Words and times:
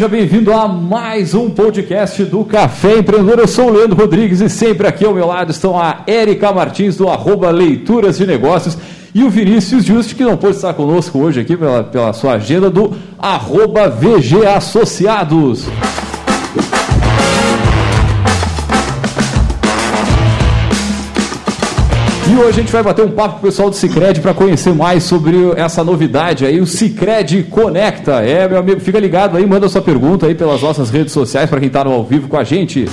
Seja 0.00 0.08
bem-vindo 0.08 0.50
a 0.50 0.66
mais 0.66 1.34
um 1.34 1.50
podcast 1.50 2.24
do 2.24 2.42
Café 2.42 3.00
Empreendedor. 3.00 3.38
Eu 3.38 3.46
sou 3.46 3.66
o 3.66 3.70
Leandro 3.70 3.98
Rodrigues 3.98 4.40
e 4.40 4.48
sempre 4.48 4.86
aqui 4.86 5.04
ao 5.04 5.12
meu 5.12 5.26
lado 5.26 5.50
estão 5.50 5.78
a 5.78 6.04
Érica 6.06 6.50
Martins, 6.50 6.96
do 6.96 7.06
arroba 7.06 7.50
Leituras 7.50 8.16
de 8.16 8.26
Negócios, 8.26 8.78
e 9.14 9.22
o 9.22 9.28
Vinícius 9.28 9.84
Juste, 9.84 10.14
que 10.14 10.24
não 10.24 10.38
pode 10.38 10.56
estar 10.56 10.72
conosco 10.72 11.18
hoje 11.18 11.40
aqui 11.40 11.54
pela, 11.54 11.84
pela 11.84 12.14
sua 12.14 12.36
agenda, 12.36 12.70
do 12.70 12.96
arroba 13.18 13.90
VG 13.90 14.46
Associados. 14.46 15.66
E 22.30 22.36
hoje 22.36 22.48
a 22.48 22.52
gente 22.52 22.70
vai 22.70 22.80
bater 22.80 23.04
um 23.04 23.10
papo 23.10 23.34
com 23.34 23.38
o 23.40 23.42
pessoal 23.42 23.68
do 23.68 23.74
Cicred 23.74 24.20
para 24.20 24.32
conhecer 24.32 24.72
mais 24.72 25.02
sobre 25.02 25.36
essa 25.56 25.82
novidade 25.82 26.46
aí, 26.46 26.60
o 26.60 26.66
Cicred 26.66 27.42
Conecta. 27.50 28.22
É, 28.24 28.48
meu 28.48 28.56
amigo, 28.56 28.80
fica 28.80 29.00
ligado 29.00 29.36
aí, 29.36 29.44
manda 29.44 29.68
sua 29.68 29.82
pergunta 29.82 30.26
aí 30.26 30.34
pelas 30.36 30.62
nossas 30.62 30.90
redes 30.90 31.12
sociais 31.12 31.50
para 31.50 31.58
quem 31.58 31.66
está 31.66 31.82
no 31.82 31.90
ao 31.90 32.04
vivo 32.04 32.28
com 32.28 32.36
a 32.36 32.44
gente. 32.44 32.86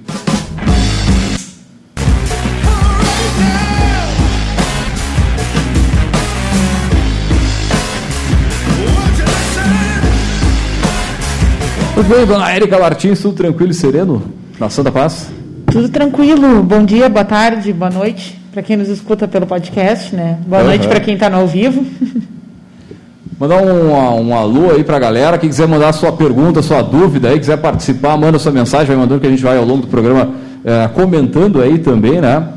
Tudo 11.94 12.08
bem, 12.08 12.26
dona 12.26 12.50
Érica 12.50 12.76
Martins, 12.76 13.22
tudo 13.22 13.36
tranquilo 13.36 13.70
e 13.70 13.74
sereno 13.74 14.20
na 14.58 14.68
Santa 14.68 14.90
Paz? 14.90 15.30
Tudo 15.70 15.88
tranquilo. 15.88 16.60
Bom 16.64 16.84
dia, 16.84 17.08
boa 17.08 17.24
tarde, 17.24 17.72
boa 17.72 17.88
noite 17.88 18.36
para 18.52 18.62
quem 18.62 18.76
nos 18.76 18.88
escuta 18.88 19.28
pelo 19.28 19.46
podcast, 19.46 20.12
né? 20.14 20.38
Boa 20.44 20.62
uhum. 20.62 20.68
noite 20.68 20.88
para 20.88 20.98
quem 20.98 21.14
está 21.14 21.30
no 21.30 21.36
ao 21.36 21.46
vivo. 21.46 21.86
Mandar 23.38 23.62
um, 23.62 24.28
um 24.28 24.36
alô 24.36 24.72
aí 24.72 24.82
para 24.82 24.96
a 24.96 24.98
galera. 24.98 25.38
Quem 25.38 25.48
quiser 25.48 25.68
mandar 25.68 25.92
sua 25.92 26.12
pergunta, 26.12 26.62
sua 26.62 26.82
dúvida 26.82 27.28
aí, 27.28 27.38
quiser 27.38 27.58
participar, 27.58 28.16
manda 28.16 28.38
sua 28.38 28.52
mensagem, 28.52 28.86
vai 28.86 28.96
mandando 28.96 29.20
que 29.20 29.26
a 29.26 29.30
gente 29.30 29.42
vai 29.42 29.56
ao 29.56 29.64
longo 29.64 29.82
do 29.82 29.88
programa 29.88 30.34
é, 30.64 30.88
comentando 30.88 31.60
aí 31.60 31.78
também, 31.78 32.20
né? 32.20 32.48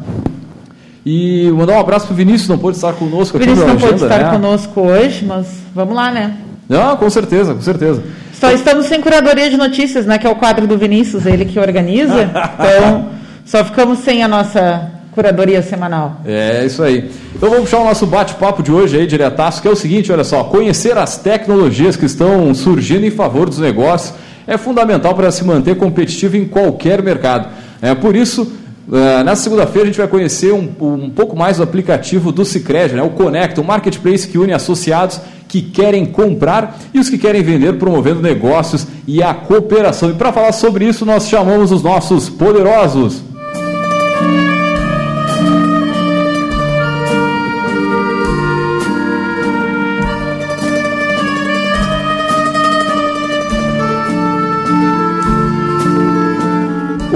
E 1.06 1.52
mandar 1.52 1.74
um 1.74 1.80
abraço 1.80 2.08
para 2.08 2.14
o 2.14 2.18
Vinícius, 2.18 2.50
não 2.50 2.58
pôde 2.58 2.78
estar 2.78 2.94
conosco 2.94 3.38
aqui. 3.38 3.46
Vinícius 3.46 3.68
não 3.68 3.76
agenda, 3.76 3.92
pôde 3.92 4.04
estar 4.04 4.24
né? 4.24 4.32
conosco 4.32 4.82
hoje, 4.82 5.26
mas 5.26 5.48
vamos 5.76 5.96
lá, 5.96 6.12
né? 6.12 6.38
Não, 6.70 6.98
com 6.98 7.10
certeza, 7.10 7.54
com 7.54 7.62
certeza. 7.62 8.04
Só 8.40 8.52
estamos 8.52 8.86
sem 8.86 9.02
curadoria 9.02 9.50
de 9.50 9.58
notícias, 9.58 10.06
né? 10.06 10.18
Que 10.18 10.28
é 10.28 10.30
o 10.30 10.36
quadro 10.36 10.68
do 10.68 10.78
Vinícius, 10.78 11.26
ele 11.26 11.46
que 11.46 11.60
organiza. 11.60 12.24
Então, 12.24 13.10
só 13.46 13.64
ficamos 13.66 14.00
sem 14.00 14.24
a 14.24 14.28
nossa 14.28 14.92
curadoria 15.12 15.64
semanal. 15.64 16.22
É 16.24 16.64
isso 16.64 16.84
aí. 16.84 17.10
Então 17.36 17.50
vamos 17.50 17.66
puxar 17.66 17.80
o 17.80 17.86
nosso 17.86 18.06
bate-papo 18.06 18.62
de 18.62 18.72
hoje 18.72 18.98
aí, 18.98 19.08
diretaço, 19.08 19.62
que 19.62 19.68
é 19.68 19.72
o 19.72 19.76
seguinte, 19.76 20.12
olha 20.12 20.24
só, 20.24 20.44
conhecer 20.44 20.96
as 20.96 21.18
tecnologias 21.18 21.96
que 21.96 22.06
estão 22.06 22.54
surgindo 22.54 23.06
em 23.06 23.10
favor 23.10 23.50
dos 23.50 23.58
negócios 23.58 24.14
é 24.46 24.58
fundamental 24.58 25.16
para 25.16 25.32
se 25.32 25.44
manter 25.44 25.76
competitivo 25.76 26.38
em 26.38 26.46
qualquer 26.46 27.02
mercado. 27.02 27.50
É 27.82 27.96
por 27.96 28.16
isso 28.16 28.52
Uh, 28.88 29.22
na 29.26 29.36
segunda-feira 29.36 29.84
a 29.84 29.86
gente 29.88 29.98
vai 29.98 30.08
conhecer 30.08 30.54
um, 30.54 30.70
um, 30.80 31.10
pouco 31.10 31.36
mais 31.36 31.58
do 31.58 31.64
aplicativo 31.64 32.32
do 32.32 32.46
Cicred, 32.46 32.96
né? 32.96 33.04
o 33.04 33.10
Conecta, 33.10 33.60
um 33.60 33.64
marketplace 33.66 34.26
que 34.26 34.38
une 34.38 34.54
associados 34.54 35.20
que 35.48 35.62
querem 35.62 36.06
comprar 36.06 36.80
e 36.94 37.00
os 37.00 37.10
que 37.10 37.18
querem 37.18 37.44
vender, 37.44 37.78
promovendo 37.78 38.22
negócios 38.22 38.88
e 39.06 39.22
a 39.22 39.34
cooperação. 39.34 40.10
E 40.10 40.14
para 40.14 40.32
falar 40.32 40.54
sobre 40.54 40.86
isso, 40.86 41.06
nós 41.06 41.28
chamamos 41.28 41.72
os 41.72 41.84
nossos 41.84 42.30
poderosos. 42.30 43.24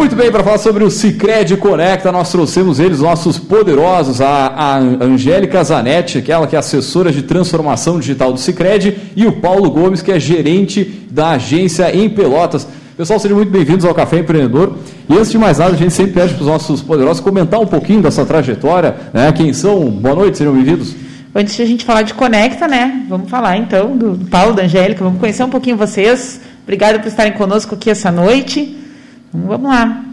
Muito 0.01 0.15
bem, 0.15 0.31
para 0.31 0.43
falar 0.43 0.57
sobre 0.57 0.83
o 0.83 0.89
Cicred 0.89 1.55
Conecta, 1.57 2.11
nós 2.11 2.31
trouxemos 2.31 2.79
eles, 2.79 3.01
nossos 3.01 3.37
poderosos, 3.37 4.19
a, 4.19 4.47
a 4.47 4.77
Angélica 4.79 5.63
Zanetti, 5.63 6.17
aquela 6.17 6.47
que 6.47 6.55
é 6.55 6.59
assessora 6.59 7.11
de 7.11 7.21
transformação 7.21 7.99
digital 7.99 8.33
do 8.33 8.39
Cicred, 8.39 8.97
e 9.15 9.27
o 9.27 9.33
Paulo 9.33 9.69
Gomes, 9.69 10.01
que 10.01 10.11
é 10.11 10.19
gerente 10.19 11.05
da 11.11 11.33
agência 11.33 11.95
em 11.95 12.09
Pelotas. 12.09 12.67
Pessoal, 12.97 13.19
sejam 13.19 13.37
muito 13.37 13.51
bem-vindos 13.51 13.85
ao 13.85 13.93
Café 13.93 14.17
Empreendedor. 14.17 14.75
E 15.07 15.13
antes 15.13 15.29
de 15.29 15.37
mais 15.37 15.59
nada, 15.59 15.75
a 15.75 15.77
gente 15.77 15.93
sempre 15.93 16.13
pede 16.13 16.33
para 16.33 16.41
os 16.41 16.47
nossos 16.47 16.81
poderosos 16.81 17.19
comentar 17.19 17.59
um 17.59 17.67
pouquinho 17.67 18.01
dessa 18.01 18.25
trajetória, 18.25 18.95
né? 19.13 19.31
Quem 19.31 19.53
são? 19.53 19.87
Boa 19.87 20.15
noite, 20.15 20.39
sejam 20.39 20.55
bem-vindos. 20.55 20.95
Antes 21.35 21.55
de 21.55 21.61
a 21.61 21.65
gente 21.67 21.85
falar 21.85 22.01
de 22.01 22.15
Conecta, 22.15 22.67
né? 22.67 23.05
Vamos 23.07 23.29
falar 23.29 23.55
então 23.57 23.95
do 23.95 24.17
Paulo, 24.31 24.55
da 24.55 24.63
Angélica, 24.63 25.03
vamos 25.03 25.19
conhecer 25.19 25.43
um 25.43 25.49
pouquinho 25.51 25.77
vocês. 25.77 26.41
Obrigada 26.63 26.97
por 26.97 27.07
estarem 27.07 27.33
conosco 27.33 27.75
aqui 27.75 27.91
essa 27.91 28.11
noite. 28.11 28.80
Então, 29.33 29.47
vamos 29.47 29.69
lá. 29.69 30.03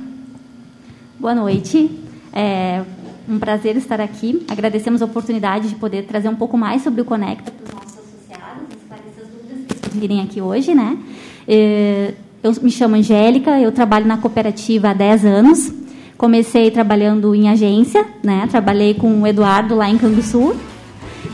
Boa 1.19 1.35
noite. 1.35 1.91
É 2.33 2.83
um 3.29 3.37
prazer 3.37 3.77
estar 3.77 4.01
aqui. 4.01 4.47
Agradecemos 4.49 5.03
a 5.03 5.07
oportunidade 5.07 5.69
de 5.69 5.75
poder 5.75 6.05
trazer 6.05 6.29
um 6.29 6.37
pouco 6.37 6.57
mais 6.57 6.83
sobre 6.83 7.01
o 7.01 7.05
Conecta 7.05 7.51
para 7.51 7.65
os 7.65 7.75
nossos 7.75 7.99
associados, 7.99 8.63
esclarecer 8.71 9.25
as 9.25 9.29
dúvidas 9.29 9.81
que 9.81 9.99
virem 9.99 10.21
aqui 10.21 10.41
hoje, 10.41 10.73
né? 10.73 10.97
É, 11.49 12.15
eu 12.45 12.53
me 12.63 12.71
chamo 12.71 12.95
Angélica, 12.95 13.59
eu 13.59 13.73
trabalho 13.73 14.07
na 14.07 14.19
cooperativa 14.19 14.91
há 14.91 14.95
10 14.95 15.25
anos. 15.25 15.73
Comecei 16.17 16.71
trabalhando 16.71 17.35
em 17.35 17.49
agência, 17.49 18.07
né? 18.23 18.47
Trabalhei 18.49 18.95
com 18.95 19.23
o 19.23 19.27
Eduardo 19.27 19.75
lá 19.75 19.91
em 19.91 19.99
Canguçu. 19.99 20.55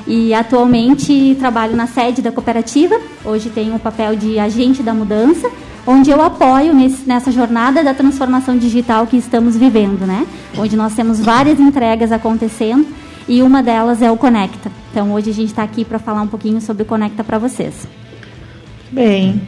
E 0.06 0.32
atualmente 0.32 1.36
trabalho 1.38 1.76
na 1.76 1.86
sede 1.86 2.22
da 2.22 2.32
cooperativa. 2.32 2.98
Hoje 3.22 3.50
tenho 3.50 3.74
o 3.74 3.78
papel 3.78 4.16
de 4.16 4.38
agente 4.38 4.82
da 4.82 4.94
mudança 4.94 5.50
onde 5.86 6.10
eu 6.10 6.20
apoio 6.22 6.74
nesse, 6.74 7.06
nessa 7.06 7.30
jornada 7.30 7.82
da 7.82 7.94
transformação 7.94 8.56
digital 8.56 9.06
que 9.06 9.16
estamos 9.16 9.56
vivendo, 9.56 10.06
né? 10.06 10.26
Onde 10.56 10.76
nós 10.76 10.94
temos 10.94 11.20
várias 11.20 11.60
entregas 11.60 12.12
acontecendo 12.12 12.86
e 13.28 13.42
uma 13.42 13.62
delas 13.62 14.02
é 14.02 14.10
o 14.10 14.16
Conecta. 14.16 14.70
Então 14.90 15.12
hoje 15.12 15.30
a 15.30 15.34
gente 15.34 15.48
está 15.48 15.62
aqui 15.62 15.84
para 15.84 15.98
falar 15.98 16.22
um 16.22 16.26
pouquinho 16.26 16.60
sobre 16.60 16.82
o 16.82 16.86
Conecta 16.86 17.22
para 17.22 17.38
vocês. 17.38 17.86
Bem. 18.90 19.40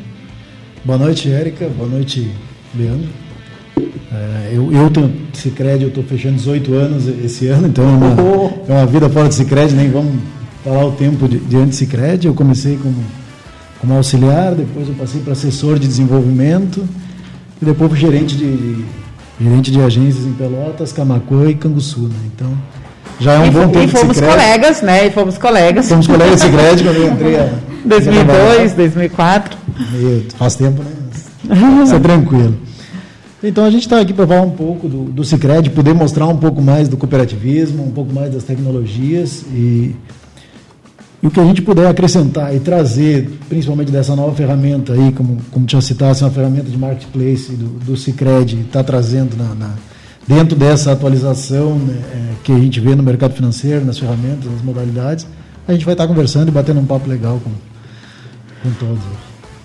Boa 0.84 0.98
noite, 0.98 1.30
Érica. 1.30 1.68
Boa 1.68 1.88
noite, 1.88 2.30
Leandro. 2.74 3.08
É, 4.12 4.50
eu, 4.52 4.72
eu 4.72 4.90
tô, 4.90 5.08
Cicred, 5.32 5.82
eu 5.82 5.88
estou 5.88 6.04
fechando 6.04 6.36
18 6.36 6.74
anos 6.74 7.08
esse 7.08 7.48
ano, 7.48 7.68
então 7.68 7.84
é 7.84 7.88
uma, 7.88 8.06
é 8.68 8.72
uma 8.72 8.86
vida 8.86 9.08
fora 9.10 9.28
de 9.28 9.34
Cicred, 9.34 9.74
nem 9.74 9.90
vamos 9.90 10.14
falar 10.64 10.86
o 10.86 10.92
tempo 10.92 11.28
de, 11.28 11.38
de 11.38 11.56
antes 11.56 11.76
Cicred. 11.76 12.26
Eu 12.26 12.34
comecei 12.34 12.76
como 12.76 12.96
como 13.80 13.94
auxiliar, 13.94 14.54
depois 14.54 14.88
eu 14.88 14.94
passei 14.94 15.20
para 15.20 15.32
assessor 15.32 15.78
de 15.78 15.86
desenvolvimento 15.86 16.86
e 17.60 17.64
depois 17.64 17.90
para 17.90 17.98
gerente 17.98 18.36
de, 18.36 18.84
gerente 19.40 19.70
de 19.70 19.80
agências 19.80 20.24
em 20.24 20.32
Pelotas, 20.32 20.92
Camacuã 20.92 21.50
e 21.50 21.54
Canguçu. 21.54 22.02
Né? 22.02 22.16
Então, 22.34 22.52
já 23.20 23.34
é 23.34 23.38
um 23.38 23.46
e 23.46 23.50
bom 23.50 23.68
tempo. 23.68 23.84
E 23.84 23.88
fomos 23.88 24.20
colegas, 24.20 24.82
né? 24.82 25.06
E 25.06 25.10
fomos 25.10 25.38
colegas. 25.38 25.88
Fomos 25.88 26.06
colegas 26.06 26.40
de 26.40 26.46
Cicred 26.46 26.82
quando 26.82 26.96
eu 26.96 27.12
entrei. 27.12 27.36
A, 27.36 27.50
2002, 27.86 28.72
2004. 28.72 29.58
E 29.94 30.26
faz 30.36 30.56
tempo, 30.56 30.82
né? 30.82 30.90
Isso 31.82 31.94
é 31.94 31.98
tranquilo. 31.98 32.56
Então 33.42 33.64
a 33.64 33.70
gente 33.70 33.82
está 33.82 34.00
aqui 34.00 34.12
para 34.12 34.26
falar 34.26 34.42
um 34.42 34.50
pouco 34.50 34.88
do, 34.88 35.04
do 35.04 35.24
Cicred, 35.24 35.70
poder 35.70 35.94
mostrar 35.94 36.26
um 36.26 36.36
pouco 36.36 36.60
mais 36.60 36.88
do 36.88 36.96
cooperativismo, 36.96 37.84
um 37.84 37.90
pouco 37.90 38.12
mais 38.12 38.32
das 38.32 38.42
tecnologias 38.42 39.42
e, 39.52 39.94
o 41.26 41.30
que 41.30 41.40
a 41.40 41.44
gente 41.44 41.60
puder 41.60 41.88
acrescentar 41.88 42.54
e 42.54 42.60
trazer, 42.60 43.28
principalmente 43.48 43.90
dessa 43.90 44.14
nova 44.14 44.32
ferramenta 44.34 44.92
aí, 44.92 45.10
como, 45.10 45.38
como 45.50 45.66
tinha 45.66 45.82
citado, 45.82 46.12
essa 46.12 46.30
ferramenta 46.30 46.70
de 46.70 46.78
marketplace 46.78 47.50
do, 47.50 47.66
do 47.80 47.96
Cicred, 47.96 48.60
está 48.60 48.84
trazendo 48.84 49.36
na, 49.36 49.52
na, 49.54 49.74
dentro 50.26 50.56
dessa 50.56 50.92
atualização 50.92 51.74
né, 51.74 52.00
é, 52.12 52.34
que 52.44 52.52
a 52.52 52.58
gente 52.58 52.78
vê 52.78 52.94
no 52.94 53.02
mercado 53.02 53.34
financeiro, 53.34 53.84
nas 53.84 53.98
ferramentas, 53.98 54.50
nas 54.50 54.62
modalidades, 54.62 55.26
a 55.66 55.72
gente 55.72 55.84
vai 55.84 55.94
estar 55.94 56.04
tá 56.04 56.08
conversando 56.08 56.48
e 56.48 56.52
batendo 56.52 56.78
um 56.78 56.86
papo 56.86 57.08
legal 57.08 57.40
com, 57.42 57.50
com 58.62 58.74
todos. 58.78 59.02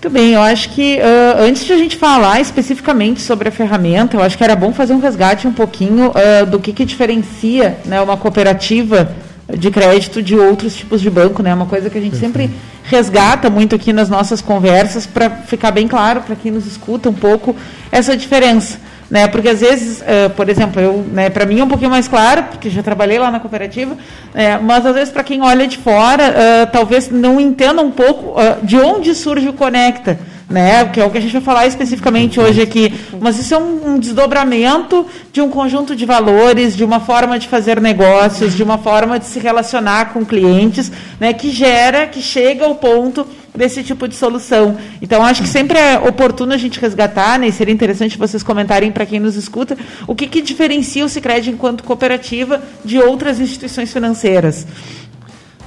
Muito 0.02 0.10
bem, 0.10 0.32
eu 0.32 0.42
acho 0.42 0.70
que 0.70 0.96
uh, 0.96 1.42
antes 1.42 1.64
de 1.64 1.72
a 1.72 1.78
gente 1.78 1.96
falar 1.96 2.40
especificamente 2.40 3.20
sobre 3.20 3.50
a 3.50 3.52
ferramenta, 3.52 4.16
eu 4.16 4.20
acho 4.20 4.36
que 4.36 4.42
era 4.42 4.56
bom 4.56 4.72
fazer 4.72 4.94
um 4.94 4.98
resgate 4.98 5.46
um 5.46 5.52
pouquinho 5.52 6.08
uh, 6.08 6.44
do 6.44 6.58
que, 6.58 6.72
que 6.72 6.84
diferencia 6.84 7.78
né, 7.84 8.00
uma 8.00 8.16
cooperativa 8.16 9.14
de 9.56 9.70
crédito 9.70 10.22
de 10.22 10.36
outros 10.36 10.74
tipos 10.74 11.00
de 11.00 11.10
banco, 11.10 11.42
né? 11.42 11.54
Uma 11.54 11.66
coisa 11.66 11.90
que 11.90 11.98
a 11.98 12.00
gente 12.00 12.16
sempre 12.16 12.50
resgata 12.84 13.48
muito 13.48 13.74
aqui 13.74 13.92
nas 13.92 14.08
nossas 14.08 14.40
conversas 14.40 15.06
para 15.06 15.30
ficar 15.30 15.70
bem 15.70 15.86
claro 15.86 16.22
para 16.22 16.34
quem 16.34 16.50
nos 16.50 16.66
escuta 16.66 17.08
um 17.08 17.14
pouco 17.14 17.54
essa 17.90 18.16
diferença 18.16 18.78
né? 19.12 19.28
Porque 19.28 19.50
às 19.50 19.60
vezes, 19.60 20.00
uh, 20.00 20.30
por 20.30 20.48
exemplo, 20.48 20.80
eu, 20.80 21.04
né, 21.12 21.28
para 21.28 21.44
mim 21.44 21.60
é 21.60 21.64
um 21.64 21.68
pouquinho 21.68 21.90
mais 21.90 22.08
claro, 22.08 22.44
porque 22.44 22.70
já 22.70 22.82
trabalhei 22.82 23.18
lá 23.18 23.30
na 23.30 23.38
cooperativa, 23.38 23.94
é, 24.32 24.56
mas 24.56 24.86
às 24.86 24.94
vezes 24.94 25.12
para 25.12 25.22
quem 25.22 25.42
olha 25.42 25.68
de 25.68 25.76
fora, 25.76 26.30
uh, 26.30 26.72
talvez 26.72 27.10
não 27.10 27.38
entenda 27.38 27.82
um 27.82 27.90
pouco 27.90 28.40
uh, 28.40 28.64
de 28.64 28.78
onde 28.78 29.14
surge 29.14 29.50
o 29.50 29.52
Conecta 29.52 30.18
né? 30.52 30.84
Que 30.84 31.00
é 31.00 31.04
o 31.04 31.10
que 31.10 31.18
a 31.18 31.20
gente 31.20 31.32
vai 31.32 31.42
falar 31.42 31.66
especificamente 31.66 32.38
hoje 32.38 32.60
aqui. 32.60 32.92
Mas 33.20 33.38
isso 33.38 33.54
é 33.54 33.58
um, 33.58 33.94
um, 33.94 33.98
desdobramento 33.98 35.06
de 35.32 35.40
um 35.40 35.48
conjunto 35.48 35.96
de 35.96 36.04
valores, 36.04 36.76
de 36.76 36.84
uma 36.84 37.00
forma 37.00 37.38
de 37.38 37.48
fazer 37.48 37.80
negócios, 37.80 38.54
de 38.54 38.62
uma 38.62 38.78
forma 38.78 39.18
de 39.18 39.24
se 39.24 39.38
relacionar 39.38 40.12
com 40.12 40.24
clientes, 40.24 40.92
né? 41.18 41.32
Que 41.32 41.50
gera, 41.50 42.06
que 42.06 42.20
chega 42.20 42.64
ao 42.64 42.74
ponto 42.74 43.26
desse 43.54 43.82
tipo 43.82 44.08
de 44.08 44.14
solução. 44.14 44.76
Então, 45.00 45.22
acho 45.22 45.42
que 45.42 45.48
sempre 45.48 45.78
é 45.78 45.98
oportuno 45.98 46.52
a 46.52 46.56
gente 46.56 46.80
resgatar, 46.80 47.38
né, 47.38 47.48
e 47.48 47.52
seria 47.52 47.74
interessante 47.74 48.16
vocês 48.16 48.42
comentarem 48.42 48.90
para 48.90 49.04
quem 49.04 49.20
nos 49.20 49.36
escuta, 49.36 49.76
o 50.06 50.14
que, 50.14 50.26
que 50.26 50.40
diferencia 50.40 51.04
o 51.04 51.08
Sicredi 51.08 51.50
enquanto 51.50 51.84
cooperativa 51.84 52.62
de 52.82 52.98
outras 52.98 53.40
instituições 53.40 53.92
financeiras. 53.92 54.66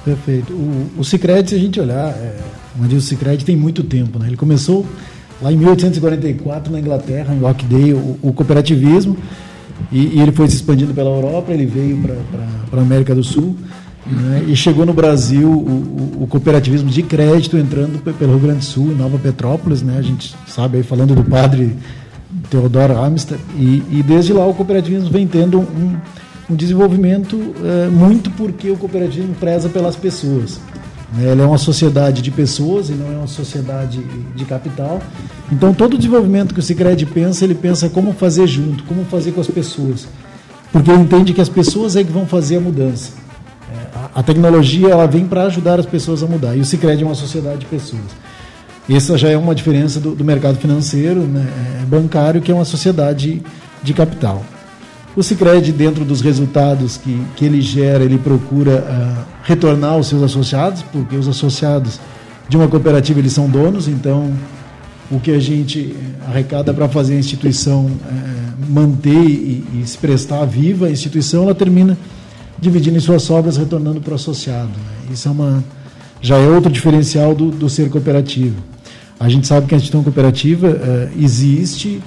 Perfeito. 0.04 0.52
O, 0.52 1.00
o 1.00 1.04
Cicred, 1.04 1.48
se 1.48 1.56
a 1.56 1.58
gente 1.58 1.80
olhar, 1.80 2.10
é, 2.10 2.36
o 2.80 3.00
Cicred 3.00 3.44
tem 3.44 3.56
muito 3.56 3.82
tempo. 3.82 4.18
Né? 4.18 4.28
Ele 4.28 4.36
começou 4.36 4.86
lá 5.40 5.52
em 5.52 5.56
1844 5.56 6.72
na 6.72 6.80
Inglaterra, 6.80 7.34
em 7.34 7.38
Rochdale, 7.38 7.94
o, 7.94 8.18
o 8.22 8.32
cooperativismo, 8.32 9.16
e, 9.92 10.16
e, 10.16 10.20
ele 10.20 10.32
foi 10.32 10.48
se 10.48 10.56
expandindo 10.56 10.94
pela 10.94 11.10
Europa, 11.10 11.52
ele 11.52 11.66
veio 11.66 11.98
para 11.98 12.80
a 12.80 12.82
América 12.82 13.14
do 13.14 13.22
Sul, 13.22 13.54
né? 14.06 14.44
e 14.48 14.56
chegou 14.56 14.86
no 14.86 14.94
Brasil 14.94 15.48
o, 15.48 16.22
o, 16.22 16.26
cooperativismo 16.26 16.88
de 16.88 17.02
crédito 17.02 17.58
entrando 17.58 17.98
pelo 17.98 18.32
Rio 18.32 18.40
Grande 18.40 18.60
do 18.60 18.64
Sul, 18.64 18.92
em 18.92 18.94
Nova 18.94 19.18
Petrópolis, 19.18 19.82
né? 19.82 19.96
a 19.98 20.02
gente 20.02 20.34
sabe 20.46 20.78
aí 20.78 20.82
falando 20.82 21.14
do 21.14 21.22
padre 21.22 21.76
Teodoro 22.48 22.96
Amistad, 22.96 23.38
e, 23.58 23.82
e 23.90 24.02
desde 24.02 24.32
lá 24.32 24.46
o 24.46 24.54
cooperativismo 24.54 25.10
vem 25.10 25.26
tendo 25.26 25.60
um, 25.60 25.96
um 26.50 26.54
desenvolvimento 26.54 27.54
é, 27.62 27.88
muito 27.88 28.30
porque 28.30 28.70
o 28.70 28.76
cooperativismo 28.76 29.34
preza 29.34 29.68
pelas 29.68 29.94
pessoas. 29.94 30.60
Né? 31.12 31.30
Ele 31.30 31.42
é 31.42 31.44
uma 31.44 31.58
sociedade 31.58 32.22
de 32.22 32.30
pessoas 32.30 32.88
e 32.88 32.92
não 32.92 33.12
é 33.12 33.16
uma 33.16 33.26
sociedade 33.26 34.00
de 34.34 34.44
capital. 34.44 35.00
Então, 35.50 35.72
todo 35.72 35.94
o 35.94 35.96
desenvolvimento 35.96 36.52
que 36.52 36.60
o 36.60 36.62
Cicred 36.62 37.04
pensa, 37.06 37.44
ele 37.44 37.54
pensa 37.54 37.88
como 37.88 38.12
fazer 38.12 38.46
junto, 38.46 38.84
como 38.84 39.04
fazer 39.04 39.32
com 39.32 39.40
as 39.40 39.46
pessoas. 39.46 40.08
Porque 40.72 40.90
ele 40.90 41.02
entende 41.02 41.32
que 41.32 41.40
as 41.40 41.48
pessoas 41.48 41.96
é 41.96 42.04
que 42.04 42.12
vão 42.12 42.26
fazer 42.26 42.56
a 42.56 42.60
mudança. 42.60 43.12
É, 43.72 43.98
a, 44.14 44.22
tecnologia 44.22 44.88
ela 44.88 45.06
vem 45.06 45.26
para 45.26 45.44
ajudar 45.44 45.78
as 45.78 45.86
pessoas 45.86 46.22
a 46.22 46.26
mudar. 46.26 46.56
E 46.56 46.60
o 46.60 46.64
Cicred 46.64 47.02
é 47.02 47.06
uma 47.06 47.14
sociedade 47.14 47.58
de 47.60 47.66
pessoas. 47.66 48.02
Essa 48.88 49.18
já 49.18 49.28
é 49.28 49.36
uma 49.36 49.54
diferença 49.54 49.98
do, 49.98 50.14
do 50.14 50.24
mercado 50.24 50.58
financeiro, 50.58 51.20
né, 51.20 51.44
é, 51.82 51.86
bancário, 51.86 52.40
que 52.40 52.52
é 52.52 52.54
uma 52.54 52.64
sociedade 52.64 53.42
de 53.82 53.94
capital. 53.94 54.44
O 55.16 55.22
Cicred, 55.22 55.72
dentro 55.72 56.04
dos 56.04 56.20
resultados 56.20 56.98
que, 56.98 57.22
que 57.34 57.44
ele 57.46 57.62
gera, 57.62 58.04
ele 58.04 58.18
procura 58.18 58.84
uh, 58.84 59.24
retornar 59.42 59.96
os 59.96 60.08
seus 60.08 60.22
associados, 60.22 60.82
porque 60.92 61.16
os 61.16 61.26
associados 61.26 61.98
de 62.48 62.56
uma 62.56 62.68
cooperativa 62.68 63.18
eles 63.18 63.32
são 63.32 63.48
donos, 63.48 63.88
então 63.88 64.30
o 65.10 65.18
que 65.18 65.30
a 65.30 65.38
gente 65.38 65.96
arrecada 66.28 66.74
para 66.74 66.86
fazer 66.86 67.14
a 67.14 67.18
instituição 67.18 67.90
é, 68.08 68.70
manter 68.70 69.24
e, 69.24 69.64
e, 69.74 69.86
se 69.86 69.96
prestar 69.96 70.44
viva, 70.44 70.86
a 70.86 70.90
instituição 70.90 71.44
ela 71.44 71.54
termina 71.54 71.96
dividindo 72.58 72.96
em 72.96 73.00
suas 73.00 73.22
sobras, 73.22 73.56
retornando 73.56 74.00
para 74.00 74.12
o 74.12 74.14
associado. 74.16 74.68
Né? 74.68 75.12
Isso 75.12 75.28
é 75.28 75.30
uma, 75.30 75.64
já 76.20 76.36
é 76.36 76.48
outro 76.48 76.70
diferencial 76.70 77.34
do, 77.34 77.50
do 77.50 77.70
ser 77.70 77.88
cooperativo. 77.88 78.56
A 79.18 79.28
gente 79.28 79.46
sabe 79.46 79.66
que 79.66 79.74
a 79.74 79.78
instituição 79.78 80.02
cooperativa 80.02 80.68
é, 80.68 81.08
existe 81.18 82.02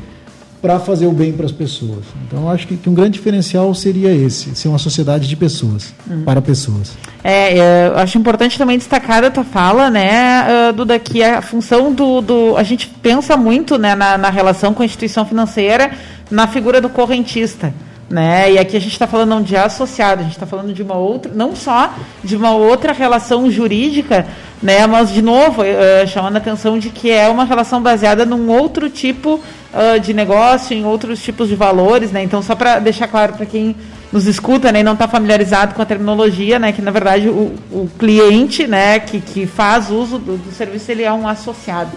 para 0.61 0.79
fazer 0.79 1.07
o 1.07 1.11
bem 1.11 1.31
para 1.31 1.45
as 1.45 1.51
pessoas. 1.51 2.06
Então, 2.27 2.50
acho 2.50 2.67
que, 2.67 2.75
que, 2.75 2.89
um 2.89 2.94
grande 2.94 3.11
diferencial 3.11 3.73
seria 3.73 4.13
esse, 4.13 4.53
ser 4.56 4.67
uma 4.67 4.77
sociedade 4.77 5.27
de 5.27 5.35
pessoas, 5.35 5.94
uhum. 6.09 6.23
para 6.23 6.41
pessoas. 6.41 6.97
É, 7.23 7.57
é, 7.57 7.88
eu 7.88 7.97
acho 7.97 8.17
importante 8.17 8.57
também 8.57 8.77
destacar 8.77 9.23
a 9.23 9.31
tua 9.31 9.44
fala, 9.44 9.89
né, 9.89 10.71
Duda, 10.75 11.00
que 11.00 11.23
a 11.23 11.41
função 11.41 11.94
do, 11.94 12.21
do 12.21 12.57
a 12.57 12.63
gente 12.63 12.88
pensa 13.01 13.38
muito 13.38 13.77
né, 13.77 13.95
na, 13.95 14.17
na 14.17 14.29
relação 14.29 14.73
com 14.73 14.83
a 14.83 14.85
instituição 14.85 15.25
financeira, 15.25 15.91
na 16.29 16.47
figura 16.47 16.81
do 16.81 16.89
correntista. 16.89 17.73
Né? 18.09 18.53
E 18.53 18.57
aqui 18.57 18.75
a 18.75 18.81
gente 18.81 18.94
está 18.94 19.06
falando 19.06 19.29
não 19.29 19.41
de 19.41 19.56
associado, 19.56 20.21
a 20.21 20.23
gente 20.23 20.33
está 20.33 20.47
falando 20.47 20.73
de 20.73 20.81
uma 20.81 20.95
outra, 20.95 21.31
não 21.33 21.56
só 21.56 21.94
de 22.23 22.35
uma 22.35 22.51
outra 22.53 22.91
relação 22.91 23.51
jurídica, 23.51 24.25
né? 24.61 24.85
mas 24.88 25.11
de 25.11 25.21
novo 25.21 25.61
uh, 25.61 26.07
chamando 26.07 26.35
a 26.35 26.39
atenção 26.39 26.77
de 26.77 26.89
que 26.89 27.09
é 27.09 27.27
uma 27.27 27.45
relação 27.45 27.81
baseada 27.81 28.25
num 28.25 28.50
outro 28.50 28.89
tipo 28.89 29.35
uh, 29.73 30.00
de 30.00 30.13
negócio, 30.13 30.75
em 30.75 30.85
outros 30.85 31.21
tipos 31.21 31.47
de 31.47 31.56
valores, 31.56 32.11
né? 32.11 32.23
Então 32.23 32.41
só 32.41 32.56
para 32.56 32.79
deixar 32.79 33.07
claro 33.07 33.33
para 33.33 33.45
quem 33.45 33.75
nos 34.11 34.25
escuta 34.25 34.71
né, 34.71 34.79
e 34.79 34.83
não 34.83 34.94
está 34.94 35.07
familiarizado 35.07 35.75
com 35.75 35.81
a 35.81 35.85
terminologia, 35.85 36.57
né, 36.57 36.71
que 36.71 36.81
na 36.81 36.91
verdade 36.91 37.29
o, 37.29 37.53
o 37.71 37.89
cliente 37.97 38.65
né, 38.65 39.00
que, 39.00 39.21
que 39.21 39.45
faz 39.45 39.91
uso 39.91 40.17
do, 40.17 40.35
do 40.35 40.51
serviço 40.51 40.91
ele 40.91 41.03
é 41.03 41.13
um 41.13 41.27
associado, 41.27 41.91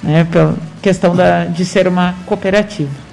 né, 0.00 0.24
pela 0.30 0.54
questão 0.80 1.16
da, 1.16 1.44
de 1.44 1.64
ser 1.64 1.88
uma 1.88 2.14
cooperativa. 2.24 3.06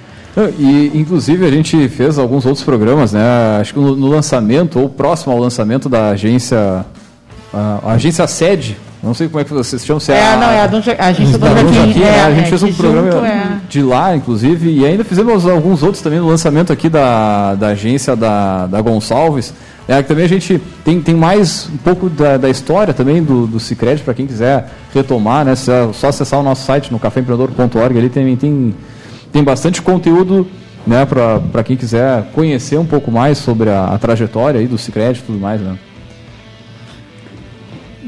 E, 0.58 0.90
inclusive, 0.94 1.46
a 1.46 1.50
gente 1.50 1.88
fez 1.88 2.18
alguns 2.18 2.44
outros 2.44 2.64
programas, 2.64 3.12
né? 3.12 3.22
Acho 3.60 3.74
que 3.74 3.78
no, 3.78 3.94
no 3.94 4.08
lançamento, 4.08 4.80
ou 4.80 4.88
próximo 4.88 5.32
ao 5.32 5.38
lançamento 5.38 5.88
da 5.88 6.08
agência, 6.08 6.84
a, 7.52 7.78
a 7.84 7.92
agência 7.92 8.26
sede, 8.26 8.76
não 9.04 9.14
sei 9.14 9.28
como 9.28 9.40
é 9.40 9.44
que 9.44 9.52
vocês 9.52 9.84
chamam, 9.84 10.00
se 10.00 10.12
é, 10.12 10.16
é 10.16 10.32
a, 10.32 10.36
não, 10.36 10.50
é 10.50 10.60
a, 10.60 11.04
a 11.04 11.08
agência 11.08 11.38
Don 11.38 11.46
Joaquim. 11.48 12.02
É, 12.02 12.20
a 12.20 12.30
gente 12.34 12.46
é, 12.46 12.48
fez 12.48 12.62
um 12.62 12.72
programa 12.72 13.28
é. 13.28 13.58
de 13.68 13.82
lá, 13.82 14.16
inclusive, 14.16 14.70
e 14.70 14.84
ainda 14.84 15.04
fizemos 15.04 15.46
alguns 15.46 15.82
outros 15.82 16.02
também 16.02 16.18
no 16.18 16.26
lançamento 16.26 16.72
aqui 16.72 16.88
da, 16.88 17.54
da 17.54 17.68
agência 17.68 18.16
da, 18.16 18.66
da 18.66 18.80
Gonçalves. 18.80 19.52
É, 19.86 20.02
também 20.02 20.24
a 20.24 20.28
gente 20.28 20.60
tem, 20.82 21.00
tem 21.00 21.14
mais 21.14 21.68
um 21.72 21.76
pouco 21.76 22.08
da, 22.08 22.38
da 22.38 22.48
história 22.48 22.94
também 22.94 23.22
do, 23.22 23.46
do 23.46 23.60
Cicred, 23.60 24.02
para 24.02 24.14
quem 24.14 24.26
quiser 24.26 24.70
retomar, 24.94 25.44
né? 25.44 25.52
É 25.52 25.56
só 25.92 26.08
acessar 26.08 26.40
o 26.40 26.42
nosso 26.42 26.64
site 26.64 26.90
no 26.90 26.98
caféempreendedor.org, 26.98 27.98
ali 27.98 28.08
também 28.08 28.36
tem 28.36 28.74
tem 29.34 29.42
bastante 29.42 29.82
conteúdo 29.82 30.46
né, 30.86 31.04
para 31.04 31.64
quem 31.64 31.76
quiser 31.76 32.22
conhecer 32.32 32.78
um 32.78 32.86
pouco 32.86 33.10
mais 33.10 33.36
sobre 33.36 33.68
a, 33.68 33.86
a 33.86 33.98
trajetória 33.98 34.60
aí 34.60 34.68
do 34.68 34.78
Cicred 34.78 35.18
e 35.18 35.22
tudo 35.22 35.40
mais, 35.40 35.60
né? 35.60 35.76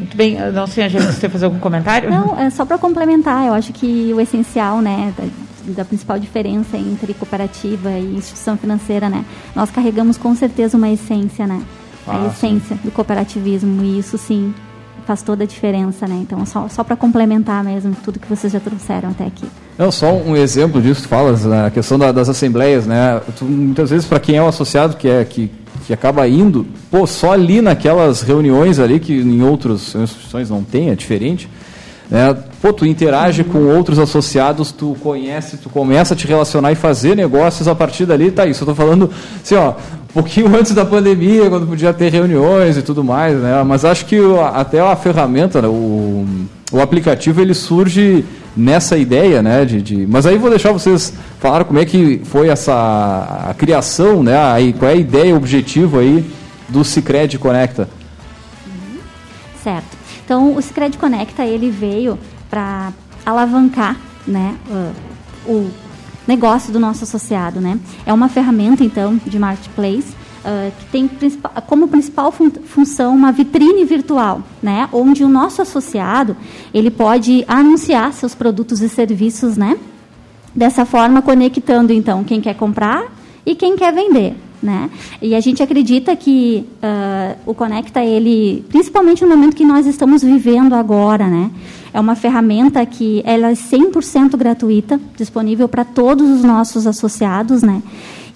Muito 0.06 0.16
bem, 0.16 0.38
não 0.52 0.68
sei, 0.68 0.84
Angela, 0.84 1.10
você 1.10 1.20
quer 1.20 1.30
fazer 1.30 1.46
algum 1.46 1.58
comentário? 1.58 2.08
Não, 2.08 2.38
é 2.38 2.48
só 2.48 2.64
para 2.64 2.78
complementar, 2.78 3.44
eu 3.44 3.54
acho 3.54 3.72
que 3.72 4.12
o 4.14 4.20
essencial, 4.20 4.80
né, 4.80 5.12
da, 5.18 5.24
da, 5.78 5.84
principal 5.84 6.16
diferença 6.16 6.76
entre 6.76 7.12
cooperativa 7.12 7.90
e 7.90 8.14
instituição 8.14 8.56
financeira, 8.56 9.08
né, 9.08 9.24
nós 9.54 9.68
carregamos 9.68 10.16
com 10.16 10.32
certeza 10.36 10.76
uma 10.76 10.88
essência, 10.88 11.44
né, 11.44 11.60
ah, 12.06 12.22
a 12.22 12.26
essência 12.28 12.76
sim. 12.76 12.80
do 12.84 12.92
cooperativismo 12.92 13.82
e 13.82 13.98
isso 13.98 14.16
sim 14.16 14.54
faz 15.04 15.22
toda 15.22 15.44
a 15.44 15.46
diferença, 15.46 16.06
né? 16.06 16.18
Então, 16.20 16.44
só, 16.44 16.68
só 16.68 16.82
para 16.82 16.96
complementar 16.96 17.62
mesmo 17.62 17.96
tudo 18.04 18.18
que 18.18 18.28
vocês 18.28 18.52
já 18.52 18.58
trouxeram 18.58 19.10
até 19.10 19.24
aqui. 19.24 19.46
Não, 19.78 19.92
só 19.92 20.12
um 20.12 20.34
exemplo 20.34 20.82
disso 20.82 21.02
que 21.02 21.08
falas, 21.08 21.44
né? 21.44 21.66
a 21.66 21.70
questão 21.70 21.96
da, 21.96 22.10
das 22.10 22.28
assembleias, 22.28 22.86
né? 22.86 23.20
Tu, 23.36 23.44
muitas 23.44 23.90
vezes, 23.90 24.04
para 24.06 24.18
quem 24.18 24.36
é 24.36 24.42
o 24.42 24.48
associado 24.48 24.96
que, 24.96 25.08
é, 25.08 25.24
que, 25.24 25.48
que 25.86 25.92
acaba 25.92 26.26
indo, 26.26 26.66
pô, 26.90 27.06
só 27.06 27.32
ali 27.32 27.60
naquelas 27.60 28.22
reuniões 28.22 28.78
ali, 28.78 28.98
que 28.98 29.12
em 29.12 29.42
outras 29.42 29.94
instituições 29.94 30.50
não 30.50 30.62
tem, 30.62 30.90
é 30.90 30.94
diferente, 30.94 31.48
né? 32.10 32.36
Pô, 32.60 32.72
tu 32.72 32.84
interage 32.86 33.44
com 33.44 33.58
outros 33.76 33.98
associados, 33.98 34.72
tu 34.72 34.96
conhece, 35.00 35.56
tu 35.56 35.68
começa 35.68 36.14
a 36.14 36.16
te 36.16 36.26
relacionar 36.26 36.72
e 36.72 36.74
fazer 36.74 37.14
negócios 37.16 37.68
a 37.68 37.74
partir 37.74 38.06
dali, 38.06 38.30
tá 38.30 38.46
isso. 38.46 38.62
Eu 38.64 38.70
estou 38.70 38.74
falando 38.74 39.10
assim, 39.42 39.54
ó, 39.54 39.74
pouquinho 40.12 40.48
antes 40.56 40.72
da 40.72 40.84
pandemia, 40.84 41.48
quando 41.48 41.66
podia 41.66 41.92
ter 41.92 42.10
reuniões 42.10 42.76
e 42.76 42.82
tudo 42.82 43.04
mais, 43.04 43.36
né? 43.36 43.62
Mas 43.64 43.84
acho 43.84 44.06
que 44.06 44.18
até 44.52 44.80
a 44.80 44.96
ferramenta, 44.96 45.60
né, 45.62 45.68
o, 45.68 46.24
o 46.72 46.80
aplicativo, 46.80 47.40
ele 47.40 47.54
surge 47.54 48.24
nessa 48.56 48.96
ideia, 48.96 49.42
né? 49.42 49.64
De, 49.64 49.82
de, 49.82 50.06
mas 50.06 50.24
aí 50.26 50.38
vou 50.38 50.50
deixar 50.50 50.72
vocês 50.72 51.12
falar 51.38 51.64
como 51.64 51.78
é 51.78 51.84
que 51.84 52.20
foi 52.24 52.48
essa 52.48 53.46
a 53.50 53.54
criação, 53.54 54.22
né? 54.22 54.36
Aí, 54.52 54.72
qual 54.72 54.90
é 54.90 54.94
a 54.94 54.96
ideia, 54.96 55.34
o 55.34 55.36
objetivo 55.36 55.98
aí 55.98 56.24
do 56.68 56.84
Cicred 56.84 57.38
Conecta. 57.38 57.88
Uhum. 58.66 58.98
Certo. 59.62 59.96
Então, 60.24 60.56
o 60.56 60.62
Cicred 60.62 60.96
Conecta, 60.98 61.44
ele 61.44 61.70
veio 61.70 62.18
para 62.48 62.92
alavancar, 63.24 63.96
né? 64.26 64.56
Uh, 64.68 64.92
o 65.46 65.70
negócio 66.26 66.72
do 66.72 66.80
nosso 66.80 67.04
associado, 67.04 67.60
né? 67.60 67.78
É 68.04 68.12
uma 68.12 68.28
ferramenta, 68.28 68.82
então, 68.82 69.20
de 69.24 69.38
marketplace 69.38 70.14
uh, 70.46 70.72
que 70.78 70.84
tem 70.86 71.10
como 71.66 71.88
principal 71.88 72.30
fun 72.30 72.50
função 72.64 73.14
uma 73.14 73.32
vitrine 73.32 73.84
virtual, 73.84 74.42
né? 74.62 74.88
Onde 74.92 75.24
o 75.24 75.28
nosso 75.28 75.60
associado 75.60 76.36
ele 76.72 76.90
pode 76.90 77.44
anunciar 77.48 78.12
seus 78.12 78.34
produtos 78.34 78.80
e 78.80 78.88
serviços, 78.88 79.56
né? 79.56 79.76
Dessa 80.54 80.86
forma, 80.86 81.20
conectando, 81.20 81.92
então, 81.92 82.24
quem 82.24 82.40
quer 82.40 82.54
comprar 82.54 83.04
e 83.44 83.54
quem 83.54 83.76
quer 83.76 83.92
vender. 83.92 84.34
Né? 84.62 84.88
E 85.20 85.34
a 85.34 85.40
gente 85.40 85.62
acredita 85.62 86.16
que 86.16 86.66
uh, 86.82 87.38
o 87.44 87.54
Conecta, 87.54 88.02
ele, 88.02 88.64
principalmente 88.70 89.22
no 89.22 89.28
momento 89.28 89.54
que 89.54 89.66
nós 89.66 89.86
estamos 89.86 90.22
vivendo 90.22 90.72
agora, 90.74 91.28
né? 91.28 91.50
é 91.96 92.00
uma 92.00 92.14
ferramenta 92.14 92.84
que 92.84 93.22
ela 93.24 93.50
é 93.50 93.54
100% 93.54 94.36
gratuita, 94.36 95.00
disponível 95.16 95.66
para 95.66 95.82
todos 95.82 96.28
os 96.28 96.44
nossos 96.44 96.86
associados, 96.86 97.62
né? 97.62 97.82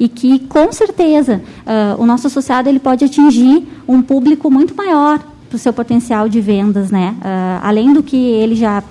E 0.00 0.08
que, 0.08 0.40
com 0.40 0.72
certeza, 0.72 1.42
uh, 1.60 2.02
o 2.02 2.06
nosso 2.06 2.26
associado 2.26 2.68
ele 2.68 2.80
pode 2.80 3.04
atingir 3.04 3.68
um 3.86 4.00
público 4.00 4.50
muito 4.50 4.74
maior 4.74 5.20
para 5.48 5.56
o 5.56 5.58
seu 5.58 5.72
potencial 5.72 6.28
de 6.28 6.40
vendas, 6.40 6.90
né? 6.90 7.14
Uh, 7.18 7.60
além 7.62 7.92
do 7.92 8.02
que 8.02 8.16
ele 8.16 8.54
já 8.54 8.82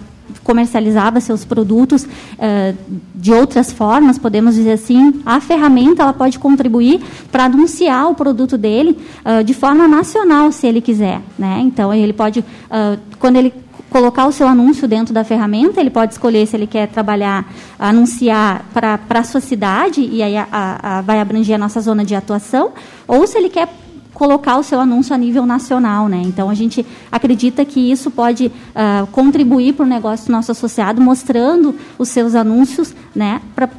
comercializava 0.43 1.19
seus 1.19 1.43
produtos 1.45 2.03
uh, 2.03 2.77
de 3.15 3.33
outras 3.33 3.71
formas, 3.71 4.17
podemos 4.17 4.55
dizer 4.55 4.73
assim, 4.73 5.21
a 5.25 5.39
ferramenta 5.39 6.03
ela 6.03 6.13
pode 6.13 6.39
contribuir 6.39 7.01
para 7.31 7.45
anunciar 7.45 8.09
o 8.09 8.15
produto 8.15 8.57
dele 8.57 8.97
uh, 9.25 9.43
de 9.43 9.53
forma 9.53 9.87
nacional, 9.87 10.51
se 10.51 10.67
ele 10.67 10.81
quiser, 10.81 11.21
né? 11.37 11.59
Então 11.61 11.93
ele 11.93 12.13
pode, 12.13 12.39
uh, 12.39 12.99
quando 13.19 13.37
ele 13.37 13.53
colocar 13.89 14.27
o 14.27 14.31
seu 14.31 14.48
anúncio 14.48 14.88
dentro 14.88 15.13
da 15.13 15.24
ferramenta, 15.24 15.79
ele 15.79 15.89
pode 15.89 16.13
escolher 16.13 16.46
se 16.46 16.55
ele 16.55 16.67
quer 16.67 16.88
trabalhar, 16.88 17.51
anunciar 17.77 18.65
para 18.74 19.00
a 19.10 19.24
sua 19.24 19.41
cidade, 19.41 20.01
e 20.01 20.22
aí 20.22 20.38
a, 20.38 20.48
a, 20.51 21.01
vai 21.01 21.19
abranger 21.19 21.55
a 21.55 21.58
nossa 21.58 21.81
zona 21.81 22.05
de 22.05 22.15
atuação, 22.15 22.72
ou 23.08 23.25
se 23.25 23.38
ele 23.38 23.50
quer 23.50 23.67
colocar 24.13 24.58
o 24.58 24.63
seu 24.63 24.79
anúncio 24.81 25.15
a 25.15 25.17
nível 25.17 25.46
nacional. 25.46 26.10
Né? 26.10 26.22
Então, 26.25 26.50
a 26.50 26.53
gente 26.53 26.86
acredita 27.10 27.63
que 27.63 27.79
isso 27.79 28.12
pode 28.12 28.48
uh, 28.48 29.08
contribuir 29.08 29.74
para 29.74 29.86
o 29.86 29.88
negócio 29.88 30.27
do 30.27 30.34
nosso 30.34 30.51
associado, 30.51 31.01
mostrando 31.01 31.74
os 31.98 32.10
seus 32.10 32.36
anúncios 32.36 32.93
né, 33.15 33.41
para 33.55 33.69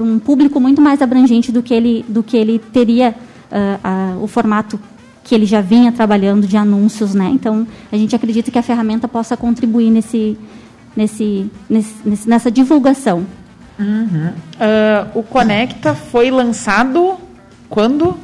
um 0.00 0.18
público 0.20 0.60
muito 0.60 0.80
mais 0.80 1.02
abrangente 1.02 1.50
do 1.50 1.62
que 1.62 1.74
ele, 1.74 2.04
do 2.08 2.22
que 2.22 2.36
ele 2.36 2.60
teria 2.60 3.14
uh, 3.50 4.18
uh, 4.18 4.24
o 4.24 4.26
formato 4.28 4.78
que 5.24 5.34
ele 5.34 5.46
já 5.46 5.60
vinha 5.60 5.92
trabalhando 5.92 6.46
de 6.46 6.56
anúncios, 6.56 7.14
né? 7.14 7.30
Então 7.32 7.66
a 7.90 7.96
gente 7.96 8.14
acredita 8.14 8.50
que 8.50 8.58
a 8.58 8.62
ferramenta 8.62 9.06
possa 9.06 9.36
contribuir 9.36 9.90
nesse, 9.90 10.36
nesse, 10.96 11.50
nesse 11.68 12.28
nessa 12.28 12.50
divulgação. 12.50 13.26
Uhum. 13.78 14.28
Uh, 14.28 15.18
o 15.18 15.22
Conecta 15.22 15.94
foi 15.94 16.30
lançado 16.30 17.16
quando? 17.68 18.16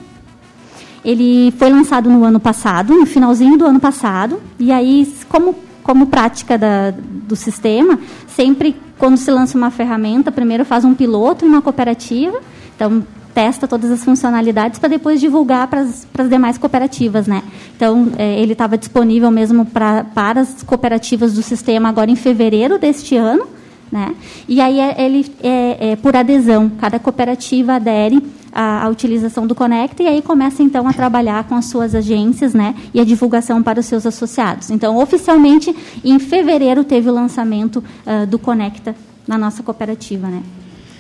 Ele 1.05 1.53
foi 1.57 1.71
lançado 1.71 2.11
no 2.11 2.25
ano 2.25 2.41
passado, 2.41 2.95
no 2.95 3.07
finalzinho 3.07 3.57
do 3.57 3.65
ano 3.65 3.81
passado, 3.81 4.41
e 4.59 4.73
aí 4.73 5.11
como 5.29 5.55
como 5.83 6.07
prática 6.07 6.59
da, 6.59 6.91
do 6.91 7.35
sistema, 7.35 7.99
sempre 8.27 8.77
quando 8.99 9.17
se 9.17 9.31
lança 9.31 9.57
uma 9.57 9.71
ferramenta, 9.71 10.31
primeiro 10.31 10.63
faz 10.63 10.85
um 10.85 10.93
piloto 10.93 11.47
em 11.47 11.49
uma 11.49 11.63
cooperativa, 11.63 12.39
então 12.77 13.03
testa 13.39 13.69
todas 13.69 13.89
as 13.93 14.03
funcionalidades 14.03 14.81
para 14.81 14.89
depois 14.89 15.21
divulgar 15.21 15.69
para 15.69 15.83
as 15.83 16.29
demais 16.29 16.59
cooperativas, 16.59 17.29
né? 17.29 17.45
Então, 17.77 18.09
é, 18.19 18.41
ele 18.41 18.51
estava 18.51 18.77
disponível 18.77 19.31
mesmo 19.31 19.65
pra, 19.65 20.03
para 20.03 20.41
as 20.41 20.65
cooperativas 20.65 21.35
do 21.35 21.43
sistema 21.43 21.89
agora 21.89 22.11
em 22.11 22.17
fevereiro 22.17 22.81
deste 22.81 23.15
ano, 23.15 23.47
né? 23.93 24.13
E 24.49 24.61
aí 24.61 24.81
é, 24.81 25.01
ele 25.01 25.33
é, 25.41 25.91
é, 25.91 25.97
por 25.97 26.17
adesão, 26.17 26.69
cada 26.81 26.99
cooperativa 26.99 27.75
adere 27.75 28.21
à, 28.51 28.85
à, 28.85 28.89
utilização 28.89 29.47
do 29.47 29.55
Conecta 29.55 30.03
e 30.03 30.09
aí 30.09 30.21
começa 30.21 30.61
então 30.61 30.89
a 30.89 30.93
trabalhar 30.93 31.45
com 31.45 31.55
as 31.55 31.67
suas 31.67 31.95
agências, 31.95 32.53
né? 32.53 32.75
E 32.93 32.99
a 32.99 33.05
divulgação 33.05 33.63
para 33.63 33.79
os 33.79 33.87
seus 33.87 34.05
associados. 34.05 34.69
Então, 34.69 34.97
oficialmente, 34.97 35.73
em 36.05 36.19
fevereiro 36.19 36.83
teve 36.83 37.09
o 37.09 37.15
lançamento 37.15 37.85
uh, 38.05 38.27
do 38.27 38.37
Conecta 38.37 38.97
na 39.29 39.39
nossa 39.39 39.63
cooperativa, 39.63 40.27
né? 40.27 40.43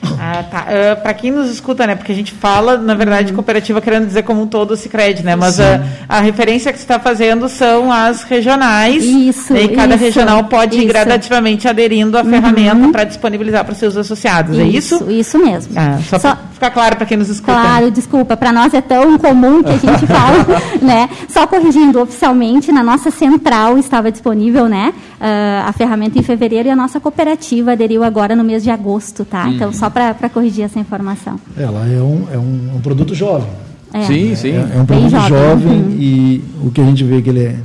Ah, 0.02 0.44
tá. 0.50 0.58
Uh, 0.58 0.92
ah, 0.92 0.96
para 0.96 1.14
quem 1.14 1.30
nos 1.30 1.50
escuta, 1.50 1.86
né? 1.86 1.94
Porque 1.94 2.12
a 2.12 2.14
gente 2.14 2.32
fala, 2.32 2.76
na 2.76 2.94
verdade, 2.94 3.32
cooperativa 3.32 3.80
querendo 3.80 4.06
dizer 4.06 4.22
como 4.22 4.42
um 4.42 4.46
todo 4.46 4.72
o 4.72 4.76
Cicred, 4.76 5.24
né? 5.24 5.36
Mas 5.36 5.60
a, 5.60 5.80
a, 6.08 6.20
referência 6.20 6.72
que 6.72 6.78
você 6.78 6.84
está 6.84 6.98
fazendo 6.98 7.48
são 7.48 7.92
as 7.92 8.22
regionais. 8.22 9.04
Isso. 9.04 9.56
E 9.56 9.68
cada 9.68 9.94
isso, 9.94 10.04
regional 10.04 10.44
pode 10.44 10.76
isso. 10.76 10.84
ir 10.84 10.88
gradativamente 10.88 11.68
aderindo 11.68 12.18
à 12.18 12.22
uhum. 12.22 12.30
ferramenta 12.30 12.88
para 12.88 13.04
disponibilizar 13.04 13.64
para 13.64 13.72
os 13.72 13.78
seus 13.78 13.96
associados. 13.96 14.56
Isso, 14.56 14.62
é 14.62 14.66
isso? 14.66 15.10
Isso 15.10 15.38
mesmo. 15.38 15.72
Ah, 15.76 15.98
só, 16.08 16.18
só 16.18 16.36
ficar 16.52 16.70
claro 16.70 16.96
para 16.96 17.06
quem 17.06 17.16
nos 17.16 17.28
escuta. 17.28 17.52
Claro, 17.52 17.90
desculpa. 17.90 18.36
Para 18.36 18.52
nós 18.52 18.74
é 18.74 18.80
tão 18.80 19.16
comum 19.18 19.62
que 19.62 19.70
a 19.70 19.76
gente 19.76 20.06
fala, 20.06 20.44
né? 20.82 21.08
Só 21.28 21.46
corrigindo, 21.46 22.00
oficialmente, 22.00 22.72
na 22.72 22.82
nossa 22.82 23.10
central 23.10 23.78
estava 23.78 24.10
disponível, 24.10 24.68
né? 24.68 24.92
Uh, 25.18 25.66
a 25.66 25.72
ferramenta 25.72 26.18
em 26.18 26.22
fevereiro 26.22 26.68
e 26.68 26.70
a 26.70 26.76
nossa 26.76 27.00
cooperativa 27.00 27.72
aderiu 27.72 28.04
agora 28.04 28.36
no 28.36 28.44
mês 28.44 28.62
de 28.62 28.70
agosto, 28.70 29.24
tá? 29.24 29.46
Uhum. 29.46 29.54
Então, 29.54 29.72
só 29.72 29.90
para 29.90 30.28
corrigir 30.28 30.64
essa 30.64 30.78
informação. 30.78 31.40
Ela 31.56 31.88
é 31.88 32.00
um, 32.00 32.26
é 32.32 32.38
um, 32.38 32.76
um 32.76 32.80
produto 32.80 33.14
jovem. 33.14 33.48
É. 33.92 34.02
Sim, 34.02 34.34
sim. 34.36 34.52
É, 34.52 34.76
é 34.76 34.80
um 34.80 34.86
produto 34.86 35.10
jovem, 35.10 35.28
jovem 35.28 35.78
uhum. 35.80 35.96
e 35.98 36.44
o 36.62 36.70
que 36.70 36.80
a 36.80 36.84
gente 36.84 37.02
vê 37.02 37.20
que 37.20 37.30
ele 37.30 37.44
é 37.44 37.56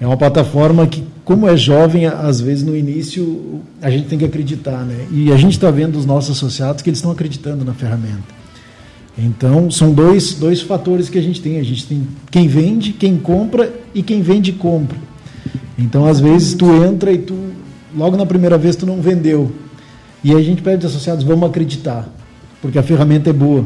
é 0.00 0.06
uma 0.06 0.16
plataforma 0.16 0.86
que, 0.86 1.04
como 1.24 1.46
é 1.46 1.54
jovem, 1.56 2.06
às 2.06 2.40
vezes 2.40 2.64
no 2.64 2.74
início 2.74 3.60
a 3.82 3.90
gente 3.90 4.08
tem 4.08 4.18
que 4.18 4.24
acreditar, 4.24 4.82
né? 4.82 5.06
E 5.12 5.30
a 5.30 5.36
gente 5.36 5.52
está 5.52 5.70
vendo 5.70 5.96
os 5.96 6.06
nossos 6.06 6.30
associados 6.38 6.82
que 6.82 6.88
eles 6.88 6.98
estão 6.98 7.12
acreditando 7.12 7.66
na 7.66 7.74
ferramenta. 7.74 8.40
Então, 9.18 9.70
são 9.70 9.92
dois, 9.92 10.32
dois 10.32 10.62
fatores 10.62 11.10
que 11.10 11.18
a 11.18 11.22
gente 11.22 11.42
tem. 11.42 11.58
A 11.58 11.62
gente 11.62 11.86
tem 11.86 12.08
quem 12.30 12.48
vende, 12.48 12.92
quem 12.92 13.18
compra 13.18 13.70
e 13.94 14.02
quem 14.02 14.22
vende 14.22 14.52
compra. 14.52 14.96
Então, 15.78 16.06
às 16.06 16.20
vezes, 16.20 16.54
tu 16.54 16.66
entra 16.84 17.12
e 17.12 17.18
tu, 17.18 17.36
logo 17.96 18.16
na 18.16 18.26
primeira 18.26 18.58
vez, 18.58 18.76
tu 18.76 18.86
não 18.86 19.00
vendeu. 19.00 19.50
E 20.22 20.32
aí 20.32 20.40
a 20.40 20.44
gente 20.44 20.62
pede 20.62 20.84
aos 20.84 20.94
associados, 20.94 21.24
vamos 21.24 21.48
acreditar, 21.48 22.08
porque 22.60 22.78
a 22.78 22.82
ferramenta 22.82 23.30
é 23.30 23.32
boa. 23.32 23.64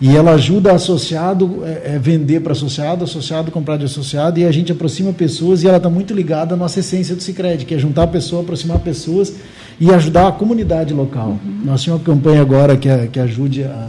E 0.00 0.16
ela 0.16 0.32
ajuda 0.32 0.72
associado 0.72 1.62
é, 1.64 1.94
é 1.94 1.98
vender 1.98 2.40
para 2.40 2.52
associado, 2.52 3.04
associado 3.04 3.52
comprar 3.52 3.76
de 3.76 3.84
associado, 3.84 4.38
e 4.40 4.44
a 4.44 4.50
gente 4.50 4.72
aproxima 4.72 5.12
pessoas 5.12 5.62
e 5.62 5.68
ela 5.68 5.76
está 5.76 5.88
muito 5.88 6.12
ligada 6.12 6.54
à 6.54 6.56
nossa 6.56 6.80
essência 6.80 7.14
do 7.14 7.22
Cicred, 7.22 7.64
que 7.64 7.74
é 7.74 7.78
juntar 7.78 8.04
a 8.04 8.06
pessoa, 8.08 8.42
aproximar 8.42 8.80
pessoas 8.80 9.34
e 9.78 9.92
ajudar 9.92 10.28
a 10.28 10.32
comunidade 10.32 10.92
local. 10.92 11.38
Uhum. 11.44 11.60
Nós 11.64 11.82
tínhamos 11.82 12.06
uma 12.06 12.14
campanha 12.14 12.40
agora 12.40 12.76
que, 12.76 12.88
que 13.12 13.20
ajude 13.20 13.62
a, 13.62 13.88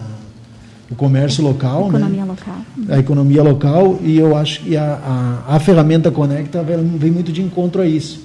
o 0.94 0.96
comércio 0.96 1.44
local, 1.44 1.86
a 1.86 1.88
economia 1.90 2.22
né? 2.22 2.26
local. 2.28 2.56
A 2.90 3.00
economia 3.00 3.44
local, 3.44 4.00
e 4.02 4.18
eu 4.18 4.38
acho 4.38 4.62
que 4.62 4.78
a, 4.78 5.44
a, 5.48 5.56
a 5.56 5.60
ferramenta 5.60 6.12
Conecta 6.12 6.64
vem 6.64 7.12
muito 7.12 7.32
de 7.32 7.42
encontro 7.42 7.82
a 7.82 7.88
isso 7.88 8.22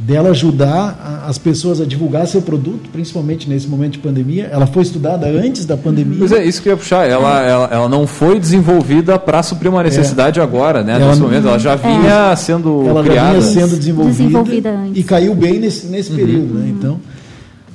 dela 0.00 0.30
ajudar 0.30 1.24
as 1.26 1.36
pessoas 1.36 1.78
a 1.78 1.84
divulgar 1.84 2.26
seu 2.26 2.40
produto, 2.40 2.88
principalmente 2.90 3.48
nesse 3.48 3.68
momento 3.68 3.92
de 3.92 3.98
pandemia. 3.98 4.48
Ela 4.50 4.66
foi 4.66 4.82
estudada 4.82 5.26
antes 5.26 5.66
da 5.66 5.76
pandemia. 5.76 6.18
Pois 6.18 6.32
é, 6.32 6.42
isso 6.42 6.62
que 6.62 6.70
eu 6.70 6.72
ia 6.72 6.76
puxar. 6.78 7.06
Ela, 7.06 7.42
ela, 7.42 7.68
ela 7.70 7.88
não 7.88 8.06
foi 8.06 8.40
desenvolvida 8.40 9.18
para 9.18 9.42
suprir 9.42 9.70
uma 9.70 9.82
necessidade 9.82 10.40
é. 10.40 10.42
agora, 10.42 10.82
né? 10.82 10.94
Ela 10.94 11.08
nesse 11.08 11.20
momento. 11.20 11.48
Ela 11.48 11.58
já 11.58 11.76
vinha 11.76 12.32
é. 12.32 12.36
sendo 12.36 12.88
ela 12.88 13.02
criada. 13.02 13.28
Ela 13.28 13.40
já 13.40 13.50
vinha 13.50 13.60
sendo 13.60 13.76
desenvolvida, 13.76 14.16
desenvolvida 14.16 14.80
e 14.94 15.02
caiu 15.02 15.34
bem 15.34 15.60
nesse, 15.60 15.86
nesse 15.88 16.10
uhum. 16.10 16.16
período. 16.16 16.54
Né? 16.54 16.68
Então, 16.70 16.98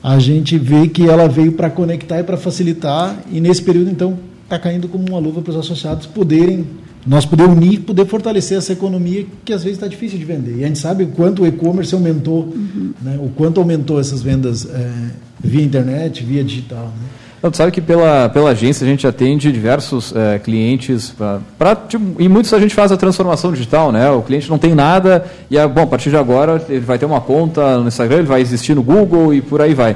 a 0.04 0.18
gente 0.18 0.58
vê 0.58 0.88
que 0.88 1.08
ela 1.08 1.28
veio 1.28 1.52
para 1.52 1.70
conectar 1.70 2.20
e 2.20 2.24
para 2.24 2.38
facilitar. 2.38 3.16
E 3.32 3.40
nesse 3.40 3.62
período, 3.62 3.92
então, 3.92 4.18
está 4.46 4.58
caindo 4.58 4.88
como 4.88 5.06
uma 5.10 5.20
luva 5.20 5.42
para 5.42 5.52
os 5.52 5.58
associados 5.58 6.06
poderem 6.06 6.66
nós 7.06 7.24
poder 7.24 7.44
unir, 7.44 7.82
poder 7.82 8.06
fortalecer 8.08 8.58
essa 8.58 8.74
economia 8.74 9.28
que 9.44 9.54
às 9.54 9.64
vezes 9.64 9.78
está 9.78 9.88
difícil 9.88 10.18
de 10.18 10.26
vender. 10.26 10.58
E 10.58 10.64
a 10.64 10.68
gente 10.68 10.80
sabe 10.80 11.04
o 11.04 11.08
quanto 11.08 11.44
o 11.44 11.48
e-commerce 11.48 11.94
aumentou, 11.94 12.46
uhum. 12.46 12.94
né, 13.02 13.20
o 13.22 13.30
quanto 13.30 13.60
aumentou 13.60 14.00
essas 14.00 14.24
vendas 14.24 14.68
é, 14.68 14.92
via 15.40 15.64
internet, 15.64 16.24
via 16.24 16.44
digital. 16.44 16.86
Né? 16.86 17.52
Sabe 17.54 17.72
que 17.72 17.82
pela, 17.82 18.28
pela 18.30 18.50
agência 18.50 18.84
a 18.84 18.90
gente 18.90 19.06
atende 19.06 19.52
diversos 19.52 20.16
é, 20.16 20.40
clientes, 20.40 21.12
pra, 21.12 21.40
pra, 21.60 21.76
tipo, 21.76 22.20
e 22.20 22.28
muitos 22.28 22.52
a 22.54 22.60
gente 22.60 22.74
faz 22.74 22.92
a 22.92 22.98
transformação 22.98 23.52
digital, 23.52 23.92
né? 23.92 24.10
O 24.10 24.24
cliente 24.24 24.50
não 24.50 24.58
tem 24.58 24.74
nada 24.74 25.24
e, 25.52 25.56
bom, 25.68 25.84
a 25.84 25.88
partir 25.88 26.10
de 26.10 26.18
agora 26.18 26.64
ele 26.68 26.80
vai 26.80 26.98
ter 26.98 27.06
uma 27.06 27.22
conta 27.22 27.78
no 27.78 27.88
Instagram, 27.88 28.18
ele 28.18 28.28
vai 28.28 28.42
existir 28.42 28.74
no 28.74 28.82
Google 28.82 29.32
e 29.32 29.42
por 29.42 29.62
aí 29.62 29.76
vai. 29.76 29.96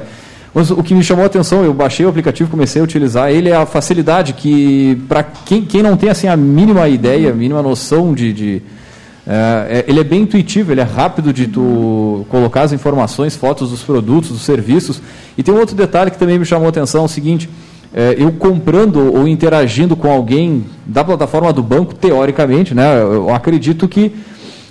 Mas 0.52 0.70
o 0.70 0.82
que 0.82 0.94
me 0.94 1.04
chamou 1.04 1.22
a 1.22 1.26
atenção, 1.26 1.64
eu 1.64 1.72
baixei 1.72 2.04
o 2.04 2.08
aplicativo, 2.08 2.50
comecei 2.50 2.80
a 2.80 2.84
utilizar 2.84 3.30
ele, 3.30 3.50
é 3.50 3.56
a 3.56 3.66
facilidade 3.66 4.32
que, 4.32 5.00
para 5.08 5.22
quem, 5.22 5.64
quem 5.64 5.82
não 5.82 5.96
tem 5.96 6.10
assim, 6.10 6.26
a 6.26 6.36
mínima 6.36 6.88
ideia, 6.88 7.30
a 7.30 7.34
mínima 7.34 7.62
noção 7.62 8.12
de, 8.12 8.32
de 8.32 8.62
É, 9.26 9.84
é, 9.86 9.90
ele 9.90 10.00
é 10.00 10.04
bem 10.04 10.22
intuitivo, 10.22 10.72
ele 10.72 10.80
é 10.80 10.84
rápido 10.84 11.32
de 11.32 11.46
tu 11.46 12.26
colocar 12.28 12.62
as 12.62 12.72
informações, 12.72 13.36
fotos 13.36 13.70
dos 13.70 13.82
produtos, 13.82 14.30
dos 14.30 14.42
serviços. 14.42 15.00
E 15.38 15.42
tem 15.42 15.54
um 15.54 15.58
outro 15.58 15.76
detalhe 15.76 16.10
que 16.10 16.18
também 16.18 16.38
me 16.38 16.44
chamou 16.44 16.66
a 16.66 16.70
atenção, 16.70 17.02
é 17.02 17.04
o 17.04 17.08
seguinte, 17.08 17.48
é, 17.94 18.16
eu 18.18 18.32
comprando 18.32 19.14
ou 19.14 19.28
interagindo 19.28 19.94
com 19.94 20.10
alguém 20.10 20.64
da 20.84 21.04
plataforma 21.04 21.52
do 21.52 21.62
banco, 21.62 21.94
teoricamente, 21.94 22.74
né, 22.74 23.00
eu 23.00 23.32
acredito 23.32 23.86
que 23.86 24.12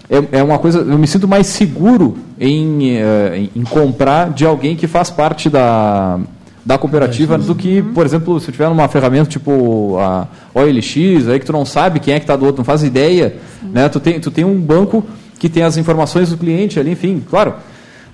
é, 0.10 0.40
é 0.40 0.44
uma 0.44 0.58
coisa, 0.58 0.80
eu 0.80 0.98
me 0.98 1.06
sinto 1.06 1.28
mais 1.28 1.48
seguro 1.48 2.18
em, 2.40 2.98
é, 2.98 3.48
em 3.56 3.64
comprar 3.64 4.32
de 4.32 4.46
alguém 4.46 4.76
que 4.76 4.88
faz 4.88 5.10
parte 5.10 5.50
da, 5.50 6.20
da 6.66 6.78
cooperativa 6.78 7.38
do 7.38 7.54
que, 7.54 7.82
por 7.82 8.06
exemplo, 8.06 8.40
se 8.40 8.50
eu 8.50 8.52
tiver 8.52 8.68
uma 8.68 8.88
ferramenta 8.88 9.30
tipo 9.30 9.98
a 10.00 10.28
OLX, 10.54 11.28
aí 11.28 11.40
que 11.40 11.46
tu 11.46 11.54
não 11.54 11.66
sabe 11.66 12.00
quem 12.00 12.14
é 12.14 12.20
que 12.20 12.24
está 12.24 12.36
do 12.36 12.46
outro, 12.46 12.60
não 12.60 12.66
faz 12.66 12.84
ideia, 12.84 13.38
né? 13.64 13.88
Tu 13.88 14.00
tem, 14.00 14.20
tu 14.20 14.32
tem 14.32 14.44
um 14.44 14.60
banco 14.60 15.06
que 15.38 15.48
tem 15.48 15.64
as 15.64 15.78
informações 15.78 16.30
do 16.30 16.38
cliente 16.38 16.80
ali, 16.80 16.92
enfim, 16.92 17.24
claro. 17.30 17.54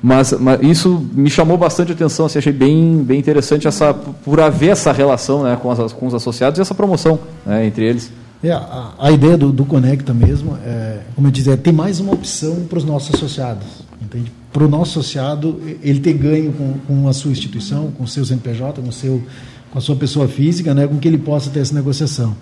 Mas, 0.04 0.34
mas 0.34 0.62
isso 0.62 1.04
me 1.14 1.30
chamou 1.30 1.58
bastante 1.58 1.92
atenção, 1.94 2.28
assim, 2.28 2.38
achei 2.38 2.54
bem, 2.54 3.04
bem 3.04 3.18
interessante 3.18 3.68
essa, 3.68 3.94
por 3.94 4.40
haver 4.40 4.70
essa 4.70 4.92
relação 4.92 5.44
né, 5.44 5.58
com, 5.60 5.72
as, 5.72 5.92
com 5.94 6.06
os 6.06 6.14
associados 6.14 6.60
e 6.60 6.62
essa 6.62 6.76
promoção 6.76 7.18
né, 7.46 7.66
entre 7.66 7.86
eles. 7.86 8.12
É, 8.46 8.52
a, 8.52 8.92
a, 9.00 9.12
ideia 9.12 9.36
do, 9.36 9.52
do 9.52 9.66
Conecta 9.66 10.14
mesmo, 10.14 10.56
é, 10.64 11.00
como 11.16 11.26
eu 11.26 11.32
dizia, 11.32 11.54
é 11.54 11.58
ter 11.58 11.72
mais 11.72 12.00
uma 12.00 12.14
opção 12.14 12.58
para 12.70 12.78
os 12.78 12.86
nossos 12.86 13.16
associados. 13.16 13.66
Entende? 14.00 14.32
Para 14.54 14.64
o 14.64 14.70
nosso 14.70 15.00
associado, 15.00 15.60
ele 15.82 16.00
ter 16.00 16.14
ganho 16.14 16.54
com, 16.54 16.74
com 16.86 17.08
a 17.08 17.14
sua 17.14 17.32
instituição, 17.32 17.92
com 17.98 18.04
o 18.04 18.08
seu 18.08 18.24
CNPJ, 18.24 18.84
com, 18.84 18.92
seu, 18.92 19.24
com 19.72 19.80
a 19.80 19.82
sua 19.82 19.96
pessoa 19.96 20.28
física, 20.28 20.76
né, 20.76 20.86
com 20.86 20.98
que 20.98 21.08
ele 21.08 21.18
possa 21.18 21.50
ter 21.50 21.62
essa 21.62 21.74
negociação. 21.74 22.36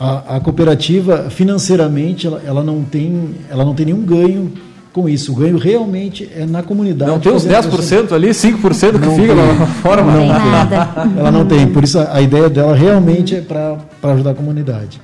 A, 0.00 0.36
a 0.36 0.40
cooperativa, 0.40 1.28
financeiramente, 1.28 2.26
ela, 2.26 2.42
ela, 2.46 2.64
não 2.64 2.82
tem, 2.82 3.34
ela 3.50 3.62
não 3.62 3.74
tem 3.74 3.84
nenhum 3.84 4.00
ganho 4.06 4.50
com 4.90 5.06
isso. 5.06 5.32
O 5.32 5.34
ganho 5.34 5.58
realmente 5.58 6.30
é 6.34 6.46
na 6.46 6.62
comunidade. 6.62 7.10
Não 7.10 7.20
tem 7.20 7.30
uns 7.30 7.46
10% 7.46 8.12
ali, 8.12 8.30
5% 8.30 8.92
que 8.92 9.06
não 9.06 9.16
fica 9.16 9.34
na 9.34 9.66
forma. 9.66 10.12
Não, 10.12 10.18
tem 10.18 10.28
nada. 10.28 11.10
Ela 11.18 11.30
não 11.30 11.44
tem. 11.44 11.66
Por 11.66 11.84
isso 11.84 11.98
a, 11.98 12.16
a 12.16 12.22
ideia 12.22 12.48
dela 12.48 12.74
realmente 12.74 13.36
é 13.36 13.42
para 13.42 13.76
ajudar 14.02 14.30
a 14.30 14.34
comunidade. 14.34 14.98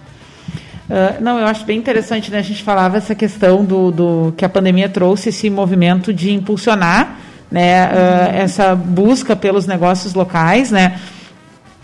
Uh, 0.89 1.23
não, 1.23 1.39
eu 1.39 1.47
acho 1.47 1.67
bem 1.67 1.79
interessante, 1.79 2.31
né? 2.31 2.39
A 2.39 2.43
gente 2.43 2.63
falava 2.63 2.97
essa 2.97 3.15
questão 3.15 3.63
do, 3.63 3.91
do 3.91 4.35
que 4.37 4.45
a 4.45 4.49
pandemia 4.49 4.89
trouxe 4.89 5.29
esse 5.29 5.51
movimento 5.51 6.15
de 6.15 6.33
impulsionar, 6.33 7.19
né? 7.51 7.89
Uh, 7.89 8.37
essa 8.37 8.75
busca 8.75 9.37
pelos 9.37 9.67
negócios 9.67 10.15
locais, 10.15 10.71
né? 10.71 10.99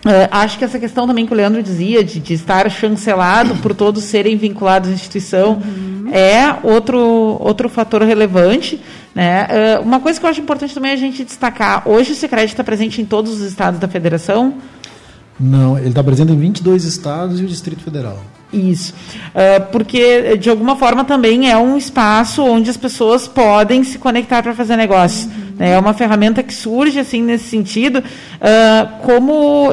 Uh, 0.06 0.28
acho 0.30 0.58
que 0.58 0.64
essa 0.64 0.78
questão 0.78 1.06
também 1.06 1.26
que 1.26 1.34
o 1.34 1.36
Leandro 1.36 1.62
dizia 1.62 2.02
de, 2.02 2.18
de 2.18 2.32
estar 2.32 2.70
chancelado 2.70 3.56
por 3.56 3.74
todos 3.74 4.04
serem 4.04 4.38
vinculados 4.38 4.88
à 4.88 4.92
instituição 4.92 5.62
uhum. 5.64 6.10
é 6.10 6.58
outro 6.62 6.98
outro 7.40 7.68
fator 7.68 8.02
relevante, 8.02 8.80
né? 9.14 9.48
uma 9.82 10.00
coisa 10.00 10.20
que 10.20 10.26
eu 10.26 10.30
acho 10.30 10.40
importante 10.42 10.74
também 10.74 10.90
é 10.90 10.94
a 10.94 10.98
gente 10.98 11.24
destacar. 11.24 11.88
Hoje 11.88 12.12
o 12.12 12.14
Sicredi 12.14 12.52
está 12.52 12.62
presente 12.62 13.00
em 13.00 13.04
todos 13.04 13.32
os 13.32 13.40
estados 13.40 13.80
da 13.80 13.88
federação. 13.88 14.54
Não, 15.40 15.78
ele 15.78 15.88
está 15.88 16.04
presente 16.04 16.32
em 16.32 16.38
22 16.38 16.84
estados 16.84 17.40
e 17.40 17.44
o 17.44 17.46
Distrito 17.46 17.82
Federal. 17.82 18.18
Isso. 18.54 18.94
Uh, 19.34 19.66
porque, 19.72 20.36
de 20.36 20.48
alguma 20.48 20.76
forma, 20.76 21.04
também 21.04 21.50
é 21.50 21.56
um 21.56 21.76
espaço 21.76 22.42
onde 22.44 22.70
as 22.70 22.76
pessoas 22.76 23.26
podem 23.26 23.82
se 23.82 23.98
conectar 23.98 24.42
para 24.42 24.54
fazer 24.54 24.76
negócio. 24.76 25.28
Uhum. 25.28 25.54
Né? 25.58 25.72
É 25.72 25.78
uma 25.78 25.92
ferramenta 25.92 26.42
que 26.42 26.54
surge, 26.54 27.00
assim, 27.00 27.20
nesse 27.20 27.48
sentido, 27.48 27.98
uh, 27.98 29.02
como, 29.02 29.70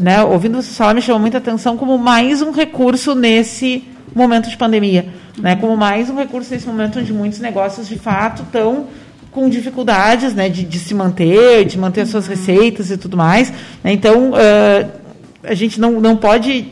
né, 0.00 0.22
ouvindo 0.24 0.62
você 0.62 0.72
falar, 0.72 0.94
me 0.94 1.02
chamou 1.02 1.20
muita 1.20 1.38
atenção, 1.38 1.76
como 1.76 1.98
mais 1.98 2.40
um 2.40 2.50
recurso 2.50 3.14
nesse 3.14 3.84
momento 4.14 4.48
de 4.48 4.56
pandemia. 4.56 5.06
Né? 5.38 5.56
Como 5.56 5.76
mais 5.76 6.08
um 6.08 6.16
recurso 6.16 6.52
nesse 6.52 6.66
momento 6.66 6.98
onde 6.98 7.12
muitos 7.12 7.38
negócios, 7.38 7.88
de 7.88 7.98
fato, 7.98 8.42
estão 8.42 8.86
com 9.30 9.48
dificuldades 9.48 10.34
né, 10.34 10.48
de, 10.48 10.62
de, 10.62 10.78
se 10.78 10.94
manter, 10.94 11.64
de 11.64 11.78
manter 11.78 12.02
as 12.02 12.08
suas 12.08 12.24
uhum. 12.26 12.30
receitas 12.30 12.90
e 12.90 12.96
tudo 12.96 13.16
mais. 13.16 13.50
Né? 13.82 13.92
Então, 13.92 14.30
uh, 14.30 15.02
a 15.42 15.54
gente 15.54 15.80
não, 15.80 16.00
não 16.00 16.16
pode 16.16 16.68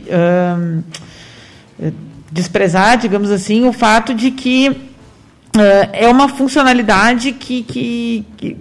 desprezar, 2.31 2.97
digamos 2.97 3.31
assim, 3.31 3.67
o 3.67 3.73
fato 3.73 4.15
de 4.15 4.31
que 4.31 4.69
uh, 4.69 5.89
é 5.93 6.09
uma 6.09 6.28
funcionalidade 6.28 7.33
que, 7.33 7.63
que, 7.63 8.26
que, 8.37 8.57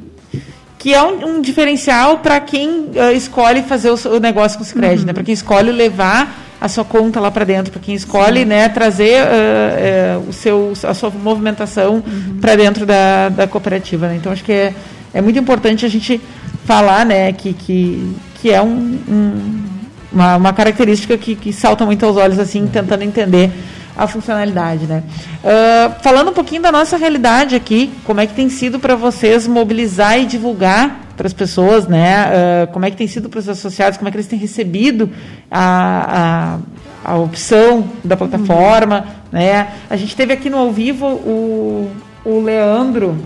que 0.77 0.93
é 0.93 1.03
um, 1.03 1.37
um 1.37 1.41
diferencial 1.41 2.19
para 2.19 2.39
quem 2.39 2.69
uh, 2.69 3.11
escolhe 3.13 3.61
fazer 3.61 3.91
o, 3.91 4.15
o, 4.15 4.19
negócio 4.19 4.57
com 4.57 4.63
o 4.63 4.67
Cicred, 4.67 5.01
uhum. 5.01 5.05
né? 5.05 5.13
para 5.13 5.23
quem 5.23 5.33
escolhe 5.33 5.71
levar 5.71 6.47
a 6.59 6.67
sua 6.67 6.83
conta 6.83 7.19
lá 7.19 7.31
para 7.31 7.45
dentro, 7.45 7.71
para 7.71 7.81
quem 7.81 7.95
escolhe 7.95 8.43
né, 8.43 8.67
trazer 8.67 9.23
uh, 9.23 10.27
o 10.27 10.33
seu, 10.33 10.73
a 10.83 10.93
sua 10.93 11.09
movimentação 11.09 12.03
uhum. 12.05 12.37
para 12.41 12.55
dentro 12.55 12.85
da, 12.85 13.29
da 13.29 13.47
cooperativa. 13.47 14.07
Né? 14.07 14.17
Então, 14.17 14.31
acho 14.31 14.43
que 14.43 14.51
é, 14.51 14.73
é 15.13 15.21
muito 15.21 15.39
importante 15.39 15.85
a 15.85 15.89
gente 15.89 16.19
falar 16.65 17.05
né, 17.05 17.31
que, 17.31 17.53
que, 17.53 18.15
que 18.41 18.51
é 18.51 18.61
um, 18.61 18.99
um 19.07 19.78
uma, 20.11 20.37
uma 20.37 20.53
característica 20.53 21.17
que, 21.17 21.35
que 21.35 21.53
salta 21.53 21.85
muito 21.85 22.05
aos 22.05 22.17
olhos, 22.17 22.39
assim, 22.39 22.67
tentando 22.67 23.03
entender 23.03 23.51
a 23.99 24.07
funcionalidade, 24.07 24.85
né? 24.85 25.03
Uh, 25.43 26.01
falando 26.01 26.29
um 26.29 26.33
pouquinho 26.33 26.61
da 26.61 26.71
nossa 26.71 26.95
realidade 26.95 27.53
aqui, 27.53 27.91
como 28.05 28.21
é 28.21 28.25
que 28.25 28.33
tem 28.33 28.49
sido 28.49 28.79
para 28.79 28.95
vocês 28.95 29.45
mobilizar 29.45 30.17
e 30.17 30.25
divulgar 30.25 31.01
para 31.17 31.27
as 31.27 31.33
pessoas, 31.33 31.85
né? 31.85 32.27
Uh, 32.27 32.71
como 32.71 32.85
é 32.85 32.91
que 32.91 32.95
tem 32.95 33.07
sido 33.07 33.27
para 33.27 33.39
os 33.39 33.49
associados, 33.49 33.97
como 33.97 34.07
é 34.07 34.11
que 34.11 34.15
eles 34.15 34.27
têm 34.27 34.39
recebido 34.39 35.09
a, 35.51 36.59
a, 37.03 37.11
a 37.11 37.17
opção 37.17 37.89
da 38.01 38.15
plataforma, 38.15 38.99
uhum. 38.99 39.39
né? 39.39 39.67
A 39.89 39.97
gente 39.97 40.15
teve 40.15 40.31
aqui 40.31 40.49
no 40.49 40.57
ao 40.57 40.71
vivo 40.71 41.05
o, 41.05 41.91
o 42.23 42.39
Leandro 42.39 43.17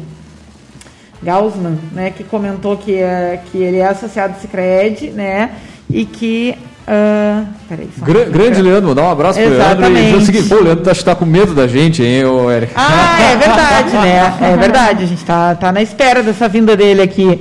Gaussman, 1.21 1.77
né? 1.91 2.09
Que 2.09 2.23
comentou 2.23 2.77
que, 2.77 2.95
é, 2.95 3.39
que 3.51 3.59
ele 3.59 3.77
é 3.77 3.85
associado 3.85 4.33
do 4.33 4.41
Cicred, 4.41 5.11
né? 5.11 5.51
E 5.87 6.03
que 6.03 6.57
Uh, 6.85 7.47
peraí, 7.69 7.89
Gra 7.99 8.25
grande 8.25 8.61
Leandro, 8.61 8.93
dá 8.93 9.03
um 9.03 9.11
abraço 9.11 9.39
para 9.39 9.47
o 9.47 9.53
Leandro 9.53 9.97
e 9.97 10.15
o 10.15 10.21
seguinte, 10.21 10.49
pô, 10.49 10.55
o 10.55 10.63
Leandro 10.63 10.91
está 10.91 11.11
tá 11.11 11.15
com 11.15 11.25
medo 11.25 11.53
da 11.53 11.65
gente, 11.65 12.03
hein, 12.03 12.25
ô 12.25 12.51
Eric? 12.51 12.73
Ah, 12.75 13.21
é 13.21 13.37
verdade, 13.37 13.93
né? 13.93 14.33
É 14.41 14.57
verdade, 14.57 15.03
a 15.03 15.07
gente 15.07 15.19
está 15.19 15.55
tá 15.55 15.71
na 15.71 15.81
espera 15.81 16.21
dessa 16.21 16.49
vinda 16.49 16.75
dele 16.75 17.01
aqui. 17.01 17.39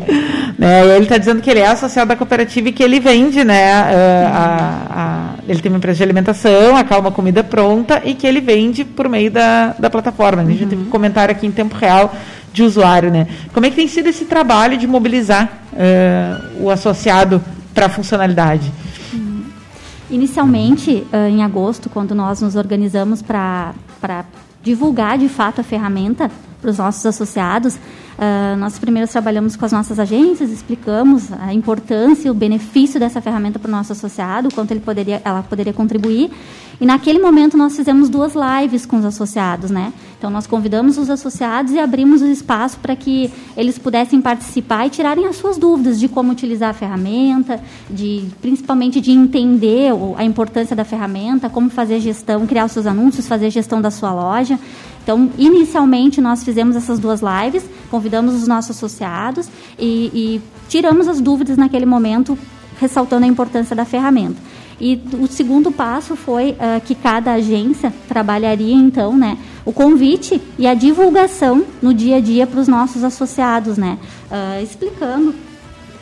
Né? 0.59 0.95
ele 0.95 1.05
está 1.05 1.19
dizendo 1.19 1.41
que 1.41 1.51
ele 1.51 1.59
é 1.59 1.67
associado 1.67 2.11
da 2.11 2.17
cooperativa 2.17 2.69
e 2.69 2.73
que 2.73 2.85
ele 2.85 3.01
vende, 3.01 3.43
né? 3.43 3.83
Uh, 3.83 4.31
a, 4.33 4.87
a, 4.91 5.29
ele 5.49 5.61
tem 5.61 5.73
uma 5.73 5.79
empresa 5.79 5.97
de 5.97 6.03
alimentação, 6.05 6.77
a 6.77 6.85
Calma 6.85 7.11
Comida 7.11 7.43
Pronta, 7.43 8.01
e 8.05 8.15
que 8.15 8.27
ele 8.27 8.41
vende 8.41 8.85
por 8.85 9.09
meio 9.09 9.31
da, 9.31 9.75
da 9.77 9.91
plataforma. 9.91 10.43
A 10.43 10.45
gente 10.45 10.63
uhum. 10.63 10.69
teve 10.69 10.83
um 10.83 10.91
comentário 10.91 11.33
aqui 11.35 11.47
em 11.47 11.51
tempo 11.51 11.75
real 11.75 12.15
de 12.53 12.63
usuário, 12.63 13.11
né? 13.11 13.27
Como 13.53 13.67
é 13.67 13.71
que 13.71 13.77
tem 13.77 13.89
sido 13.89 14.09
esse 14.09 14.27
trabalho 14.27 14.77
de 14.77 14.87
mobilizar 14.87 15.49
uh, 15.73 16.63
o 16.63 16.71
associado 16.71 17.43
para 17.75 17.87
a 17.87 17.89
funcionalidade? 17.89 18.71
Inicialmente, 20.13 21.07
em 21.29 21.43
agosto, 21.43 21.89
quando 21.89 22.15
nós 22.15 22.43
nos 22.43 22.55
organizamos 22.55 23.23
para 23.23 23.75
divulgar 24.63 25.17
de 25.17 25.27
fato 25.27 25.63
a 25.63 25.65
ferramenta 25.65 26.31
para 26.61 26.71
os 26.71 26.77
nossos 26.77 27.07
associados, 27.07 27.79
Uh, 28.13 28.57
nós 28.59 28.79
primeiro 28.79 29.09
trabalhamos 29.09 29.57
com 29.57 29.65
as 29.65 29.73
nossas 29.73 29.99
agências, 29.99 30.51
explicamos 30.51 31.33
a 31.33 31.53
importância 31.55 32.29
e 32.29 32.31
o 32.31 32.35
benefício 32.35 33.01
dessa 33.01 33.21
ferramenta 33.21 33.59
para 33.59 33.69
o 33.69 33.73
nosso 33.73 33.93
associado, 33.93 34.49
quanto 34.55 34.71
ele 34.71 34.81
poderia, 34.81 35.23
ela 35.25 35.43
poderia 35.43 35.73
contribuir. 35.73 36.31
E 36.81 36.85
naquele 36.85 37.19
momento 37.19 37.57
nós 37.57 37.77
fizemos 37.77 38.09
duas 38.09 38.35
lives 38.35 38.85
com 38.85 38.97
os 38.97 39.05
associados, 39.05 39.71
né? 39.71 39.93
Então 40.19 40.31
nós 40.31 40.47
convidamos 40.47 40.99
os 40.99 41.11
associados 41.11 41.73
e 41.73 41.79
abrimos 41.79 42.23
o 42.23 42.27
espaço 42.27 42.79
para 42.79 42.95
que 42.95 43.31
eles 43.57 43.79
pudessem 43.79 44.21
participar 44.21 44.87
e 44.87 44.91
tirarem 44.91 45.27
as 45.27 45.37
suas 45.37 45.59
dúvidas 45.59 45.99
de 45.99 46.09
como 46.09 46.33
utilizar 46.33 46.71
a 46.71 46.73
ferramenta, 46.73 47.61
de 47.91 48.29
principalmente 48.41 49.01
de 49.01 49.11
entender 49.11 49.91
a 50.17 50.25
importância 50.25 50.77
da 50.77 50.85
ferramenta, 50.85 51.49
como 51.49 51.71
fazer 51.71 51.99
gestão, 52.01 52.47
criar 52.47 52.67
os 52.67 52.73
seus 52.73 52.87
anúncios, 52.87 53.27
fazer 53.27 53.51
gestão 53.51 53.81
da 53.81 53.91
sua 53.91 54.13
loja. 54.13 54.59
Então, 55.03 55.31
inicialmente, 55.37 56.21
nós 56.21 56.45
fizemos 56.45 56.77
essas 56.77 56.99
duas 56.99 57.21
lives, 57.21 57.65
convidamos 57.91 58.35
os 58.35 58.47
nossos 58.47 58.77
associados 58.77 59.49
e, 59.79 60.11
e 60.15 60.43
tiramos 60.69 61.09
as 61.09 61.21
dúvidas 61.21 61.57
naquele 61.57 61.87
momento, 61.87 62.39
ressaltando 62.81 63.25
a 63.25 63.29
importância 63.29 63.75
da 63.75 63.85
ferramenta. 63.85 64.37
E 64.81 65.01
o 65.21 65.27
segundo 65.27 65.71
passo 65.71 66.17
foi 66.17 66.53
uh, 66.53 66.81
que 66.85 66.95
cada 66.95 67.35
agência 67.35 67.93
trabalharia, 68.09 68.75
então, 68.75 69.17
né, 69.17 69.39
o 69.65 69.73
convite 69.73 70.41
e 70.59 70.67
a 70.67 70.75
divulgação 70.75 71.65
no 71.81 71.95
dia 71.95 72.17
a 72.17 72.21
dia 72.21 72.47
para 72.47 72.61
os 72.61 72.67
nossos 72.67 73.05
associados, 73.05 73.77
né, 73.77 73.99
uh, 74.31 74.63
explicando, 74.63 75.35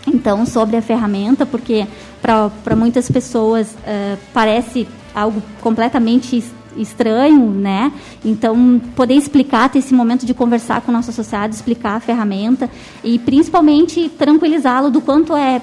então, 0.06 0.46
sobre 0.46 0.76
a 0.76 0.82
ferramenta, 0.82 1.44
porque 1.44 1.86
para 2.22 2.74
muitas 2.74 3.10
pessoas 3.10 3.68
uh, 3.68 4.18
parece 4.32 4.88
algo 5.14 5.42
completamente 5.60 6.42
estranho, 6.76 7.50
né? 7.50 7.92
Então, 8.24 8.80
poder 8.94 9.14
explicar, 9.14 9.68
ter 9.68 9.78
esse 9.78 9.94
momento 9.94 10.26
de 10.26 10.35
conversar 10.35 10.80
com 10.80 10.90
o 10.90 10.94
nosso 10.94 11.11
associado, 11.11 11.54
explicar 11.54 11.96
a 11.96 12.00
ferramenta 12.00 12.70
e 13.02 13.18
principalmente 13.18 14.09
tranquilizá-lo 14.09 14.90
do 14.90 15.00
quanto 15.00 15.35
é, 15.37 15.61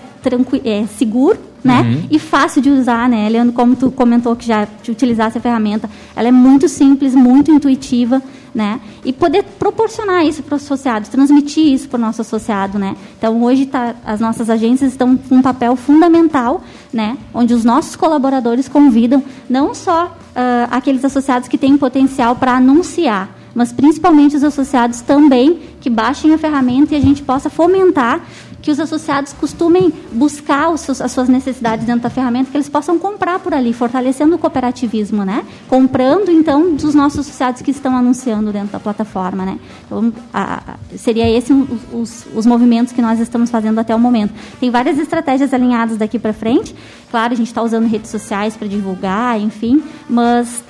é 0.63 0.86
seguro, 0.98 1.39
né? 1.63 1.82
Uhum. 1.82 2.08
E 2.12 2.20
fácil 2.20 2.62
de 2.62 2.70
usar, 2.70 3.10
né? 3.10 3.28
Leandro, 3.30 3.54
como 3.54 3.76
tu 3.76 3.91
comentou 3.91 4.36
que 4.36 4.46
já 4.46 4.67
utilizasse 4.88 5.38
a 5.38 5.41
ferramenta, 5.41 5.89
ela 6.15 6.28
é 6.28 6.32
muito 6.32 6.67
simples, 6.70 7.13
muito 7.13 7.52
intuitiva, 7.52 8.22
né? 8.54 8.80
E 9.04 9.14
poder 9.14 9.44
proporcionar 9.44 10.26
isso 10.26 10.44
para 10.44 10.56
os 10.56 10.64
associados, 10.64 11.10
transmitir 11.10 11.74
isso 11.74 11.88
para 11.88 11.98
o 11.98 12.02
nosso 12.02 12.22
associado, 12.22 12.78
né? 12.80 12.96
Então 13.18 13.44
hoje 13.44 13.66
tá, 13.66 13.96
as 14.06 14.20
nossas 14.20 14.50
agências 14.50 14.92
estão 14.92 15.18
com 15.18 15.36
um 15.36 15.42
papel 15.42 15.76
fundamental, 15.76 16.64
né? 16.92 17.18
Onde 17.34 17.54
os 17.54 17.64
nossos 17.64 17.96
colaboradores 17.96 18.68
convidam 18.68 19.24
não 19.50 19.74
só 19.74 20.06
uh, 20.06 20.68
aqueles 20.72 21.04
associados 21.04 21.48
que 21.48 21.58
têm 21.58 21.78
potencial 21.78 22.36
para 22.36 22.56
anunciar, 22.56 23.30
mas 23.54 23.72
principalmente 23.72 24.36
os 24.36 24.44
associados 24.44 25.02
também 25.02 25.60
que 25.82 25.90
baixem 25.90 26.34
a 26.34 26.38
ferramenta 26.38 26.94
e 26.94 26.98
a 26.98 27.02
gente 27.02 27.24
possa 27.24 27.50
fomentar 27.50 28.22
que 28.62 28.72
os 28.72 28.80
associados 28.80 29.34
costumem 29.34 29.93
buscar 30.12 30.76
seus, 30.78 31.02
as 31.02 31.12
suas 31.12 31.30
necessidades 31.30 31.86
dentro 31.86 32.02
da 32.02 32.10
ferramenta, 32.10 32.50
que 32.50 32.58
eles 32.58 32.70
possam 32.70 32.98
comprar 32.98 33.39
por 33.39 33.54
ali, 33.54 33.74
fortalecendo 33.74 34.36
o 34.36 34.39
cooperativismo, 34.39 35.24
né? 35.24 35.46
Comprando, 35.67 36.30
então, 36.30 36.76
dos 36.76 36.93
nossos 36.93 37.22
associados 37.22 37.62
que 37.62 37.72
estão 37.72 37.96
anunciando 37.96 38.52
dentro 38.52 38.70
da 38.70 38.80
plataforma, 38.80 39.46
né? 39.46 39.60
Então, 39.86 40.12
a, 40.34 40.78
seria 40.96 41.30
esse 41.30 41.54
os, 41.54 41.80
os, 41.93 42.28
os, 42.36 42.46
movimentos 42.46 42.93
que 42.93 43.02
nós 43.02 43.20
estamos 43.20 43.50
fazendo 43.50 43.80
até 43.80 43.96
o 43.96 44.00
momento. 44.00 44.34
Tem 44.60 44.70
várias 44.70 44.98
estratégias 44.98 45.54
alinhadas 45.54 45.98
daqui 45.98 46.17
para 46.20 46.34
frente. 46.34 46.76
Claro, 47.10 47.34
a 47.34 47.36
gente 47.38 47.48
está 47.48 47.62
usando 47.62 47.88
redes 47.88 48.10
sociais 48.12 48.56
para 48.58 48.67
divulgar, 48.67 49.39
enfim, 49.39 49.82
mas 50.10 50.63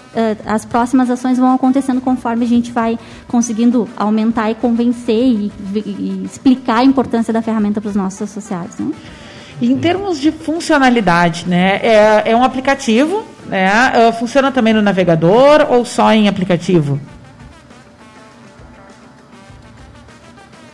as 0.45 0.65
próximas 0.65 1.09
ações 1.09 1.37
vão 1.37 1.53
acontecendo 1.53 2.01
conforme 2.01 2.45
a 2.45 2.47
gente 2.47 2.71
vai 2.71 2.97
conseguindo 3.27 3.87
aumentar 3.95 4.49
e 4.49 4.55
convencer 4.55 5.15
e, 5.15 5.51
e 5.75 6.23
explicar 6.25 6.79
a 6.79 6.83
importância 6.83 7.33
da 7.33 7.41
ferramenta 7.41 7.79
para 7.79 7.89
os 7.89 7.95
nossos 7.95 8.21
associados. 8.21 8.77
Né? 8.77 8.91
Em 9.61 9.77
termos 9.77 10.19
de 10.19 10.31
funcionalidade, 10.31 11.47
né, 11.47 11.79
é, 11.81 12.31
é 12.31 12.35
um 12.35 12.43
aplicativo, 12.43 13.23
né, 13.47 13.69
uh, 14.09 14.13
funciona 14.13 14.51
também 14.51 14.73
no 14.73 14.81
navegador 14.81 15.65
ou 15.69 15.83
só 15.83 16.11
em 16.13 16.27
aplicativo? 16.27 16.99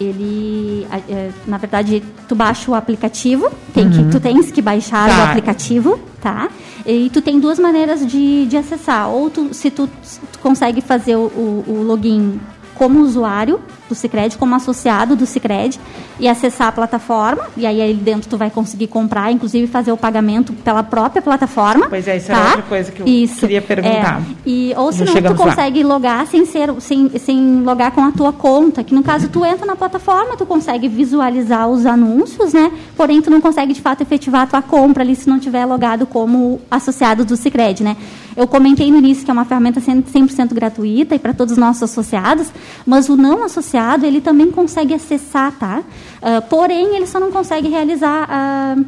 Ele 0.04 0.88
é, 1.10 1.32
na 1.48 1.58
verdade 1.58 2.04
tu 2.28 2.36
baixa 2.36 2.70
o 2.70 2.76
aplicativo 2.76 3.50
tem 3.74 3.86
uhum. 3.86 3.92
que 3.92 4.12
tu 4.12 4.20
tens 4.20 4.52
que 4.52 4.62
baixar 4.62 5.10
tá. 5.10 5.20
o 5.20 5.24
aplicativo 5.30 6.00
tá 6.22 6.50
e 6.86 7.10
tu 7.10 7.22
tem 7.22 7.40
duas 7.40 7.60
maneiras 7.60 8.06
de, 8.06 8.46
de 8.46 8.58
acessar 8.58 9.10
ou 9.10 9.30
tu, 9.30 9.54
se 9.54 9.72
tu, 9.72 9.88
tu 10.32 10.40
consegue 10.40 10.82
fazer 10.82 11.16
o, 11.16 11.26
o, 11.26 11.66
o 11.68 11.84
login 11.84 12.40
como 12.84 13.00
usuário 13.00 13.62
do 13.88 13.96
Cicred, 13.96 14.38
como 14.38 14.56
associado 14.56 15.16
do 15.16 15.26
Cicred, 15.26 15.80
e 16.20 16.28
acessar 16.28 16.68
a 16.68 16.72
plataforma. 16.72 17.44
E 17.56 17.66
aí, 17.66 17.82
aí 17.82 17.94
dentro 17.94 18.30
tu 18.30 18.38
vai 18.38 18.50
conseguir 18.50 18.88
comprar, 18.88 19.32
inclusive 19.32 19.68
fazer 19.68 19.94
o 19.94 19.98
pagamento 19.98 20.52
pela 20.52 20.84
própria 20.84 21.22
plataforma. 21.22 21.88
Pois 21.88 22.06
é, 22.06 22.18
isso 22.18 22.28
tá? 22.28 22.34
era 22.34 22.46
outra 22.48 22.62
coisa 22.64 22.92
que 22.92 23.02
eu 23.02 23.08
isso. 23.08 23.40
queria 23.40 23.62
perguntar. 23.62 24.22
É. 24.22 24.24
E, 24.46 24.74
ou 24.76 24.92
se 24.92 25.06
não, 25.06 25.14
tu 25.14 25.36
consegue 25.36 25.82
lá. 25.82 25.94
logar 25.94 26.28
sem, 26.28 26.46
ser, 26.46 26.74
sem, 26.82 27.10
sem 27.18 27.62
logar 27.62 27.92
com 27.92 28.02
a 28.02 28.12
tua 28.12 28.34
conta, 28.34 28.84
que 28.84 28.94
no 28.94 29.02
caso 29.02 29.30
tu 29.30 29.46
entra 29.46 29.66
na 29.66 29.78
plataforma, 29.78 30.36
tu 30.36 30.46
consegue 30.46 30.90
visualizar 30.90 31.70
os 31.70 31.86
anúncios, 31.86 32.52
né? 32.52 32.70
Porém, 32.98 33.22
tu 33.22 33.30
não 33.30 33.40
consegue 33.40 33.72
de 33.72 33.82
fato 33.82 34.02
efetivar 34.02 34.42
a 34.42 34.48
tua 34.48 34.62
compra 34.62 35.04
ali 35.04 35.16
se 35.16 35.30
não 35.30 35.40
tiver 35.40 35.66
logado 35.66 36.06
como 36.06 36.60
associado 36.70 37.24
do 37.24 37.38
Cicred, 37.38 37.82
né? 37.82 37.96
Eu 38.36 38.48
comentei 38.48 38.92
no 38.92 38.98
início 38.98 39.24
que 39.24 39.32
é 39.32 39.34
uma 39.34 39.46
ferramenta 39.46 39.80
100% 39.80 40.54
gratuita 40.54 41.16
e 41.16 41.20
para 41.20 41.34
todos 41.34 41.54
os 41.54 41.58
nossos 41.58 41.84
associados, 41.84 42.48
mas 42.86 43.10
o 43.10 43.16
não 43.16 43.44
associado 43.44 44.06
ele 44.06 44.22
também 44.22 44.52
consegue 44.52 44.94
acessar, 44.94 45.52
tá? 45.54 45.80
Uh, 46.22 46.42
porém, 46.50 46.96
ele 46.96 47.08
só 47.08 47.20
não 47.20 47.32
consegue 47.32 47.70
realizar 47.70 48.28
uh, 48.30 48.86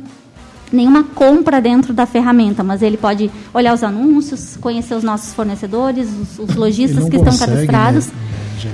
nenhuma 0.72 1.04
compra 1.04 1.62
dentro 1.62 1.94
da 1.94 2.06
ferramenta, 2.06 2.64
mas 2.64 2.82
ele 2.82 2.98
pode 2.98 3.32
olhar 3.54 3.74
os 3.74 3.84
anúncios, 3.84 4.58
conhecer 4.58 4.96
os 4.96 5.04
nossos 5.04 5.34
fornecedores, 5.34 6.10
os, 6.10 6.40
os 6.40 6.56
lojistas 6.56 7.08
que 7.10 7.18
estão 7.18 7.38
cadastrados. 7.38 8.08
Né? 8.08 8.14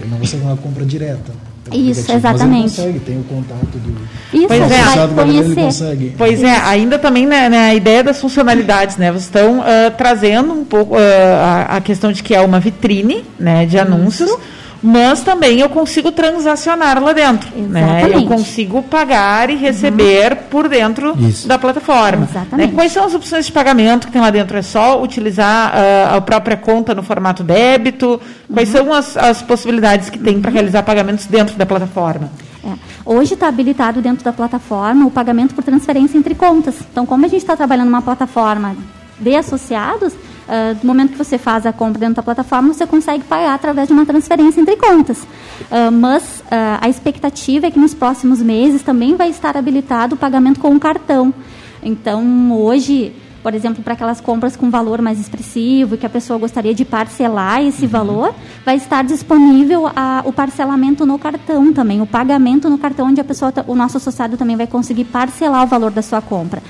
Não 0.10 0.19
consegue 0.19 0.43
uma 0.43 0.57
compra 0.57 0.86
direta. 0.86 1.50
Isso, 1.73 2.12
exatamente. 2.12 2.63
Mas 2.63 2.79
ele 2.79 2.88
consegue, 2.88 3.05
tem 3.05 3.19
o 3.19 3.23
contato 3.23 3.77
do. 3.77 3.91
Isso, 4.34 4.47
pois 4.47 4.71
é, 4.71 5.07
vai 5.07 5.25
conhecer. 5.25 6.13
Pois 6.17 6.43
é, 6.43 6.55
ainda 6.57 6.99
também 6.99 7.25
né, 7.25 7.49
né, 7.49 7.69
a 7.69 7.75
ideia 7.75 8.03
das 8.03 8.19
funcionalidades, 8.19 8.97
né? 8.97 9.12
Vocês 9.12 9.25
estão 9.25 9.60
uh, 9.60 9.91
trazendo 9.97 10.53
um 10.53 10.63
pouco 10.63 10.95
uh, 10.95 10.99
a, 10.99 11.77
a, 11.77 11.81
questão 11.81 12.12
de 12.12 12.23
que 12.23 12.34
é 12.34 12.41
uma 12.41 12.60
vitrine 12.60 13.23
né, 13.39 13.65
de 13.65 13.77
anúncios. 13.77 14.29
Isso 14.29 14.61
mas 14.81 15.21
também 15.21 15.59
eu 15.59 15.69
consigo 15.69 16.11
transacionar 16.11 17.01
lá 17.01 17.13
dentro. 17.13 17.49
Né? 17.55 18.09
Eu 18.11 18.25
consigo 18.25 18.81
pagar 18.81 19.49
e 19.49 19.55
receber 19.55 20.31
uhum. 20.31 20.37
por 20.49 20.67
dentro 20.67 21.15
Isso. 21.19 21.47
da 21.47 21.59
plataforma. 21.59 22.27
Né? 22.53 22.67
Quais 22.73 22.91
são 22.91 23.05
as 23.05 23.13
opções 23.13 23.45
de 23.45 23.51
pagamento 23.51 24.07
que 24.07 24.13
tem 24.13 24.21
lá 24.21 24.31
dentro? 24.31 24.57
É 24.57 24.61
só 24.61 25.01
utilizar 25.01 25.73
uh, 25.73 26.15
a 26.15 26.21
própria 26.21 26.57
conta 26.57 26.95
no 26.95 27.03
formato 27.03 27.43
débito? 27.43 28.19
Quais 28.51 28.73
uhum. 28.73 28.85
são 28.85 28.93
as, 28.93 29.17
as, 29.17 29.41
possibilidades 29.41 30.09
que 30.09 30.17
tem 30.17 30.41
para 30.41 30.49
uhum. 30.49 30.55
realizar 30.55 30.81
pagamentos 30.81 31.27
dentro 31.27 31.55
da 31.55 31.65
plataforma? 31.65 32.31
É. 32.63 32.73
Hoje 33.05 33.35
está 33.35 33.47
habilitado 33.47 34.01
dentro 34.01 34.23
da 34.23 34.33
plataforma 34.33 35.05
o 35.05 35.11
pagamento 35.11 35.53
por 35.53 35.63
transferência 35.63 36.17
entre 36.17 36.33
contas. 36.33 36.75
Então, 36.91 37.05
como 37.05 37.25
a 37.25 37.27
gente 37.27 37.41
está 37.41 37.55
trabalhando 37.55 37.87
numa 37.87 38.01
plataforma 38.01 38.75
de 39.19 39.35
associados, 39.35 40.13
Uh, 40.51 40.75
do 40.75 40.85
momento 40.85 41.11
que 41.13 41.17
você 41.17 41.37
faz 41.37 41.65
a 41.65 41.71
compra 41.71 41.97
dentro 41.97 42.15
da 42.15 42.23
plataforma, 42.23 42.73
você 42.73 42.85
consegue 42.85 43.23
pagar 43.23 43.53
através 43.53 43.87
de 43.87 43.93
uma 43.93 44.05
transferência 44.05 44.59
entre 44.59 44.75
contas. 44.75 45.19
Uh, 45.19 45.89
mas 45.89 46.41
uh, 46.41 46.77
a 46.81 46.89
expectativa 46.89 47.67
é 47.67 47.71
que 47.71 47.79
nos 47.79 47.93
próximos 47.93 48.41
meses 48.41 48.81
também 48.81 49.15
vai 49.15 49.29
estar 49.29 49.55
habilitado 49.55 50.15
o 50.15 50.17
pagamento 50.17 50.59
com 50.59 50.67
um 50.71 50.77
cartão. 50.77 51.33
Então, 51.81 52.51
hoje, 52.51 53.15
por 53.41 53.55
exemplo, 53.55 53.81
para 53.81 53.93
aquelas 53.93 54.19
compras 54.19 54.57
com 54.57 54.69
valor 54.69 55.01
mais 55.01 55.21
expressivo 55.21 55.95
que 55.95 56.05
a 56.05 56.09
pessoa 56.09 56.37
gostaria 56.37 56.73
de 56.73 56.83
parcelar 56.83 57.63
esse 57.63 57.85
uhum. 57.85 57.89
valor, 57.89 58.35
vai 58.65 58.75
estar 58.75 59.05
disponível 59.05 59.89
a, 59.95 60.21
o 60.25 60.33
parcelamento 60.33 61.05
no 61.05 61.17
cartão 61.17 61.71
também, 61.71 62.01
o 62.01 62.05
pagamento 62.05 62.69
no 62.69 62.77
cartão, 62.77 63.07
onde 63.07 63.21
a 63.21 63.23
pessoa, 63.23 63.53
o 63.67 63.73
nosso 63.73 63.95
associado 63.95 64.35
também 64.35 64.57
vai 64.57 64.67
conseguir 64.67 65.05
parcelar 65.05 65.63
o 65.63 65.67
valor 65.67 65.91
da 65.91 66.01
sua 66.01 66.21
compra. 66.21 66.61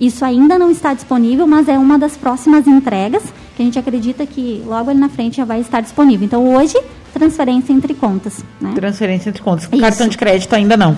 Isso 0.00 0.24
ainda 0.24 0.58
não 0.58 0.70
está 0.70 0.94
disponível, 0.94 1.46
mas 1.46 1.68
é 1.68 1.78
uma 1.78 1.98
das 1.98 2.16
próximas 2.16 2.66
entregas 2.66 3.22
que 3.54 3.62
a 3.62 3.64
gente 3.64 3.78
acredita 3.78 4.24
que 4.24 4.62
logo 4.66 4.88
ali 4.88 4.98
na 4.98 5.10
frente 5.10 5.36
já 5.36 5.44
vai 5.44 5.60
estar 5.60 5.82
disponível. 5.82 6.24
Então, 6.24 6.54
hoje, 6.54 6.80
transferência 7.12 7.72
entre 7.72 7.92
contas. 7.92 8.42
Né? 8.58 8.72
Transferência 8.74 9.28
entre 9.28 9.42
contas. 9.42 9.68
Isso. 9.70 9.78
Cartão 9.80 10.08
de 10.08 10.16
crédito 10.16 10.54
ainda 10.54 10.76
não. 10.76 10.96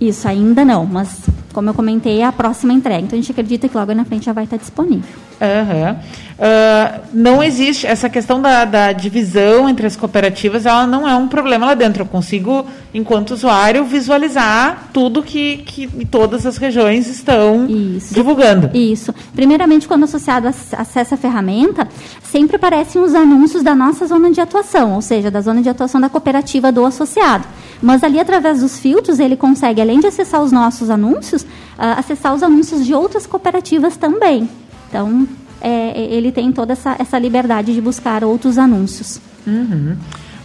Isso, 0.00 0.28
ainda 0.28 0.64
não, 0.64 0.86
mas 0.86 1.28
como 1.52 1.70
eu 1.70 1.74
comentei, 1.74 2.20
é 2.20 2.24
a 2.24 2.32
próxima 2.32 2.72
entrega. 2.72 3.00
Então 3.00 3.18
a 3.18 3.20
gente 3.20 3.32
acredita 3.32 3.68
que 3.68 3.76
logo 3.76 3.92
na 3.94 4.04
frente 4.04 4.26
já 4.26 4.32
vai 4.32 4.44
estar 4.44 4.56
disponível. 4.56 5.08
Uhum. 5.40 5.92
Uh, 5.92 7.00
não 7.14 7.42
existe 7.42 7.86
essa 7.86 8.10
questão 8.10 8.42
da, 8.42 8.66
da, 8.66 8.92
divisão 8.92 9.68
entre 9.68 9.86
as 9.86 9.96
cooperativas, 9.96 10.66
ela 10.66 10.86
não 10.86 11.08
é 11.08 11.14
um 11.16 11.28
problema 11.28 11.66
lá 11.66 11.74
dentro. 11.74 12.02
Eu 12.02 12.06
consigo, 12.06 12.66
enquanto 12.92 13.30
usuário, 13.30 13.84
visualizar 13.84 14.90
tudo 14.92 15.22
que, 15.22 15.58
que 15.58 16.06
todas 16.06 16.44
as 16.44 16.58
regiões 16.58 17.06
estão 17.06 17.66
Isso. 17.66 18.12
divulgando. 18.12 18.70
Isso. 18.74 19.14
Primeiramente, 19.34 19.88
quando 19.88 20.02
o 20.02 20.04
associado 20.04 20.46
acessa 20.46 21.14
a 21.14 21.18
ferramenta, 21.18 21.88
sempre 22.22 22.56
aparecem 22.56 23.00
os 23.02 23.14
anúncios 23.14 23.62
da 23.62 23.74
nossa 23.74 24.06
zona 24.06 24.30
de 24.30 24.40
atuação, 24.40 24.94
ou 24.94 25.02
seja, 25.02 25.30
da 25.30 25.40
zona 25.40 25.62
de 25.62 25.68
atuação 25.70 26.00
da 26.00 26.10
cooperativa 26.10 26.70
do 26.70 26.84
associado. 26.84 27.46
Mas 27.82 28.04
ali, 28.04 28.20
através 28.20 28.60
dos 28.60 28.78
filtros, 28.78 29.18
ele 29.18 29.36
consegue, 29.36 29.80
além 29.80 30.00
de 30.00 30.06
acessar 30.06 30.42
os 30.42 30.52
nossos 30.52 30.90
anúncios, 30.90 31.39
uh, 31.42 31.98
acessar 31.98 32.34
os 32.34 32.42
anúncios 32.42 32.84
de 32.84 32.94
outras 32.94 33.26
cooperativas 33.26 33.96
também. 33.96 34.48
Então, 34.88 35.26
é, 35.60 35.98
ele 35.98 36.32
tem 36.32 36.50
toda 36.52 36.72
essa, 36.72 36.96
essa 36.98 37.18
liberdade 37.18 37.74
de 37.74 37.80
buscar 37.80 38.24
outros 38.24 38.58
anúncios. 38.58 39.20
Uhum. 39.46 39.96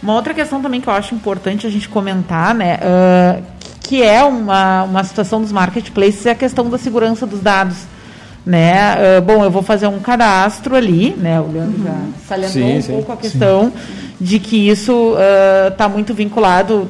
Uma 0.02 0.14
outra 0.14 0.34
questão 0.34 0.60
também 0.60 0.80
que 0.80 0.88
eu 0.88 0.92
acho 0.92 1.14
importante 1.14 1.66
a 1.66 1.70
gente 1.70 1.88
comentar, 1.88 2.54
né, 2.54 2.76
uh, 2.76 3.42
que 3.80 4.02
é 4.02 4.22
uma, 4.22 4.84
uma 4.84 5.04
situação 5.04 5.40
dos 5.40 5.50
marketplaces, 5.50 6.26
é 6.26 6.30
a 6.30 6.34
questão 6.34 6.68
da 6.68 6.78
segurança 6.78 7.26
dos 7.26 7.40
dados. 7.40 7.78
Né? 8.46 9.18
Uh, 9.18 9.22
bom, 9.22 9.42
eu 9.42 9.50
vou 9.50 9.62
fazer 9.62 9.88
um 9.88 9.98
cadastro 9.98 10.76
ali, 10.76 11.16
né? 11.18 11.40
O 11.40 11.50
Leandro 11.50 11.80
uhum. 11.80 11.84
já 11.84 12.28
salientou 12.28 12.62
sim, 12.62 12.78
um 12.78 12.82
sim, 12.82 12.92
pouco 12.92 13.12
a 13.12 13.16
questão. 13.16 13.72
Sim 13.72 14.06
de 14.20 14.38
que 14.38 14.68
isso 14.68 15.14
está 15.70 15.86
uh, 15.86 15.90
muito 15.90 16.14
vinculado 16.14 16.82
uh, 16.82 16.88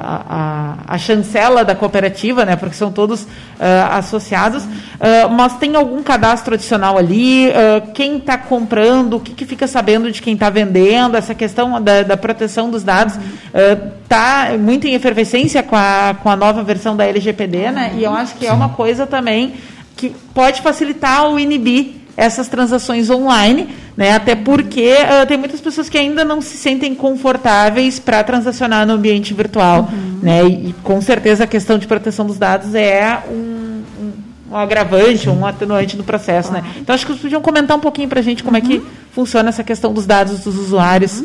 à, 0.00 0.74
à 0.86 0.98
chancela 0.98 1.64
da 1.64 1.74
cooperativa, 1.74 2.44
né, 2.44 2.56
porque 2.56 2.74
são 2.74 2.92
todos 2.92 3.22
uh, 3.22 3.26
associados, 3.92 4.66
mas 5.30 5.56
tem 5.56 5.76
algum 5.76 6.02
cadastro 6.02 6.54
adicional 6.54 6.98
ali? 6.98 7.52
quem 7.94 8.16
está 8.16 8.36
comprando? 8.36 9.14
O 9.14 9.20
que, 9.20 9.32
que, 9.32 9.44
fica 9.44 9.66
sabendo 9.68 10.10
de 10.10 10.20
quem 10.20 10.34
está 10.34 10.50
vendendo? 10.50 11.16
Essa 11.16 11.34
questão 11.36 11.80
da, 11.80 12.02
da 12.02 12.16
proteção 12.16 12.68
dos 12.68 12.82
dados 12.82 13.16
está 14.02 14.56
muito 14.58 14.88
em 14.88 14.94
efervescência 14.94 15.62
com 15.62 15.76
a, 15.76 16.16
com 16.20 16.28
a 16.28 16.34
nova 16.34 16.64
versão 16.64 16.96
da 16.96 17.06
LGPD, 17.06 17.70
né? 17.70 17.92
E 17.96 18.02
eu 18.02 18.12
acho 18.12 18.34
que 18.34 18.46
é 18.46 18.52
uma 18.52 18.70
coisa 18.70 19.06
também 19.06 19.54
que 19.98 20.14
pode 20.32 20.62
facilitar 20.62 21.28
o 21.28 21.40
inibir 21.40 21.96
essas 22.16 22.48
transações 22.48 23.10
online, 23.10 23.68
né? 23.96 24.12
Até 24.12 24.34
porque 24.34 24.92
uh, 24.92 25.26
tem 25.26 25.36
muitas 25.36 25.60
pessoas 25.60 25.88
que 25.88 25.98
ainda 25.98 26.24
não 26.24 26.40
se 26.40 26.56
sentem 26.56 26.94
confortáveis 26.94 27.98
para 27.98 28.22
transacionar 28.22 28.86
no 28.86 28.94
ambiente 28.94 29.34
virtual, 29.34 29.88
uhum. 29.92 30.18
né? 30.22 30.44
E, 30.44 30.70
e, 30.70 30.74
com 30.84 31.00
certeza 31.00 31.44
a 31.44 31.46
questão 31.46 31.78
de 31.78 31.86
proteção 31.86 32.26
dos 32.26 32.38
dados 32.38 32.74
é 32.74 33.22
um, 33.28 33.82
um, 34.00 34.12
um 34.52 34.56
agravante, 34.56 35.28
um 35.28 35.44
atenuante 35.44 35.96
no 35.96 36.04
processo, 36.04 36.52
né? 36.52 36.64
Então 36.76 36.94
acho 36.94 37.04
que 37.04 37.12
vocês 37.12 37.22
podiam 37.22 37.42
comentar 37.42 37.76
um 37.76 37.80
pouquinho 37.80 38.08
para 38.08 38.20
a 38.20 38.22
gente 38.22 38.42
como 38.42 38.56
uhum. 38.56 38.64
é 38.64 38.66
que 38.66 38.78
uhum. 38.78 38.86
funciona 39.12 39.48
essa 39.48 39.64
questão 39.64 39.92
dos 39.92 40.06
dados 40.06 40.40
dos 40.40 40.56
usuários. 40.56 41.24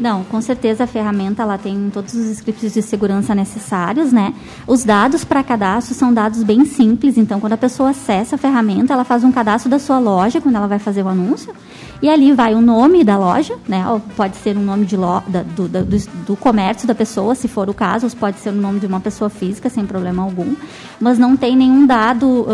Não, 0.00 0.24
com 0.24 0.40
certeza 0.40 0.84
a 0.84 0.86
ferramenta 0.86 1.42
ela 1.42 1.58
tem 1.58 1.90
todos 1.92 2.14
os 2.14 2.24
scripts 2.30 2.72
de 2.72 2.80
segurança 2.80 3.34
necessários, 3.34 4.10
né? 4.10 4.32
Os 4.66 4.82
dados 4.82 5.24
para 5.24 5.44
cadastro 5.44 5.94
são 5.94 6.12
dados 6.12 6.42
bem 6.42 6.64
simples, 6.64 7.18
então 7.18 7.38
quando 7.38 7.52
a 7.52 7.58
pessoa 7.58 7.90
acessa 7.90 8.36
a 8.36 8.38
ferramenta, 8.38 8.94
ela 8.94 9.04
faz 9.04 9.24
um 9.24 9.30
cadastro 9.30 9.70
da 9.70 9.78
sua 9.78 9.98
loja 9.98 10.40
quando 10.40 10.56
ela 10.56 10.66
vai 10.66 10.78
fazer 10.78 11.02
o 11.02 11.08
anúncio, 11.08 11.52
e 12.00 12.08
ali 12.08 12.32
vai 12.32 12.54
o 12.54 12.62
nome 12.62 13.04
da 13.04 13.18
loja, 13.18 13.58
né? 13.68 13.86
Ou 13.90 14.00
pode 14.00 14.36
ser 14.38 14.56
o 14.56 14.60
nome 14.60 14.86
de 14.86 14.96
lo, 14.96 15.22
da, 15.28 15.42
do, 15.42 15.68
do, 15.68 15.84
do, 16.26 16.36
comércio 16.36 16.88
da 16.88 16.94
pessoa, 16.94 17.34
se 17.34 17.46
for 17.46 17.68
o 17.68 17.74
caso, 17.74 18.06
ou 18.06 18.12
pode 18.12 18.38
ser 18.38 18.48
o 18.48 18.52
nome 18.52 18.80
de 18.80 18.86
uma 18.86 19.00
pessoa 19.00 19.28
física, 19.28 19.68
sem 19.68 19.84
problema 19.84 20.22
algum, 20.22 20.54
mas 20.98 21.18
não 21.18 21.36
tem 21.36 21.54
nenhum 21.54 21.84
dado, 21.84 22.46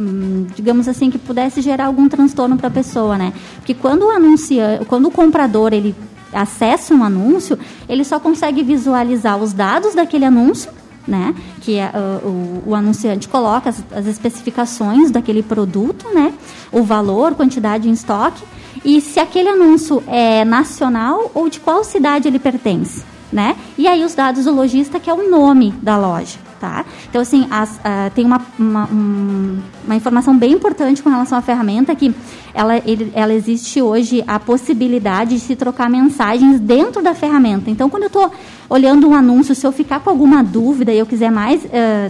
hum, 0.00 0.46
digamos 0.52 0.88
assim, 0.88 1.10
que 1.10 1.18
pudesse 1.18 1.60
gerar 1.60 1.86
algum 1.86 2.08
transtorno 2.08 2.56
para 2.56 2.66
a 2.66 2.72
pessoa, 2.72 3.16
né? 3.16 3.32
Porque 3.54 3.72
quando 3.72 4.02
o 4.06 4.10
anunciante, 4.10 4.84
quando 4.86 5.06
o 5.06 5.12
comprador 5.12 5.72
ele 5.72 5.94
acessa 6.32 6.94
um 6.94 7.02
anúncio, 7.02 7.58
ele 7.88 8.04
só 8.04 8.18
consegue 8.20 8.62
visualizar 8.62 9.36
os 9.36 9.52
dados 9.52 9.94
daquele 9.94 10.24
anúncio, 10.24 10.70
né? 11.06 11.34
Que 11.62 11.78
uh, 11.78 12.26
o, 12.26 12.62
o, 12.66 12.74
anunciante 12.74 13.28
coloca 13.28 13.70
as, 13.70 13.82
as, 13.92 14.06
especificações 14.06 15.10
daquele 15.10 15.42
produto, 15.42 16.06
né? 16.14 16.34
O 16.70 16.82
valor, 16.82 17.34
quantidade 17.34 17.88
em 17.88 17.92
estoque 17.92 18.44
e 18.84 19.00
se 19.00 19.18
aquele 19.18 19.48
anúncio 19.48 20.02
é 20.06 20.44
nacional 20.44 21.30
ou 21.34 21.48
de 21.48 21.60
qual 21.60 21.82
cidade 21.82 22.28
ele 22.28 22.38
pertence, 22.38 23.02
né? 23.32 23.56
E 23.76 23.88
aí 23.88 24.04
os 24.04 24.14
dados 24.14 24.44
do 24.44 24.54
lojista 24.54 25.00
que 25.00 25.08
é 25.08 25.14
o 25.14 25.30
nome 25.30 25.72
da 25.82 25.96
loja. 25.96 26.47
Tá? 26.60 26.84
Então, 27.08 27.22
assim, 27.22 27.46
as, 27.52 27.76
uh, 27.76 28.10
tem 28.16 28.26
uma, 28.26 28.40
uma, 28.58 28.84
um, 28.86 29.60
uma, 29.84 29.94
informação 29.94 30.36
bem 30.36 30.54
importante 30.54 31.00
com 31.00 31.08
relação 31.08 31.38
à 31.38 31.40
ferramenta 31.40 31.94
que 31.94 32.12
ela, 32.52 32.78
ele, 32.78 33.12
ela 33.14 33.32
existe 33.32 33.80
hoje 33.80 34.24
a 34.26 34.40
possibilidade 34.40 35.36
de 35.36 35.40
se 35.40 35.54
trocar 35.54 35.88
mensagens 35.88 36.58
dentro 36.58 37.00
da 37.00 37.14
ferramenta. 37.14 37.70
Então, 37.70 37.88
quando 37.88 38.04
eu 38.04 38.08
estou 38.08 38.32
olhando 38.68 39.08
um 39.08 39.14
anúncio, 39.14 39.54
se 39.54 39.64
eu 39.64 39.70
ficar 39.70 40.00
com 40.00 40.10
alguma 40.10 40.42
dúvida 40.42 40.92
e 40.92 40.98
eu 40.98 41.06
quiser 41.06 41.30
mais 41.30 41.64
uh, 41.64 41.68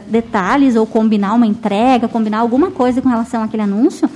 detalhes 0.09 0.77
ou 0.77 0.87
combinar 0.87 1.35
uma 1.35 1.47
entrega, 1.47 2.09
combinar 2.09 2.39
alguma 2.39 2.71
coisa 2.71 3.03
com 3.03 3.09
relação 3.11 3.43
àquele 3.43 3.65
anúncio, 3.65 4.09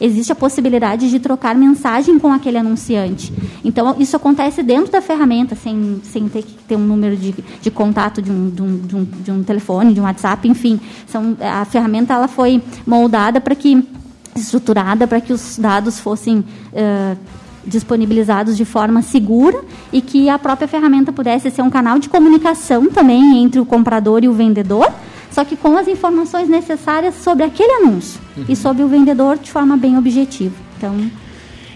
existe 0.00 0.32
a 0.32 0.34
possibilidade 0.34 1.10
de 1.10 1.20
trocar 1.20 1.54
mensagem 1.54 2.18
com 2.18 2.32
aquele 2.32 2.58
anunciante. 2.58 3.32
Então, 3.64 3.96
isso 3.98 4.16
acontece 4.16 4.62
dentro 4.62 4.90
da 4.90 5.00
ferramenta, 5.00 5.54
sem, 5.54 6.00
sem 6.04 6.28
ter 6.28 6.42
que 6.42 6.54
ter 6.66 6.76
um 6.76 6.86
número 6.86 7.16
de, 7.16 7.34
de 7.60 7.70
contato 7.70 8.22
de 8.22 8.30
um, 8.30 8.48
de, 8.50 8.62
um, 8.62 8.78
de, 8.78 8.96
um, 8.96 9.04
de 9.04 9.30
um 9.30 9.42
telefone, 9.42 9.92
de 9.92 10.00
um 10.00 10.04
WhatsApp, 10.04 10.48
enfim. 10.48 10.80
São, 11.06 11.36
a 11.40 11.64
ferramenta 11.64 12.14
ela 12.14 12.28
foi 12.28 12.62
moldada 12.86 13.40
para 13.40 13.54
que, 13.54 13.86
estruturada 14.34 15.06
para 15.06 15.20
que 15.20 15.32
os 15.32 15.58
dados 15.58 16.00
fossem. 16.00 16.38
Uh, 16.72 17.39
disponibilizados 17.64 18.56
de 18.56 18.64
forma 18.64 19.02
segura 19.02 19.60
e 19.92 20.00
que 20.00 20.28
a 20.28 20.38
própria 20.38 20.68
ferramenta 20.68 21.12
pudesse 21.12 21.50
ser 21.50 21.62
um 21.62 21.70
canal 21.70 21.98
de 21.98 22.08
comunicação 22.08 22.86
também 22.86 23.42
entre 23.42 23.60
o 23.60 23.66
comprador 23.66 24.24
e 24.24 24.28
o 24.28 24.32
vendedor, 24.32 24.90
só 25.30 25.44
que 25.44 25.56
com 25.56 25.76
as 25.76 25.86
informações 25.86 26.48
necessárias 26.48 27.14
sobre 27.16 27.44
aquele 27.44 27.84
anúncio 27.84 28.20
uhum. 28.36 28.44
e 28.48 28.56
sobre 28.56 28.82
o 28.82 28.88
vendedor 28.88 29.38
de 29.38 29.50
forma 29.50 29.76
bem 29.76 29.96
objetiva. 29.96 30.54
Então, 30.76 31.10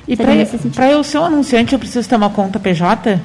e 0.07 0.17
para 0.17 0.91
eu 0.91 1.03
ser 1.03 1.19
um 1.19 1.25
anunciante, 1.25 1.73
eu 1.73 1.79
preciso 1.79 2.09
ter 2.09 2.17
uma 2.17 2.31
conta 2.31 2.59
PJ? 2.59 3.21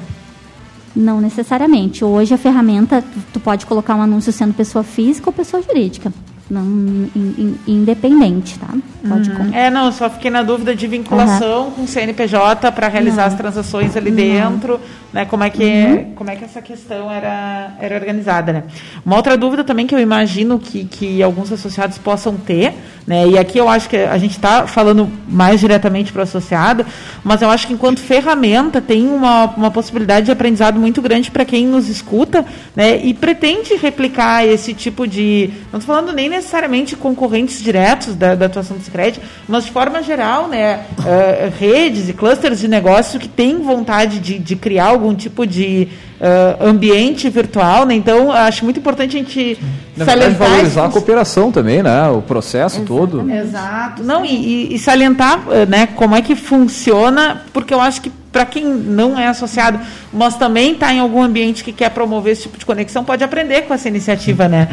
Não 0.96 1.20
necessariamente. 1.20 2.06
Hoje 2.06 2.34
a 2.34 2.38
ferramenta, 2.38 3.04
tu 3.34 3.40
pode 3.40 3.66
colocar 3.66 3.96
um 3.96 4.02
anúncio 4.02 4.32
sendo 4.32 4.54
pessoa 4.54 4.84
física 4.84 5.30
ou 5.30 5.34
pessoa 5.34 5.62
jurídica 5.62 6.12
não 6.50 6.64
in, 6.64 7.10
in, 7.16 7.56
independente, 7.68 8.58
tá? 8.58 8.68
Pode 9.08 9.30
uhum. 9.30 9.54
É, 9.54 9.70
não, 9.70 9.92
só 9.92 10.10
fiquei 10.10 10.32
na 10.32 10.42
dúvida 10.44 10.76
de 10.76 10.88
vinculação 10.88 11.66
uhum. 11.66 11.72
com 11.72 11.82
o 11.84 11.88
CNPJ 11.88 12.72
para 12.72 12.88
realizar 12.88 13.24
não. 13.24 13.28
as 13.28 13.36
transações 13.36 13.96
ali 13.96 14.12
dentro, 14.12 14.80
né? 15.12 15.26
Como 15.26 15.44
é 15.44 15.50
que 15.50 15.64
uhum. 15.64 16.14
como 16.16 16.30
é 16.30 16.36
que 16.36 16.46
essa 16.46 16.62
questão 16.62 17.12
era 17.12 17.74
era 17.80 17.96
organizada, 17.96 18.54
né? 18.54 18.64
Uma 19.06 19.16
outra 19.16 19.36
dúvida 19.36 19.64
também 19.64 19.88
que 19.88 19.96
eu 19.96 20.00
imagino 20.00 20.60
que, 20.60 20.86
que 20.86 21.24
alguns 21.24 21.52
associados 21.52 21.98
possam 21.98 22.38
ter, 22.38 22.74
né? 23.08 23.28
E 23.28 23.38
aqui 23.38 23.58
eu 23.58 23.68
acho 23.68 23.90
que 23.90 23.98
a 23.98 24.18
gente 24.18 24.32
está 24.32 24.68
falando 24.68 25.10
mais 25.28 25.60
diretamente 25.60 26.12
para 26.12 26.20
o 26.20 26.24
associado, 26.24 26.86
mas 27.24 27.42
eu 27.42 27.50
acho 27.50 27.66
que 27.66 27.74
enquanto 27.74 28.00
ferramenta 28.00 28.80
tem 28.80 29.08
uma, 29.08 29.46
uma 29.58 29.72
possibilidade 29.72 30.28
de 30.28 30.32
aprendizado 30.32 30.80
muito 30.80 31.02
grande 31.02 31.32
para 31.32 31.44
quem 31.44 31.66
nos 31.66 31.90
escuta, 31.90 32.46
né? 32.76 32.98
E 32.98 33.14
pretende 33.14 33.76
replicar 33.76 34.46
esse 34.46 34.74
tipo 34.74 35.08
de, 35.08 35.50
não 35.72 35.80
estou 35.80 35.96
falando 35.96 36.14
nem 36.14 36.30
necessariamente 36.30 36.96
concorrentes 36.96 37.62
diretos 37.62 38.16
da, 38.16 38.36
da 38.36 38.46
atuação 38.46 38.78
do 38.78 38.84
Sicredi, 38.84 39.20
mas 39.48 39.66
de 39.66 39.72
forma 39.72 40.04
geral, 40.04 40.48
né, 40.48 40.86
uh, 41.00 41.52
redes 41.60 42.10
e 42.10 42.14
clusters 42.14 42.60
de 42.60 42.68
negócio 42.68 43.20
que 43.20 43.28
têm 43.28 43.60
vontade 43.60 44.20
de, 44.20 44.38
de 44.38 44.56
criar 44.56 44.99
algum 45.00 45.16
tipo 45.16 45.48
de 45.48 45.88
uh, 46.20 46.68
ambiente 46.68 47.30
virtual, 47.30 47.86
né? 47.86 47.96
Então, 47.96 48.32
acho 48.32 48.64
muito 48.64 48.80
importante 48.80 49.16
a 49.16 49.20
gente 49.20 49.58
Na 49.96 50.06
salientar 50.06 50.30
verdade, 50.32 50.52
valorizar 50.52 50.86
a 50.86 50.90
cooperação 50.90 51.52
também, 51.52 51.82
né? 51.82 52.10
O 52.10 52.22
processo 52.22 52.82
todo. 52.82 53.30
Exato. 53.30 54.04
Não, 54.04 54.26
e, 54.26 54.74
e, 54.74 54.80
salientar, 54.80 55.40
né, 55.68 55.88
como 55.96 56.16
é 56.16 56.22
que 56.22 56.36
funciona, 56.36 57.44
porque 57.54 57.74
eu 57.74 57.82
acho 57.82 58.02
que 58.02 58.12
para 58.32 58.46
quem 58.46 58.64
não 58.64 59.18
é 59.18 59.28
associado, 59.28 59.80
mas 60.14 60.36
também 60.36 60.74
está 60.74 60.94
em 60.94 61.00
algum 61.00 61.22
ambiente 61.22 61.64
que 61.64 61.74
quer 61.74 61.90
promover 61.90 62.34
esse 62.34 62.44
tipo 62.44 62.58
de 62.58 62.66
conexão, 62.66 63.04
pode 63.04 63.24
aprender 63.24 63.64
com 63.64 63.74
essa 63.74 63.88
iniciativa, 63.88 64.48
né? 64.48 64.68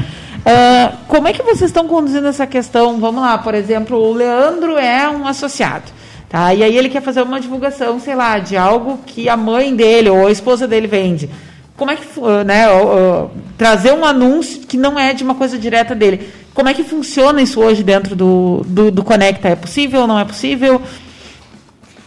Uh, 0.47 0.97
como 1.09 1.27
é 1.27 1.33
que 1.33 1.43
vocês 1.43 1.63
estão 1.63 1.89
conduzindo 1.89 2.27
essa 2.29 2.47
questão? 2.47 3.01
Vamos 3.01 3.23
lá, 3.23 3.39
por 3.39 3.55
exemplo, 3.55 3.99
o 3.99 4.13
Leandro 4.13 4.79
é 4.79 5.09
um 5.09 5.27
associado. 5.27 5.85
Tá? 6.29 6.53
E 6.53 6.63
aí 6.63 6.77
ele 6.77 6.89
quer 6.89 7.03
fazer 7.03 7.23
uma 7.23 7.41
divulgação, 7.41 8.01
sei 8.01 8.15
lá, 8.15 8.39
de 8.39 8.57
algo 8.57 8.99
que 9.07 9.29
a 9.29 9.37
mãe 9.37 9.75
dele 9.75 10.11
ou 10.11 10.27
a 10.27 10.31
esposa 10.31 10.67
dele 10.67 10.87
vende. 10.87 11.31
Como 11.77 11.91
é 11.91 11.97
que, 11.97 12.07
né, 12.45 12.69
uh, 12.71 13.25
uh, 13.27 13.31
trazer 13.57 13.93
um 13.93 14.05
anúncio 14.05 14.61
que 14.61 14.77
não 14.77 14.99
é 14.99 15.13
de 15.13 15.23
uma 15.23 15.35
coisa 15.35 15.59
direta 15.59 15.95
dele. 15.95 16.29
Como 16.55 16.69
é 16.69 16.75
que 16.75 16.83
funciona 16.83 17.43
isso 17.43 17.61
hoje 17.61 17.83
dentro 17.83 18.17
do, 18.17 18.63
do, 18.67 18.91
do 18.91 19.05
Conecta? 19.05 19.49
É 19.49 19.57
possível 19.57 20.03
ou 20.03 20.07
não 20.07 20.19
é 20.19 20.25
possível? 20.25 20.81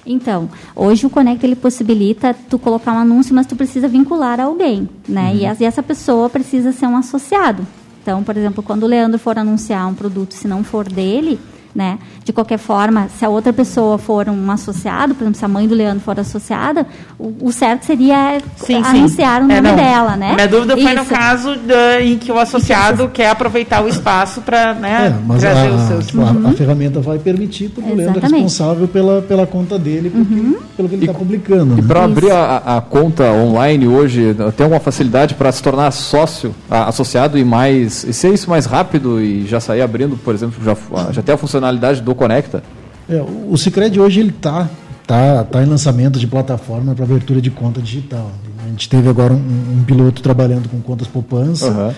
Então, 0.05 0.49
hoje 0.75 1.05
o 1.05 1.09
Conecta 1.09 1.45
ele 1.45 1.55
possibilita 1.55 2.35
tu 2.49 2.57
colocar 2.57 2.93
um 2.93 2.97
anúncio, 2.97 3.33
mas 3.35 3.45
tu 3.45 3.55
precisa 3.55 3.87
vincular 3.87 4.39
alguém, 4.39 4.89
né? 5.07 5.31
Uhum. 5.31 5.55
E, 5.59 5.65
essa 5.65 5.83
pessoa 5.83 6.29
precisa 6.29 6.71
ser 6.71 6.87
um 6.87 6.97
associado. 6.97 7.65
Então, 8.01 8.23
por 8.23 8.35
exemplo, 8.35 8.63
quando 8.63 8.83
o 8.83 8.87
Leandro 8.87 9.19
for 9.19 9.37
anunciar 9.37 9.87
um 9.87 9.93
produto, 9.93 10.33
se 10.33 10.47
não 10.47 10.63
for 10.63 10.89
dele, 10.89 11.39
né? 11.73 11.99
De 12.23 12.33
qualquer 12.33 12.57
forma, 12.57 13.07
se 13.17 13.23
a 13.23 13.29
outra 13.29 13.53
pessoa 13.53 13.97
for 13.97 14.27
um 14.29 14.51
associado, 14.51 15.13
por 15.13 15.23
exemplo, 15.23 15.39
se 15.39 15.45
a 15.45 15.47
mãe 15.47 15.67
do 15.67 15.75
Leandro 15.75 16.01
for 16.01 16.19
associada, 16.19 16.85
o, 17.17 17.33
o 17.41 17.51
certo 17.51 17.85
seria 17.85 18.39
sim, 18.55 18.75
anunciar 18.75 19.41
sim. 19.41 19.47
o 19.47 19.51
é, 19.51 19.55
nome 19.55 19.69
é, 19.69 19.75
dela, 19.75 20.15
né? 20.15 20.33
Minha 20.33 20.47
dúvida 20.47 20.77
foi 20.77 20.93
no 20.93 21.05
caso 21.05 21.55
em 22.01 22.17
que 22.17 22.31
o 22.31 22.39
associado 22.39 23.03
Isso. 23.03 23.11
quer 23.11 23.29
aproveitar 23.29 23.83
o 23.83 23.87
espaço 23.87 24.41
para 24.41 24.73
né, 24.73 25.15
é, 25.15 25.37
trazer 25.39 25.69
a, 25.69 25.75
os 25.75 25.81
seus... 25.83 26.07
Tipo, 26.07 26.21
uhum. 26.21 26.47
A, 26.47 26.49
a, 26.49 26.53
ferramenta 26.53 26.99
vai 26.99 27.19
permitir, 27.19 27.69
porque 27.69 27.91
Exatamente. 27.91 28.09
o 28.09 28.13
Leandro 28.13 28.25
é 28.25 28.29
responsável 28.29 28.87
pela, 28.87 29.21
pela 29.21 29.47
conta 29.47 29.77
dele, 29.77 30.09
porque, 30.09 30.33
uhum. 30.33 30.57
pelo 30.75 30.89
que 30.89 30.95
ele 30.95 31.05
está 31.05 31.17
publicando. 31.17 31.73
E 31.77 31.81
né? 31.81 31.87
para 31.87 32.03
abrir 32.03 32.31
a, 32.31 32.77
a, 32.77 32.81
conta 32.81 33.31
online 33.31 33.87
hoje, 33.87 34.35
tem 34.55 34.63
alguma 34.63 34.79
facilidade 34.79 35.35
para 35.35 35.51
se 35.51 35.61
tornar 35.61 35.91
sócio, 35.91 36.53
associado 36.69 37.37
e 37.37 37.43
mais 37.43 38.03
e 38.03 38.13
ser 38.13 38.33
isso 38.33 38.49
mais 38.49 38.65
rápido 38.65 39.21
e 39.21 39.45
já 39.45 39.59
sair 39.59 39.81
abrindo, 39.81 40.17
por 40.17 40.33
exemplo, 40.33 40.61
já, 40.63 40.75
já 41.11 41.21
tem 41.21 41.33
a 41.33 41.37
funcionalidade 41.59 42.01
do 42.01 42.15
Conecta? 42.15 42.63
É, 43.09 43.21
o 43.21 43.57
Cicred 43.57 43.99
hoje 43.99 44.19
ele 44.21 44.29
está 44.29 44.69
tá, 45.05 45.43
tá 45.43 45.61
em 45.61 45.65
lançamento 45.65 46.19
de 46.19 46.27
plataforma 46.27 46.95
para 46.95 47.03
abertura 47.03 47.41
de 47.41 47.51
conta 47.51 47.81
digital. 47.81 48.31
A 48.63 48.69
gente 48.69 48.87
teve 48.87 49.09
agora 49.09 49.33
um, 49.33 49.79
um 49.79 49.83
piloto 49.83 50.21
trabalhando 50.21 50.69
com 50.69 50.79
contas 50.79 51.07
poupança 51.07 51.67
uhum. 51.67 51.93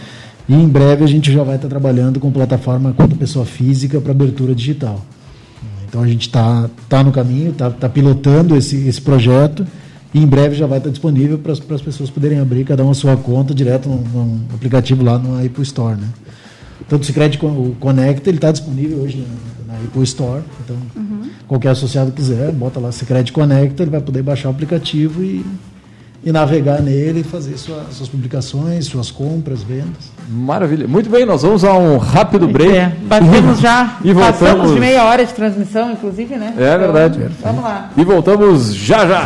e 0.48 0.54
em 0.54 0.68
breve 0.68 1.04
a 1.04 1.08
gente 1.08 1.32
já 1.32 1.44
vai 1.44 1.56
estar 1.56 1.68
tá 1.68 1.70
trabalhando 1.70 2.20
com 2.20 2.32
plataforma 2.32 2.94
conta 2.94 3.16
pessoa 3.16 3.46
física 3.46 4.00
para 4.02 4.12
abertura 4.12 4.56
digital. 4.56 5.02
Então 5.88 6.02
a 6.02 6.08
gente 6.08 6.22
está 6.22 6.70
tá 6.88 7.04
no 7.04 7.12
caminho, 7.12 7.52
está 7.52 7.70
tá 7.70 7.90
pilotando 7.90 8.56
esse, 8.56 8.88
esse 8.88 9.02
projeto 9.02 9.68
e 10.14 10.20
em 10.20 10.26
breve 10.26 10.56
já 10.56 10.66
vai 10.66 10.78
estar 10.78 10.90
tá 10.90 10.92
disponível 10.92 11.38
para 11.38 11.52
as 11.52 11.82
pessoas 11.82 12.10
poderem 12.10 12.40
abrir 12.40 12.64
cada 12.64 12.82
uma 12.82 12.94
a 12.94 12.96
sua 12.96 13.18
conta 13.18 13.54
direto 13.54 13.90
no, 13.90 13.98
no 13.98 14.46
aplicativo 14.56 15.04
lá 15.04 15.20
no 15.20 15.46
Apple 15.46 15.64
Store. 15.64 16.00
Né? 16.00 16.08
Tanto 16.88 17.04
o 17.04 17.06
Cicred 17.06 17.38
Connect 17.80 18.30
ele 18.30 18.38
está 18.38 18.52
disponível 18.52 19.00
hoje 19.00 19.26
Apple 19.86 20.04
Store. 20.04 20.42
Então, 20.64 20.76
uhum. 20.96 21.30
qualquer 21.48 21.70
associado 21.70 22.12
quiser, 22.12 22.52
bota 22.52 22.80
lá 22.80 22.92
Secret 22.92 23.32
Connect, 23.32 23.82
ele 23.82 23.92
vai 23.92 24.02
poder 24.02 24.22
baixar 24.22 24.50
o 24.50 24.52
aplicativo 24.52 25.24
e, 25.24 25.46
e 26.24 26.32
navegar 26.32 26.82
nele 26.82 27.22
e 27.22 27.24
fazer 27.24 27.58
sua, 27.58 27.86
suas 27.92 28.10
publicações, 28.10 28.86
suas 28.86 29.12
compras, 29.12 29.64
vendas. 29.64 30.12
Maravilha. 30.30 30.88
Muito 30.88 31.10
bem, 31.10 31.26
nós 31.26 31.42
vamos 31.42 31.64
a 31.64 31.74
um 31.74 31.98
rápido 31.98 32.48
break. 32.48 32.76
É, 32.76 32.96
batemos 33.04 33.60
já. 33.60 33.98
e 34.04 34.14
voltamos. 34.14 34.40
Passamos 34.40 34.74
de 34.74 34.80
meia 34.80 35.04
hora 35.04 35.26
de 35.26 35.34
transmissão, 35.34 35.92
inclusive, 35.92 36.36
né? 36.36 36.54
É 36.58 36.78
verdade. 36.78 37.20
Então, 37.20 37.52
vamos 37.52 37.64
lá. 37.64 37.90
E 37.98 38.04
voltamos 38.04 38.74
já 38.74 39.06
já. 39.08 39.26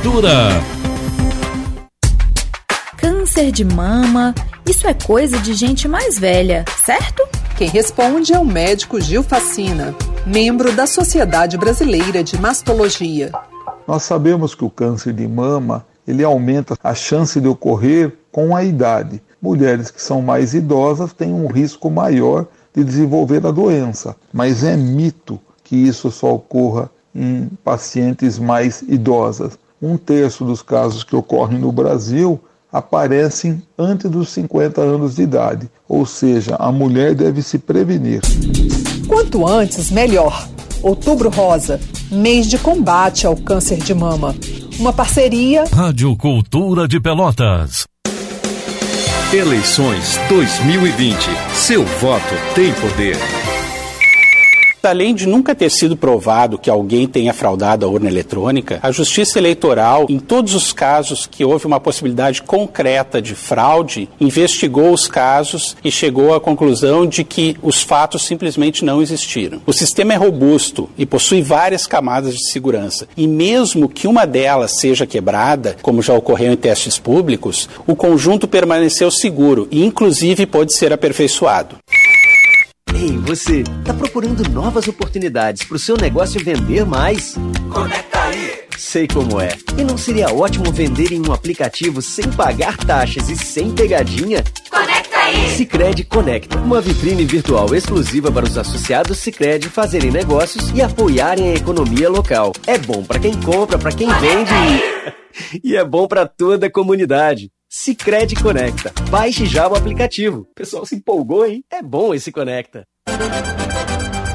Câncer 2.97 3.51
de 3.51 3.63
mama, 3.63 4.33
isso 4.67 4.87
é 4.87 4.95
coisa 4.95 5.37
de 5.37 5.53
gente 5.53 5.87
mais 5.87 6.17
velha, 6.17 6.65
certo? 6.83 7.21
Quem 7.55 7.69
responde 7.69 8.33
é 8.33 8.39
o 8.39 8.43
médico 8.43 8.99
Gil 8.99 9.21
Facina, 9.21 9.93
membro 10.25 10.71
da 10.71 10.87
Sociedade 10.87 11.55
Brasileira 11.55 12.23
de 12.23 12.35
Mastologia. 12.41 13.31
Nós 13.87 14.01
sabemos 14.01 14.55
que 14.55 14.65
o 14.65 14.71
câncer 14.71 15.13
de 15.13 15.27
mama 15.27 15.85
ele 16.07 16.23
aumenta 16.23 16.75
a 16.83 16.95
chance 16.95 17.39
de 17.39 17.47
ocorrer 17.47 18.11
com 18.31 18.55
a 18.55 18.63
idade. 18.63 19.21
Mulheres 19.39 19.91
que 19.91 20.01
são 20.01 20.19
mais 20.19 20.55
idosas 20.55 21.13
têm 21.13 21.31
um 21.31 21.45
risco 21.45 21.91
maior 21.91 22.47
de 22.75 22.83
desenvolver 22.83 23.45
a 23.45 23.51
doença, 23.51 24.15
mas 24.33 24.63
é 24.63 24.75
mito 24.75 25.39
que 25.63 25.75
isso 25.75 26.09
só 26.09 26.33
ocorra 26.33 26.89
em 27.13 27.49
pacientes 27.63 28.39
mais 28.39 28.81
idosas 28.81 29.59
um 29.81 29.97
terço 29.97 30.45
dos 30.45 30.61
casos 30.61 31.03
que 31.03 31.15
ocorrem 31.15 31.57
no 31.57 31.71
Brasil 31.71 32.39
aparecem 32.71 33.61
antes 33.77 34.09
dos 34.09 34.29
50 34.29 34.79
anos 34.81 35.15
de 35.15 35.23
idade, 35.23 35.69
ou 35.87 36.05
seja, 36.05 36.55
a 36.55 36.71
mulher 36.71 37.13
deve 37.13 37.41
se 37.41 37.57
prevenir. 37.57 38.21
Quanto 39.07 39.45
antes, 39.45 39.91
melhor. 39.91 40.47
Outubro 40.81 41.29
Rosa, 41.29 41.79
mês 42.09 42.47
de 42.47 42.57
combate 42.57 43.27
ao 43.27 43.35
câncer 43.35 43.77
de 43.77 43.93
mama. 43.93 44.33
Uma 44.79 44.93
parceria. 44.93 45.65
Rádio 45.71 46.15
Cultura 46.17 46.87
de 46.87 46.99
Pelotas. 46.99 47.85
Eleições 49.33 50.17
2020. 50.27 51.15
Seu 51.53 51.85
voto 51.85 52.33
tem 52.55 52.73
poder. 52.73 53.15
Além 54.83 55.13
de 55.13 55.27
nunca 55.27 55.53
ter 55.53 55.69
sido 55.69 55.95
provado 55.95 56.57
que 56.57 56.69
alguém 56.69 57.07
tenha 57.07 57.33
fraudado 57.33 57.85
a 57.85 57.89
urna 57.89 58.09
eletrônica, 58.09 58.79
a 58.81 58.91
Justiça 58.91 59.37
Eleitoral, 59.37 60.07
em 60.09 60.17
todos 60.17 60.55
os 60.55 60.73
casos 60.73 61.27
que 61.27 61.45
houve 61.45 61.67
uma 61.67 61.79
possibilidade 61.79 62.41
concreta 62.41 63.21
de 63.21 63.35
fraude, 63.35 64.09
investigou 64.19 64.91
os 64.91 65.07
casos 65.07 65.77
e 65.83 65.91
chegou 65.91 66.33
à 66.33 66.41
conclusão 66.41 67.05
de 67.05 67.23
que 67.23 67.55
os 67.61 67.83
fatos 67.83 68.23
simplesmente 68.23 68.83
não 68.83 69.03
existiram. 69.03 69.61
O 69.67 69.73
sistema 69.73 70.13
é 70.13 70.17
robusto 70.17 70.89
e 70.97 71.05
possui 71.05 71.43
várias 71.43 71.85
camadas 71.85 72.33
de 72.33 72.51
segurança, 72.51 73.07
e 73.15 73.27
mesmo 73.27 73.87
que 73.87 74.07
uma 74.07 74.25
delas 74.25 74.79
seja 74.79 75.05
quebrada, 75.05 75.77
como 75.83 76.01
já 76.01 76.15
ocorreu 76.15 76.53
em 76.53 76.57
testes 76.57 76.97
públicos, 76.97 77.69
o 77.85 77.95
conjunto 77.95 78.47
permaneceu 78.47 79.11
seguro 79.11 79.67
e, 79.69 79.85
inclusive, 79.85 80.47
pode 80.47 80.73
ser 80.73 80.91
aperfeiçoado. 80.91 81.75
Ei, 82.93 83.17
você, 83.17 83.63
tá 83.85 83.93
procurando 83.93 84.47
novas 84.49 84.87
oportunidades 84.87 85.63
para 85.63 85.75
o 85.75 85.79
seu 85.79 85.95
negócio 85.97 86.43
vender 86.43 86.85
mais? 86.85 87.35
Conecta 87.71 88.21
aí! 88.21 88.61
Sei 88.77 89.07
como 89.07 89.39
é. 89.39 89.49
E 89.77 89.83
não 89.83 89.97
seria 89.97 90.33
ótimo 90.33 90.71
vender 90.71 91.11
em 91.11 91.21
um 91.25 91.31
aplicativo 91.31 92.01
sem 92.01 92.29
pagar 92.31 92.77
taxas 92.77 93.29
e 93.29 93.35
sem 93.35 93.71
pegadinha? 93.71 94.43
Conecta! 94.69 95.10
Sicredi 95.55 96.03
Conecta, 96.03 96.57
uma 96.57 96.81
vitrine 96.81 97.25
virtual 97.25 97.73
exclusiva 97.75 98.31
para 98.31 98.45
os 98.45 98.57
associados 98.57 99.19
Sicredi 99.19 99.69
fazerem 99.69 100.11
negócios 100.11 100.71
e 100.71 100.81
apoiarem 100.81 101.51
a 101.51 101.53
economia 101.53 102.09
local. 102.09 102.51
É 102.65 102.77
bom 102.77 103.03
para 103.03 103.19
quem 103.19 103.39
compra, 103.39 103.77
para 103.77 103.91
quem 103.91 104.07
vende 104.07 104.51
e... 104.53 105.61
e 105.71 105.75
é 105.75 105.85
bom 105.85 106.07
para 106.07 106.27
toda 106.27 106.67
a 106.67 106.71
comunidade. 106.71 107.51
Sicredi 107.69 108.35
Conecta. 108.35 108.91
Baixe 109.09 109.45
já 109.45 109.67
o 109.67 109.75
aplicativo. 109.75 110.47
O 110.51 110.53
pessoal 110.55 110.85
se 110.85 110.95
empolgou, 110.95 111.45
hein? 111.45 111.63
É 111.71 111.81
bom 111.81 112.13
esse 112.13 112.31
Conecta. 112.31 112.83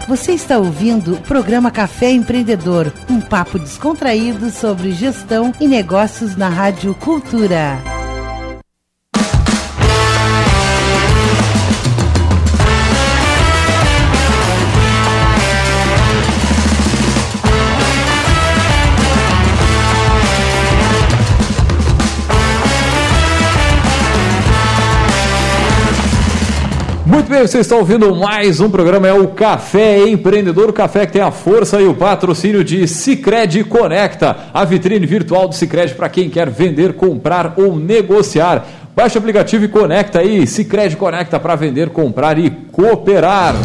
Você 0.09 0.33
está 0.33 0.57
ouvindo 0.59 1.15
o 1.15 1.21
programa 1.21 1.71
Café 1.71 2.11
Empreendedor, 2.13 2.93
um 3.11 3.21
papo 3.21 3.59
descontraído 3.59 4.51
sobre 4.51 4.93
gestão 4.93 5.53
e 5.61 5.67
negócios 5.67 6.37
na 6.37 6.49
Rádio 6.49 6.95
Cultura. 6.95 7.96
Muito 27.27 27.39
bem, 27.39 27.45
vocês 27.45 27.67
estão 27.67 27.79
ouvindo 27.79 28.15
mais 28.15 28.61
um 28.61 28.71
programa, 28.71 29.09
é 29.09 29.13
o 29.13 29.27
Café 29.27 30.09
Empreendedor, 30.09 30.71
o 30.71 30.73
café 30.73 31.05
que 31.07 31.15
tem 31.15 31.23
a 31.23 31.33
força 31.33 31.81
e 31.81 31.85
o 31.85 31.93
patrocínio 31.93 32.63
de 32.63 32.87
Cicred 32.87 33.65
Conecta, 33.65 34.37
a 34.55 34.65
vitrine 34.65 35.05
virtual 35.05 35.49
do 35.49 35.55
Cicred 35.57 35.97
para 35.97 36.09
quem 36.09 36.31
quer 36.31 36.49
vender, 36.49 36.93
comprar 36.93 37.55
ou 37.57 37.75
negociar. 37.77 38.65
Baixe 38.95 39.19
o 39.19 39.19
aplicativo 39.19 39.65
e 39.65 39.69
conecta 39.69 40.21
aí, 40.21 40.47
Cicred 40.47 40.97
Conecta 40.97 41.41
para 41.41 41.57
vender, 41.57 41.89
comprar 41.89 42.39
e 42.39 42.49
cooperar. 42.71 43.57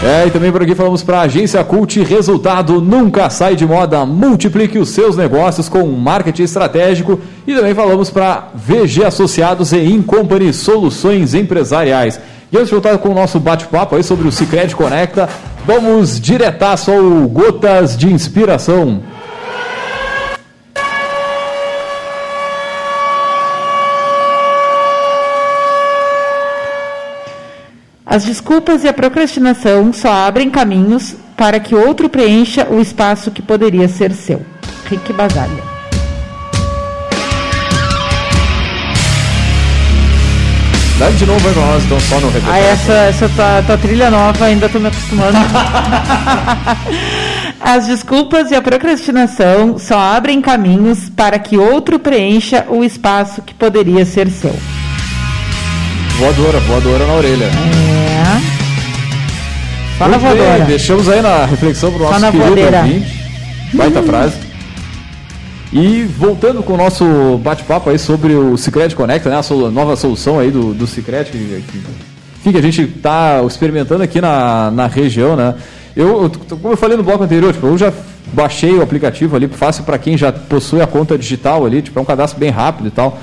É, 0.00 0.28
e 0.28 0.30
também 0.30 0.52
por 0.52 0.62
aqui 0.62 0.76
falamos 0.76 1.02
para 1.02 1.18
a 1.18 1.22
agência 1.22 1.62
Cult, 1.64 2.00
resultado 2.04 2.80
nunca 2.80 3.28
sai 3.30 3.56
de 3.56 3.66
moda, 3.66 4.06
multiplique 4.06 4.78
os 4.78 4.90
seus 4.90 5.16
negócios 5.16 5.68
com 5.68 5.84
marketing 5.86 6.44
estratégico 6.44 7.18
e 7.44 7.52
também 7.52 7.74
falamos 7.74 8.08
para 8.08 8.48
VG 8.54 9.04
Associados 9.04 9.72
e 9.72 9.82
Incompany 9.82 10.52
Soluções 10.52 11.34
Empresariais. 11.34 12.20
E 12.52 12.56
antes 12.56 12.68
de 12.68 12.74
voltar 12.74 12.96
com 12.98 13.08
o 13.08 13.14
nosso 13.14 13.40
bate-papo 13.40 13.96
aí 13.96 14.04
sobre 14.04 14.28
o 14.28 14.32
Cicred 14.32 14.74
Conecta, 14.76 15.28
vamos 15.66 16.20
diretaço 16.20 16.92
ao 16.92 17.02
Gotas 17.28 17.96
de 17.96 18.06
Inspiração. 18.12 19.02
As 28.10 28.24
desculpas 28.24 28.84
e 28.84 28.88
a 28.88 28.92
procrastinação 28.94 29.92
só 29.92 30.10
abrem 30.10 30.48
caminhos 30.48 31.14
para 31.36 31.60
que 31.60 31.74
outro 31.74 32.08
preencha 32.08 32.66
o 32.70 32.80
espaço 32.80 33.30
que 33.30 33.42
poderia 33.42 33.86
ser 33.86 34.12
seu. 34.12 34.40
Rick 34.88 35.12
Basalha. 35.12 35.62
Dá 40.98 41.10
de 41.10 41.26
novo 41.26 41.46
aí 41.46 41.54
pra 41.54 41.66
nós, 41.66 41.84
então 41.84 42.00
só 42.00 42.18
no 42.18 42.28
repertório. 42.28 42.54
Ah, 42.54 42.58
essa, 42.58 42.92
essa 42.92 43.28
tua, 43.28 43.62
tua 43.66 43.76
trilha 43.76 44.10
nova, 44.10 44.46
ainda 44.46 44.70
tô 44.70 44.80
me 44.80 44.88
acostumando. 44.88 45.36
As 47.60 47.86
desculpas 47.86 48.50
e 48.50 48.54
a 48.54 48.62
procrastinação 48.62 49.78
só 49.78 49.98
abrem 49.98 50.40
caminhos 50.40 51.10
para 51.10 51.38
que 51.38 51.58
outro 51.58 51.98
preencha 51.98 52.64
o 52.70 52.82
espaço 52.82 53.42
que 53.42 53.52
poderia 53.52 54.06
ser 54.06 54.30
seu. 54.30 54.56
Voadora, 56.18 56.58
voadora 56.60 57.06
na 57.06 57.12
orelha. 57.14 57.44
É. 57.44 58.40
Só 59.98 60.08
Muito 60.08 60.22
na 60.22 60.28
bem, 60.30 60.36
voadora. 60.38 60.64
deixamos 60.64 61.08
aí 61.08 61.22
na 61.22 61.44
reflexão 61.44 61.92
pro 61.92 62.02
nosso 62.04 62.20
querido 62.20 62.44
voadeira. 62.44 62.78
ouvinte. 62.80 63.24
Baita 63.74 64.02
frase. 64.02 64.36
E 65.72 66.04
voltando 66.18 66.62
com 66.62 66.72
o 66.72 66.76
nosso 66.76 67.38
bate-papo 67.42 67.90
aí 67.90 67.98
sobre 67.98 68.34
o 68.34 68.56
Cicred 68.56 68.94
Conecta, 68.96 69.28
né? 69.28 69.36
A 69.38 69.70
nova 69.70 69.94
solução 69.96 70.38
aí 70.38 70.50
do, 70.50 70.72
do 70.72 70.86
Cicred, 70.86 71.30
que, 71.30 71.62
que, 72.42 72.52
que 72.52 72.58
a 72.58 72.62
gente 72.62 72.82
está 72.82 73.42
experimentando 73.46 74.02
aqui 74.02 74.20
na, 74.20 74.70
na 74.70 74.86
região, 74.86 75.36
né? 75.36 75.54
Eu, 75.94 76.22
eu- 76.24 76.56
como 76.56 76.72
eu 76.72 76.76
falei 76.76 76.96
no 76.96 77.02
bloco 77.02 77.22
anterior, 77.22 77.52
tipo, 77.52 77.66
eu 77.66 77.76
já 77.76 77.92
baixei 78.32 78.72
o 78.74 78.82
aplicativo 78.82 79.36
ali, 79.36 79.46
fácil 79.48 79.84
para 79.84 79.98
quem 79.98 80.16
já 80.16 80.32
possui 80.32 80.80
a 80.80 80.86
conta 80.86 81.18
digital 81.18 81.66
ali, 81.66 81.82
tipo, 81.82 81.98
é 81.98 82.02
um 82.02 82.04
cadastro 82.04 82.40
bem 82.40 82.50
rápido 82.50 82.86
e 82.88 82.90
tal. 82.90 83.18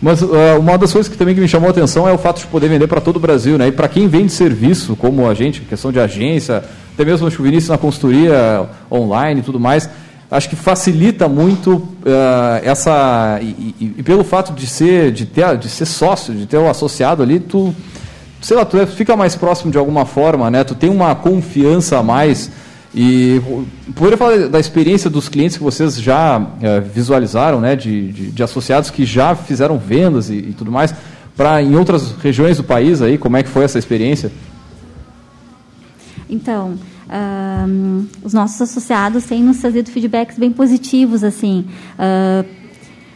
Mas 0.00 0.22
ah, 0.22 0.58
uma 0.58 0.76
das 0.76 0.92
coisas 0.92 1.10
que 1.10 1.16
também 1.16 1.34
que 1.34 1.40
me 1.40 1.48
chamou 1.48 1.68
a 1.68 1.70
atenção 1.70 2.08
é 2.08 2.12
o 2.12 2.18
fato 2.18 2.40
de 2.40 2.46
poder 2.46 2.68
vender 2.68 2.86
para 2.86 3.00
todo 3.00 3.16
o 3.16 3.20
Brasil, 3.20 3.56
né? 3.56 3.68
E 3.68 3.72
para 3.72 3.88
quem 3.88 4.08
vende 4.08 4.30
serviço, 4.32 4.94
como 4.96 5.28
a 5.28 5.34
gente, 5.34 5.62
questão 5.62 5.90
de 5.90 5.98
agência, 5.98 6.62
até 6.94 7.04
mesmo 7.04 7.26
acho 7.26 7.36
que 7.42 7.68
na 7.68 7.78
consultoria 7.78 8.66
online 8.90 9.40
e 9.40 9.42
tudo 9.42 9.58
mais, 9.58 9.88
acho 10.30 10.48
que 10.48 10.56
facilita 10.56 11.28
muito 11.28 11.82
ah, 12.06 12.60
essa 12.62 13.38
e, 13.40 13.74
e- 13.80 13.94
e 13.98 14.02
pelo 14.02 14.22
fato 14.24 14.52
de 14.52 14.66
ser 14.66 15.12
de 15.12 15.24
ter 15.24 15.56
de 15.56 15.68
ser 15.68 15.86
sócio, 15.86 16.34
de 16.34 16.46
ter 16.46 16.58
o 16.58 16.68
associado 16.68 17.22
ali, 17.22 17.40
tu 17.40 17.74
sei 18.40 18.56
lá, 18.56 18.64
tu 18.66 18.76
é- 18.78 18.86
fica 18.86 19.16
mais 19.16 19.34
próximo 19.34 19.70
de 19.72 19.78
alguma 19.78 20.04
forma, 20.04 20.50
né? 20.50 20.62
Tu 20.62 20.74
tem 20.74 20.90
uma 20.90 21.14
confiança 21.14 21.98
a 21.98 22.02
mais 22.02 22.50
E 22.98 23.42
poderia 23.94 24.16
falar 24.16 24.48
da 24.48 24.58
experiência 24.58 25.10
dos 25.10 25.28
clientes 25.28 25.58
que 25.58 25.62
vocês 25.62 26.00
já 26.00 26.46
é, 26.62 26.80
visualizaram, 26.80 27.60
né, 27.60 27.76
de, 27.76 28.10
de, 28.10 28.30
de, 28.30 28.42
associados 28.42 28.88
que 28.88 29.04
já 29.04 29.36
fizeram 29.36 29.76
vendas 29.76 30.30
e, 30.30 30.36
e 30.36 30.54
tudo 30.56 30.72
mais, 30.72 30.94
para 31.36 31.62
em 31.62 31.76
outras 31.76 32.12
regiões 32.12 32.56
do 32.56 32.64
país 32.64 33.02
aí, 33.02 33.18
como 33.18 33.36
é 33.36 33.42
que 33.42 33.50
foi 33.50 33.64
essa 33.64 33.78
experiência? 33.78 34.32
Então, 36.28 36.78
um, 37.68 38.06
os 38.24 38.32
nossos 38.32 38.62
associados 38.62 39.24
têm 39.24 39.42
nos 39.42 39.58
trazido 39.58 39.90
feedbacks 39.90 40.38
bem 40.38 40.50
positivos, 40.50 41.22
assim. 41.22 41.66
Uh, 41.98 42.48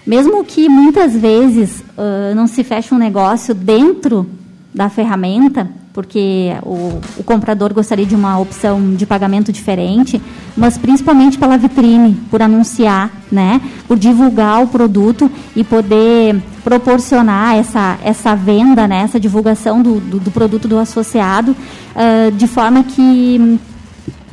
mesmo 0.07 0.45
que 0.45 0.68
muitas 0.68 1.16
vezes 1.16 1.81
uh, 1.97 2.35
não 2.35 2.47
se 2.47 2.62
feche 2.62 2.95
um 2.95 2.99
negócio 2.99 3.55
dentro 3.55 4.28
da 4.73 4.89
ferramenta, 4.89 5.68
porque 5.93 6.53
o, 6.62 7.01
o, 7.18 7.25
comprador 7.25 7.75
gostaria 7.75 8.07
de 8.07 8.14
uma 8.14 8.39
opção 8.39 8.95
de 8.95 9.05
pagamento 9.05 9.53
diferente, 9.53 10.23
mas 10.57 10.79
principalmente 10.79 11.37
pela 11.37 11.59
vitrine, 11.59 12.16
por 12.31 12.41
anunciar, 12.41 13.11
né, 13.31 13.61
por 13.89 13.99
divulgar 13.99 14.62
o 14.62 14.68
produto 14.68 15.29
e 15.57 15.64
poder 15.64 16.41
proporcionar 16.62 17.57
essa, 17.57 17.99
essa 18.05 18.37
venda, 18.37 18.87
né, 18.87 19.03
essa 19.03 19.18
divulgação 19.18 19.83
do, 19.83 19.99
do, 19.99 20.21
do 20.21 20.31
produto 20.31 20.68
do 20.68 20.79
associado, 20.79 21.51
uh, 21.51 22.31
de 22.31 22.47
forma 22.47 22.85
que, 22.85 23.59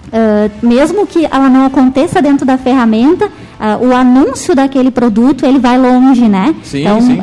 uh, 0.08 0.66
mesmo 0.68 1.08
que 1.08 1.26
ela 1.26 1.50
não 1.50 1.66
aconteça 1.66 2.22
dentro 2.22 2.46
da 2.46 2.60
ferramenta, 2.60 3.26
uh, 3.26 3.88
o 3.88 3.96
anúncio 3.96 4.54
daquele 4.54 4.92
produto 4.92 5.48
ele 5.48 5.58
vai 5.58 5.80
longe, 5.80 6.28
né? 6.28 6.56
Sim, 6.64 6.82
então, 6.82 7.02
sim 7.02 7.18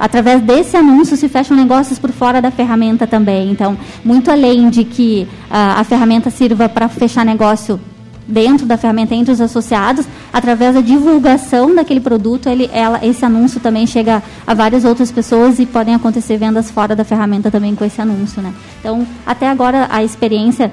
através 0.00 0.42
desse 0.42 0.76
anúncio 0.76 1.16
se 1.16 1.28
fecham 1.28 1.56
negócios 1.56 1.98
por 1.98 2.10
fora 2.10 2.40
da 2.40 2.50
ferramenta 2.50 3.06
também. 3.06 3.50
Então, 3.50 3.76
muito 4.04 4.30
além 4.30 4.70
de 4.70 4.82
que 4.82 5.28
uh, 5.50 5.78
a 5.80 5.84
ferramenta 5.84 6.30
sirva 6.30 6.68
para 6.68 6.88
fechar 6.88 7.24
negócio 7.24 7.78
dentro 8.26 8.64
da 8.64 8.76
ferramenta 8.76 9.14
entre 9.14 9.32
os 9.32 9.40
associados, 9.40 10.06
através 10.32 10.74
da 10.74 10.80
divulgação 10.80 11.74
daquele 11.74 12.00
produto, 12.00 12.48
ele, 12.48 12.70
ela, 12.72 13.04
esse 13.04 13.24
anúncio 13.24 13.60
também 13.60 13.86
chega 13.86 14.22
a 14.46 14.54
várias 14.54 14.84
outras 14.84 15.10
pessoas 15.10 15.58
e 15.58 15.66
podem 15.66 15.94
acontecer 15.94 16.36
vendas 16.36 16.70
fora 16.70 16.94
da 16.94 17.04
ferramenta 17.04 17.50
também 17.50 17.74
com 17.74 17.84
esse 17.84 18.00
anúncio, 18.00 18.40
né? 18.40 18.54
Então, 18.78 19.06
até 19.26 19.48
agora 19.48 19.88
a 19.90 20.02
experiência 20.04 20.72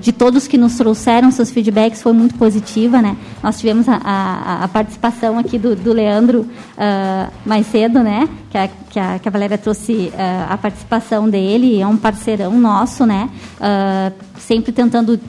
de 0.00 0.12
todos 0.12 0.48
que 0.48 0.58
nos 0.58 0.76
trouxeram 0.76 1.30
seus 1.30 1.50
feedbacks 1.50 2.02
foi 2.02 2.12
muito 2.12 2.34
positiva, 2.34 3.00
né? 3.00 3.16
Nós 3.42 3.58
tivemos 3.58 3.88
a, 3.88 4.00
a, 4.02 4.64
a 4.64 4.68
participação 4.68 5.38
aqui 5.38 5.58
do, 5.58 5.76
do 5.76 5.92
Leandro 5.92 6.40
uh, 6.40 7.32
mais 7.46 7.66
cedo, 7.66 8.00
né? 8.00 8.28
Que 8.50 8.58
a, 8.58 8.68
que 8.68 8.98
a, 8.98 9.18
que 9.18 9.28
a 9.28 9.30
Valéria 9.30 9.56
trouxe 9.56 10.12
uh, 10.12 10.52
a 10.52 10.58
participação 10.58 11.28
dele, 11.28 11.80
é 11.80 11.86
um 11.86 11.96
parceirão 11.96 12.58
nosso, 12.58 13.06
né? 13.06 13.30
Uh, 13.60 14.12
sempre 14.38 14.72
tentando 14.72 15.20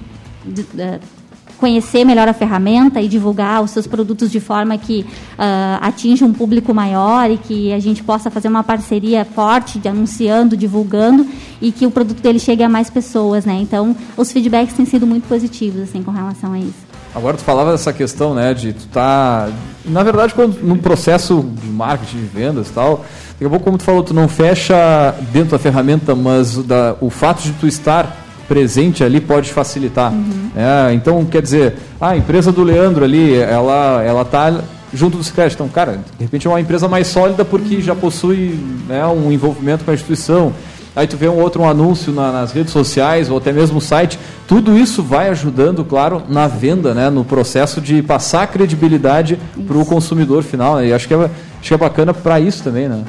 conhecer 1.62 2.03
melhor 2.03 2.28
a 2.28 2.34
ferramenta 2.34 2.99
e 2.99 3.07
divulgar 3.07 3.62
os 3.62 3.70
seus 3.70 3.86
produtos 3.86 4.32
de 4.32 4.39
forma 4.39 4.76
que 4.80 5.05
uh, 5.38 5.78
atinja 5.80 6.26
um 6.26 6.34
público 6.34 6.74
maior 6.74 7.30
e 7.30 7.38
que 7.38 7.72
a 7.72 7.80
gente 7.80 8.03
possa 8.03 8.32
fazer 8.32 8.47
uma 8.47 8.64
parceria 8.64 9.24
forte, 9.24 9.78
de 9.78 9.88
anunciando, 9.88 10.57
divulgando 10.57 11.26
e 11.62 11.72
que 11.72 11.86
o 11.86 11.91
produto 11.91 12.20
dele 12.20 12.39
chegue 12.39 12.64
a 12.64 12.68
mais 12.68 12.89
pessoas, 12.89 13.45
né? 13.45 13.53
Então, 13.62 13.95
os 14.18 14.32
feedbacks 14.32 14.76
têm 14.76 14.86
sido 14.86 15.05
muito 15.05 15.28
positivos 15.28 15.82
assim 15.82 16.01
com 16.01 16.09
relação 16.09 16.51
a 16.53 16.59
isso. 16.59 16.91
Agora 17.14 17.38
tu 17.38 17.43
falava 17.43 17.72
dessa 17.72 17.93
questão, 17.93 18.34
né, 18.34 18.53
de 18.53 18.72
tu 18.72 18.88
tá, 18.88 19.49
na 19.86 20.01
verdade, 20.01 20.34
quando 20.34 20.57
num 20.64 20.78
processo 20.78 21.45
de 21.62 21.68
marketing, 21.68 22.20
de 22.20 22.26
vendas 22.26 22.70
e 22.70 22.72
tal, 22.72 23.05
daqui 23.34 23.45
a 23.45 23.49
pouco, 23.49 23.66
como 23.66 23.78
tu 23.78 23.84
falou, 23.84 24.01
tu 24.01 24.14
não 24.14 24.30
fecha 24.30 25.14
dentro 25.32 25.51
da 25.51 25.59
ferramenta, 25.59 26.16
mas 26.16 26.57
da, 26.64 26.95
o 27.01 27.09
fato 27.09 27.43
de 27.43 27.51
tu 27.51 27.68
estar 27.68 28.30
presente 28.52 29.02
ali 29.02 29.22
pode 29.22 29.54
facilitar. 29.54 30.12
Uhum. 30.12 30.52
É, 30.54 30.93
então, 30.93 31.24
quer 31.24 31.41
dizer, 31.41 31.76
a 32.02 32.18
empresa 32.18 32.52
do 32.52 32.64
Leandro 32.64 33.06
ali, 33.06 33.34
ela 33.34 34.04
ela 34.04 34.24
está 34.24 34.62
junto 34.93 35.18
dos 35.18 35.32
créditos. 35.32 35.56
Então, 35.56 35.70
cara, 35.70 36.02
de 36.18 36.26
repente 36.26 36.47
é 36.47 36.49
uma 36.49 36.60
empresa 36.60 36.86
mais 36.86 37.08
sólida 37.08 37.45
porque 37.45 37.76
uhum. 37.76 37.82
já 37.82 37.95
possui 37.95 38.60
né, 38.89 39.06
um 39.08 39.32
envolvimento 39.32 39.86
com 39.86 39.91
a 39.91 39.93
instituição. 39.93 40.52
Aí 40.93 41.08
tu 41.08 41.16
vê 41.16 41.30
um 41.30 41.39
outro 41.39 41.62
um 41.62 41.70
anúncio 41.70 42.12
na, 42.12 42.34
nas 42.34 42.52
redes 42.52 42.74
sociais 42.74 43.30
ou 43.30 43.38
até 43.38 43.54
mesmo 43.54 43.76
no 43.76 43.82
site. 43.82 44.20
Tudo 44.45 44.78
isso 44.78 45.02
vai 45.02 45.30
ajudando, 45.30 45.86
claro, 45.86 46.22
na 46.28 46.45
venda, 46.47 46.93
né, 46.93 47.10
no 47.10 47.24
processo 47.24 47.80
de 47.80 48.04
passar 48.04 48.47
credibilidade 48.47 49.39
para 49.66 49.78
o 49.78 49.86
consumidor 49.86 50.43
final. 50.43 50.76
Né? 50.76 50.88
E 50.88 50.93
acho 50.93 51.08
que 51.08 51.14
é, 51.14 51.18
acho 51.18 51.32
que 51.70 51.74
é 51.74 51.78
bacana 51.78 52.14
para 52.14 52.38
isso 52.38 52.62
também, 52.62 52.89
né? 52.89 53.02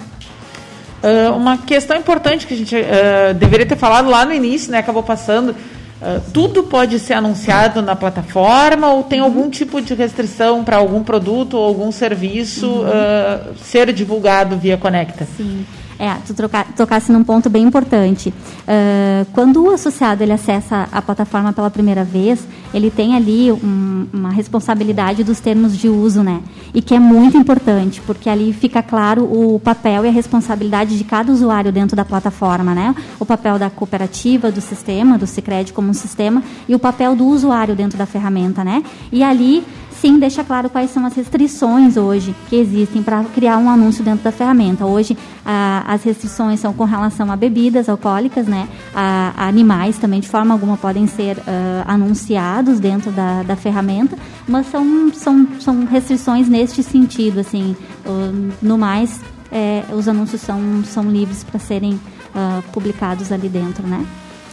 Uh, 1.03 1.37
uma 1.37 1.59
questão 1.59 1.97
importante 1.97 2.47
que 2.47 2.55
a 2.55 2.57
gente 2.57 2.77
uh, 2.77 3.35
deveria 3.35 3.67
ter 3.67 3.77
falado 3.77 4.09
lá 4.09 4.25
no 4.25 4.33
início, 4.33 4.71
né, 4.71 4.79
acabou 4.79 5.03
passando. 5.03 5.51
Uh, 5.51 6.21
tudo 6.33 6.63
pode 6.63 6.99
ser 6.99 7.15
anunciado 7.15 7.83
na 7.83 7.97
plataforma 7.97 8.89
ou 8.93 9.03
tem 9.03 9.19
algum 9.19 9.51
tipo 9.51 9.81
de 9.81 9.95
restrição 9.95 10.63
para 10.63 10.77
algum 10.77 11.03
produto 11.03 11.55
ou 11.57 11.65
algum 11.65 11.91
serviço 11.91 12.67
uhum. 12.67 13.55
ser 13.63 13.93
divulgado 13.93 14.57
via 14.57 14.77
Conecta? 14.77 15.27
Sim. 15.37 15.65
É, 15.99 16.15
tu 16.27 16.35
troca, 16.35 16.65
tocasse 16.77 17.13
num 17.13 17.23
ponto 17.23 17.49
bem 17.49 17.65
importante. 17.65 18.31
Uh, 18.31 19.25
quando 19.33 19.65
o 19.65 19.71
associado 19.71 20.23
ele 20.23 20.33
acessa 20.33 20.89
a 20.91 21.01
plataforma 21.03 21.53
pela 21.53 21.71
primeira 21.71 22.05
vez, 22.05 22.47
ele 22.75 22.91
tem 22.91 23.15
ali 23.15 23.53
um, 23.53 24.07
uma 24.13 24.31
responsabilidade 24.31 25.23
dos 25.23 25.41
termos 25.41 25.77
de 25.77 25.89
uso, 25.89 26.23
né? 26.23 26.41
E 26.75 26.81
que 26.81 26.95
é 26.95 26.99
muito 26.99 27.37
importante, 27.37 28.01
porque 28.07 28.29
ali 28.29 28.53
fica 28.53 28.83
claro 28.83 29.25
o 29.25 29.61
papel 29.61 30.05
e 30.05 30.09
a 30.09 30.13
responsabilidade 30.13 30.97
de 30.97 31.05
cada 31.05 31.31
usuário 31.31 31.71
dentro 31.71 31.97
da 31.97 32.05
plataforma, 32.05 32.75
né? 32.75 32.95
O 33.21 33.27
papel 33.27 33.59
da 33.59 33.71
cooperativa, 33.71 34.51
do 34.51 34.61
sistema, 34.61 35.19
do 35.19 35.27
Sicredi 35.27 35.73
como 35.73 35.91
um 35.91 35.95
sistema, 35.95 36.43
e 36.69 36.75
o 36.75 36.79
papel 36.79 37.15
do 37.15 37.27
usuário 37.27 37.75
dentro 37.75 37.99
da 37.99 38.07
ferramenta, 38.07 38.65
né? 38.65 38.83
E 39.11 39.23
ali 39.23 39.65
sim 40.03 40.19
deixa 40.19 40.43
claro 40.43 40.69
quais 40.69 40.91
são 40.91 41.07
as 41.07 41.15
restrições 41.15 41.97
hoje 41.97 42.35
que 42.49 42.57
existem 42.57 43.05
para 43.05 43.23
criar 43.23 43.57
um 43.59 43.71
anúncio 43.71 44.03
dentro 44.03 44.25
da 44.25 44.33
ferramenta. 44.33 44.85
Hoje, 44.85 45.17
a, 45.47 45.85
as 45.87 46.03
restrições 46.03 46.59
são 46.59 46.73
com 46.73 46.83
relação 46.83 47.31
a 47.31 47.37
bebidas 47.37 47.89
alcoólicas, 47.89 48.49
né, 48.49 48.69
a, 48.93 49.33
a 49.37 49.47
animais 49.47 49.99
também, 49.99 50.19
de 50.19 50.29
forma 50.29 50.53
alguma, 50.53 50.77
podem 50.77 51.07
ser 51.07 51.39
uh, 51.39 51.43
anunciados 51.87 52.81
dentro 52.81 53.13
da, 53.13 53.45
da 53.45 53.55
ferramenta, 53.55 54.19
mas 54.49 54.67
são, 54.67 55.13
são, 55.15 55.47
são 55.61 55.85
restrições 55.85 56.49
neste 56.49 56.83
sentido. 56.83 57.39
Assim, 57.39 57.77
uh, 58.05 58.53
no 58.61 58.77
mais, 58.77 59.21
é, 59.53 59.85
os 59.93 60.09
anúncios 60.09 60.41
são, 60.41 60.83
são 60.85 61.09
livres 61.09 61.45
para 61.45 61.61
serem 61.61 61.93
uh, 61.93 62.63
publicados 62.73 63.31
ali 63.31 63.49
dentro, 63.49 63.87
né? 63.87 64.05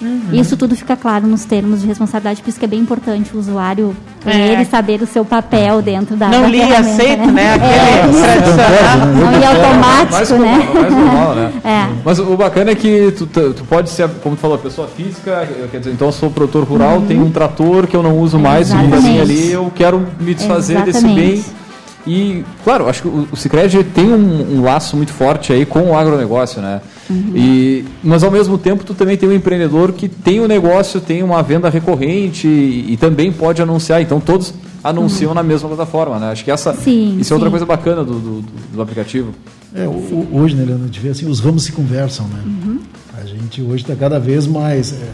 Uhum. 0.02 0.22
Isso 0.34 0.56
tudo 0.56 0.76
fica 0.76 0.96
claro 0.96 1.28
nos 1.28 1.46
termos 1.46 1.82
de 1.82 1.88
responsabilidade, 1.88 2.42
por 2.42 2.50
isso 2.50 2.60
que 2.60 2.66
é 2.66 2.68
bem 2.68 2.80
importante 2.80 3.36
o 3.36 3.40
usuário 3.40 3.96
é. 4.26 4.54
ele 4.54 4.66
saber 4.66 5.02
o 5.02 5.08
seu 5.08 5.26
papel 5.26 5.82
dentro 5.82 6.16
da 6.16 6.30
Não 6.30 6.44
da 6.44 6.48
li 6.48 6.62
aceito, 6.62 7.26
né? 7.32 7.32
né? 7.32 7.58
É, 7.58 8.02
Aquele 8.04 9.20
Não 9.20 9.38
li 9.38 9.46
automático, 9.46 10.36
né? 10.36 10.70
Mais 10.74 10.92
normal, 10.92 11.36
né? 11.36 11.54
É. 11.70 11.90
Mas 12.04 12.20
o 12.20 12.38
bacana 12.38 12.72
é 12.72 12.76
que 12.76 13.12
tu, 13.12 13.26
tu 13.28 13.64
pode 13.66 13.90
ser, 13.90 14.10
como 14.24 14.36
tu 14.36 14.40
falou, 14.40 14.58
pessoa 14.58 14.88
física, 14.88 15.48
quer 15.70 15.80
dizer, 15.80 15.92
então 15.92 16.08
eu 16.08 16.12
sou 16.12 16.30
produtor 16.32 16.64
rural, 16.64 16.98
uhum. 16.98 17.06
tenho 17.06 17.24
um 17.24 17.32
trator 17.32 17.86
que 17.86 17.96
eu 17.96 18.02
não 18.02 18.18
uso 18.18 18.40
mais, 18.40 18.72
e 18.72 18.74
assim 18.74 19.20
ali 19.20 19.52
eu 19.52 19.72
quero 19.76 20.06
me 20.20 20.34
desfazer 20.34 20.76
Exatamente. 20.88 21.16
desse 21.16 21.44
bem 21.44 21.60
e, 22.08 22.44
claro, 22.64 22.88
acho 22.88 23.02
que 23.04 23.08
o, 23.08 23.28
o 23.32 23.36
Cicred 23.36 23.84
tem 23.84 24.12
um, 24.12 24.58
um, 24.58 24.64
laço 24.64 24.96
muito 24.96 25.12
forte 25.12 25.52
aí 25.52 25.66
com 25.66 25.92
o 25.92 25.98
agronegócio, 25.98 26.62
né? 26.62 26.82
Uhum. 27.10 27.34
E, 27.36 27.86
mas, 28.04 28.24
ao 28.24 28.32
mesmo 28.32 28.58
tempo, 28.58 28.84
tu 28.84 28.94
também 28.94 29.18
tem 29.18 29.28
um 29.28 29.34
empreendedor 29.34 29.92
que 29.92 30.08
tem 30.08 30.40
um 30.40 30.48
negócio, 30.48 31.02
tem 31.02 31.22
uma 31.24 31.42
venda 31.44 31.70
recorrente 31.70 32.48
e, 32.48 32.94
e 32.94 32.98
também 32.98 33.32
pode 33.32 33.62
anunciar. 33.62 34.02
Então, 34.02 34.20
todos 34.20 34.54
anunciam 34.84 35.30
uhum. 35.30 35.36
na 35.36 35.44
mesma 35.44 35.68
plataforma, 35.68 36.18
né? 36.20 36.32
Acho 36.32 36.44
que 36.44 36.52
essa, 36.52 36.74
sim, 36.74 37.18
isso 37.20 37.34
é 37.34 37.36
outra 37.36 37.50
coisa 37.50 37.66
bacana 37.66 38.04
do, 38.04 38.20
do, 38.20 38.46
do 38.74 38.82
aplicativo. 38.82 39.34
É, 39.76 39.86
o, 39.86 40.28
hoje, 40.32 40.56
né, 40.56 40.64
Leandro, 40.66 40.86
a 40.86 40.88
gente 40.88 41.00
vê 41.00 41.10
assim, 41.10 41.28
os 41.28 41.40
ramos 41.40 41.64
se 41.64 41.72
conversam, 41.72 42.28
né? 42.28 42.42
Uhum. 42.46 42.80
A 43.22 43.26
gente 43.26 43.62
hoje 43.62 43.84
está 43.84 43.96
cada 43.96 44.20
vez 44.20 44.48
mais, 44.48 44.94
é, 44.94 45.12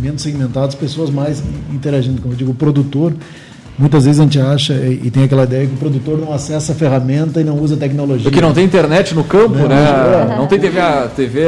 menos 0.00 0.22
segmentados, 0.22 0.74
pessoas 0.74 1.10
mais 1.10 1.42
interagindo. 1.70 2.22
Como 2.22 2.32
eu 2.32 2.38
digo, 2.38 2.52
o 2.52 2.54
produtor 2.54 3.12
Muitas 3.78 4.04
vezes 4.04 4.18
a 4.20 4.24
gente 4.24 4.40
acha 4.40 4.74
e 4.74 5.08
tem 5.08 5.22
aquela 5.22 5.44
ideia 5.44 5.64
que 5.64 5.74
o 5.74 5.76
produtor 5.76 6.18
não 6.18 6.32
acessa 6.32 6.72
a 6.72 6.74
ferramenta 6.74 7.40
e 7.40 7.44
não 7.44 7.56
usa 7.60 7.76
tecnologia. 7.76 8.24
Porque 8.24 8.40
não 8.40 8.52
tem 8.52 8.64
internet 8.64 9.14
no 9.14 9.22
campo, 9.22 9.54
né? 9.54 9.68
né? 9.68 10.34
Não 10.36 10.48
tem 10.48 10.58
TV, 10.58 10.80
TV 11.14 11.42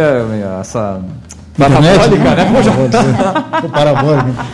essa 0.60 1.00
parabólica, 1.58 2.18
né? 2.18 2.44
né? 2.44 3.68
parabólica. 3.72 4.46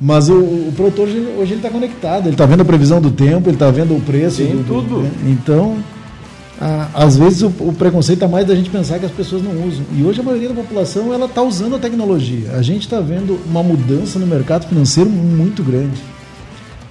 Mas 0.00 0.28
o, 0.28 0.34
o 0.34 0.72
produtor 0.76 1.06
hoje 1.06 1.52
ele 1.52 1.54
está 1.54 1.70
conectado, 1.70 2.26
ele 2.26 2.34
está 2.34 2.44
vendo 2.44 2.62
a 2.62 2.64
previsão 2.64 3.00
do 3.00 3.10
tempo, 3.10 3.48
ele 3.48 3.56
está 3.56 3.70
vendo 3.70 3.96
o 3.96 4.00
preço. 4.00 4.38
Sim, 4.38 4.56
do, 4.56 4.64
tudo. 4.64 5.02
Né? 5.02 5.10
Então, 5.28 5.76
a, 6.60 6.88
às 6.92 7.16
vezes 7.16 7.42
o, 7.42 7.52
o, 7.60 7.72
preconceito 7.72 8.24
é 8.24 8.28
mais 8.28 8.46
da 8.46 8.54
gente 8.54 8.68
pensar 8.68 8.98
que 8.98 9.06
as 9.06 9.12
pessoas 9.12 9.42
não 9.42 9.52
usam. 9.66 9.84
E 9.96 10.02
hoje 10.02 10.20
a 10.20 10.24
maioria 10.24 10.48
da 10.48 10.54
população 10.56 11.14
ela 11.14 11.26
está 11.26 11.40
usando 11.40 11.76
a 11.76 11.78
tecnologia. 11.78 12.50
A 12.52 12.62
gente 12.62 12.82
está 12.82 13.00
vendo 13.00 13.38
uma 13.46 13.62
mudança 13.62 14.18
no 14.18 14.26
mercado 14.26 14.66
financeiro 14.66 15.08
muito 15.08 15.62
grande. 15.62 16.15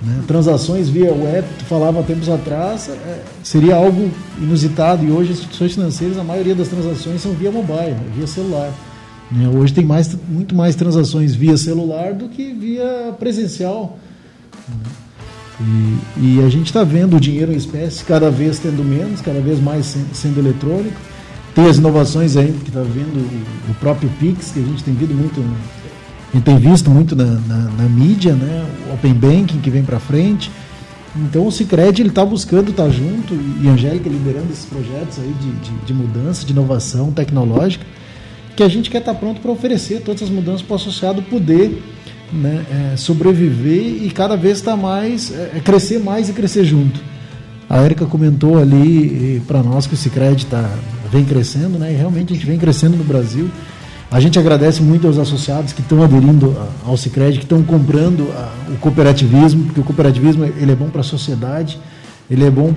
Né? 0.02 0.24
Transações 0.28 0.90
via 0.90 1.12
web, 1.14 1.48
tu 1.60 1.66
falava 1.66 2.04
tempos 2.04 2.30
atrás, 2.30 2.90
é, 2.90 3.22
seria 3.44 3.76
algo 3.76 4.12
inusitado 4.38 5.06
e 5.06 5.12
hoje 5.12 5.32
as 5.32 5.38
instituições 5.38 5.74
financeiras, 5.74 6.18
a 6.18 6.24
maioria 6.24 6.56
das 6.56 6.68
transações 6.68 7.22
são 7.22 7.34
via 7.34 7.52
mobile, 7.52 7.96
via 8.16 8.28
celular. 8.28 8.72
Né? 9.32 9.50
Hoje 9.50 9.74
tem 9.74 9.86
mais, 9.86 10.16
muito 10.28 10.54
mais 10.54 10.76
transações 10.76 11.34
via 11.34 11.58
celular 11.58 12.14
do 12.14 12.30
que 12.30 12.54
via 12.54 13.14
presencial. 13.20 13.98
Né? 14.68 14.76
E, 15.60 16.38
e, 16.38 16.44
a 16.46 16.50
gente 16.50 16.66
está 16.66 16.84
vendo 16.84 17.16
o 17.16 17.20
dinheiro 17.20 17.54
em 17.54 17.56
espécie 17.56 18.04
cada 18.04 18.30
vez 18.30 18.60
tendo 18.60 18.84
menos, 18.84 19.22
cada 19.22 19.40
vez 19.40 19.60
mais 19.60 19.96
sendo 20.14 20.40
eletrônico. 20.40 21.00
Tem 21.54 21.66
as 21.70 21.78
inovações 21.78 22.36
aí 22.36 22.52
que 22.52 22.68
está 22.68 22.82
vendo 22.82 23.18
o, 23.18 23.72
o, 23.72 23.74
próprio 23.76 24.10
Pix, 24.20 24.52
que 24.52 24.60
a 24.60 24.64
gente 24.64 24.84
tem 24.84 24.94
visto 24.94 25.14
muito, 25.14 25.42
a 26.36 26.38
gente 26.38 26.44
tem 26.44 26.58
visto 26.58 26.92
muito 26.92 27.16
na, 27.16 27.24
na, 27.24 27.58
na 27.78 27.84
mídia, 27.84 28.34
né? 28.34 28.66
o 28.90 28.94
Open 28.96 29.14
Banking 29.14 29.60
que 29.60 29.70
vem 29.70 29.84
para 29.84 30.00
frente. 30.00 30.52
Então 31.16 31.48
o 31.48 31.52
Cicred 31.52 32.02
ele 32.02 32.10
está 32.10 32.26
buscando 32.26 32.72
estar 32.72 32.84
tá 32.84 32.90
junto 32.90 33.34
e 33.62 33.70
a 33.70 33.72
Angélica 33.72 34.10
liderando 34.10 34.52
esses 34.52 34.66
projetos 34.66 35.18
aí 35.20 35.34
de, 35.40 35.52
de, 35.54 35.86
de 35.86 35.94
mudança, 35.94 36.46
de 36.46 36.52
inovação 36.52 37.10
tecnológica 37.10 37.86
que 38.54 38.64
a 38.64 38.68
gente 38.68 38.90
quer 38.90 38.98
estar 38.98 39.14
pronto 39.14 39.40
para 39.40 39.50
oferecer 39.50 40.02
todas 40.02 40.24
as 40.24 40.30
mudanças 40.30 40.62
para 40.62 40.74
o 40.74 40.76
associado 40.76 41.22
poder 41.22 41.82
né, 42.34 42.66
é, 42.94 42.98
sobreviver 42.98 44.04
e 44.04 44.12
cada 44.12 44.36
vez 44.36 44.58
estar 44.58 44.76
mais, 44.76 45.32
é, 45.32 45.54
é, 45.56 45.60
crescer 45.62 46.00
mais 46.00 46.28
e 46.28 46.34
crescer 46.34 46.66
junto. 46.66 47.00
A 47.70 47.82
Erika 47.82 48.06
comentou 48.06 48.58
ali 48.58 49.42
para 49.48 49.64
nós 49.64 49.88
que 49.88 49.94
o 49.94 49.98
Cicred 49.98 50.46
tá, 50.46 50.70
vem 51.12 51.24
crescendo, 51.24 51.80
né, 51.80 51.94
e 51.94 51.96
realmente 51.96 52.34
a 52.34 52.36
gente 52.36 52.46
vem 52.46 52.60
crescendo 52.60 52.98
no 52.98 53.06
Brasil. 53.06 53.50
A 54.16 54.20
gente 54.22 54.40
agradece 54.40 54.82
muito 54.82 55.08
aos 55.08 55.18
associados 55.18 55.74
que 55.74 55.82
estão 55.82 56.02
aderindo 56.02 56.56
ao 56.86 56.96
Cicred, 56.96 57.38
que 57.38 57.44
estão 57.44 57.62
comprando 57.62 58.22
o 58.70 58.78
cooperativismo, 58.80 59.66
porque 59.66 59.82
o 59.82 59.84
cooperativismo 59.84 60.46
ele 60.46 60.72
é 60.72 60.76
bom 60.76 60.88
para 60.88 61.02
a 61.02 61.04
sociedade, 61.04 61.78
ele 62.32 62.46
é 62.46 62.50
bom 62.50 62.74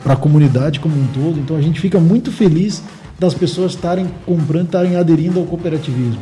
para 0.00 0.12
a 0.12 0.16
comunidade 0.16 0.78
como 0.78 0.94
um 0.94 1.08
todo. 1.08 1.40
Então 1.40 1.56
a 1.56 1.60
gente 1.60 1.80
fica 1.80 1.98
muito 1.98 2.30
feliz 2.30 2.84
das 3.18 3.34
pessoas 3.34 3.72
estarem 3.72 4.06
comprando, 4.24 4.66
estarem 4.66 4.94
aderindo 4.94 5.40
ao 5.40 5.44
cooperativismo. 5.44 6.20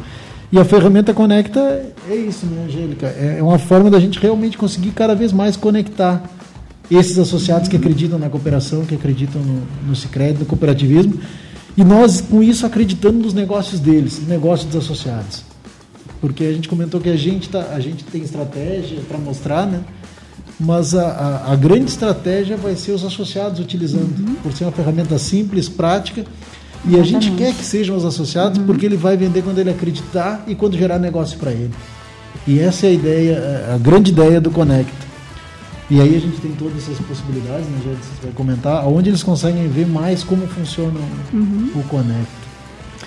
E 0.50 0.58
a 0.58 0.64
ferramenta 0.64 1.12
Conecta 1.12 1.60
é 2.08 2.14
isso, 2.14 2.46
né, 2.46 2.64
Angélica? 2.64 3.06
É 3.06 3.42
uma 3.42 3.58
forma 3.58 3.90
da 3.90 4.00
gente 4.00 4.18
realmente 4.18 4.56
conseguir 4.56 4.92
cada 4.92 5.14
vez 5.14 5.30
mais 5.30 5.58
conectar 5.58 6.22
esses 6.90 7.18
associados 7.18 7.68
que 7.68 7.76
acreditam 7.76 8.18
na 8.18 8.30
cooperação, 8.30 8.86
que 8.86 8.94
acreditam 8.94 9.42
no, 9.42 9.60
no 9.88 9.94
Cicred, 9.94 10.38
no 10.38 10.46
cooperativismo, 10.46 11.20
e 11.78 11.84
nós, 11.84 12.20
com 12.20 12.42
isso, 12.42 12.66
acreditando 12.66 13.20
nos 13.20 13.32
negócios 13.32 13.78
deles, 13.78 14.20
negócios 14.26 14.68
dos 14.68 14.82
associados. 14.82 15.44
Porque 16.20 16.42
a 16.42 16.52
gente 16.52 16.68
comentou 16.68 17.00
que 17.00 17.08
a 17.08 17.16
gente, 17.16 17.48
tá, 17.48 17.68
a 17.72 17.78
gente 17.78 18.02
tem 18.02 18.20
estratégia 18.20 18.98
para 19.08 19.16
mostrar, 19.16 19.64
né? 19.64 19.84
mas 20.58 20.92
a, 20.92 21.06
a, 21.06 21.52
a, 21.52 21.54
grande 21.54 21.88
estratégia 21.88 22.56
vai 22.56 22.74
ser 22.74 22.90
os 22.90 23.04
associados 23.04 23.60
utilizando, 23.60 24.12
uhum. 24.26 24.34
por 24.42 24.52
ser 24.52 24.64
uma 24.64 24.72
ferramenta 24.72 25.16
simples, 25.20 25.68
prática 25.68 26.24
e 26.84 26.94
Exatamente. 26.94 27.00
a 27.00 27.04
gente 27.04 27.36
quer 27.36 27.54
que 27.54 27.64
sejam 27.64 27.96
os 27.96 28.04
associados 28.04 28.58
uhum. 28.58 28.66
porque 28.66 28.84
ele 28.84 28.96
vai 28.96 29.16
vender 29.16 29.42
quando 29.42 29.60
ele 29.60 29.70
acreditar 29.70 30.42
e 30.48 30.56
quando 30.56 30.76
gerar 30.76 30.98
negócio 30.98 31.38
para 31.38 31.52
ele. 31.52 31.70
E 32.44 32.58
essa 32.58 32.86
é 32.86 32.88
a 32.88 32.92
ideia, 32.92 33.70
a 33.72 33.78
grande 33.78 34.10
ideia 34.10 34.40
do 34.40 34.50
Conecta. 34.50 35.07
E 35.90 36.00
aí 36.00 36.16
a 36.16 36.20
gente 36.20 36.38
tem 36.40 36.52
todas 36.52 36.76
essas 36.76 36.98
possibilidades, 37.06 37.66
né? 37.66 37.78
Já 37.84 37.90
você 37.90 38.22
vai 38.24 38.32
comentar, 38.32 38.86
onde 38.86 39.08
eles 39.08 39.22
conseguem 39.22 39.68
ver 39.68 39.86
mais 39.86 40.22
como 40.22 40.46
funciona 40.46 41.00
uhum. 41.32 41.70
o 41.74 41.82
Conecta. 41.84 42.26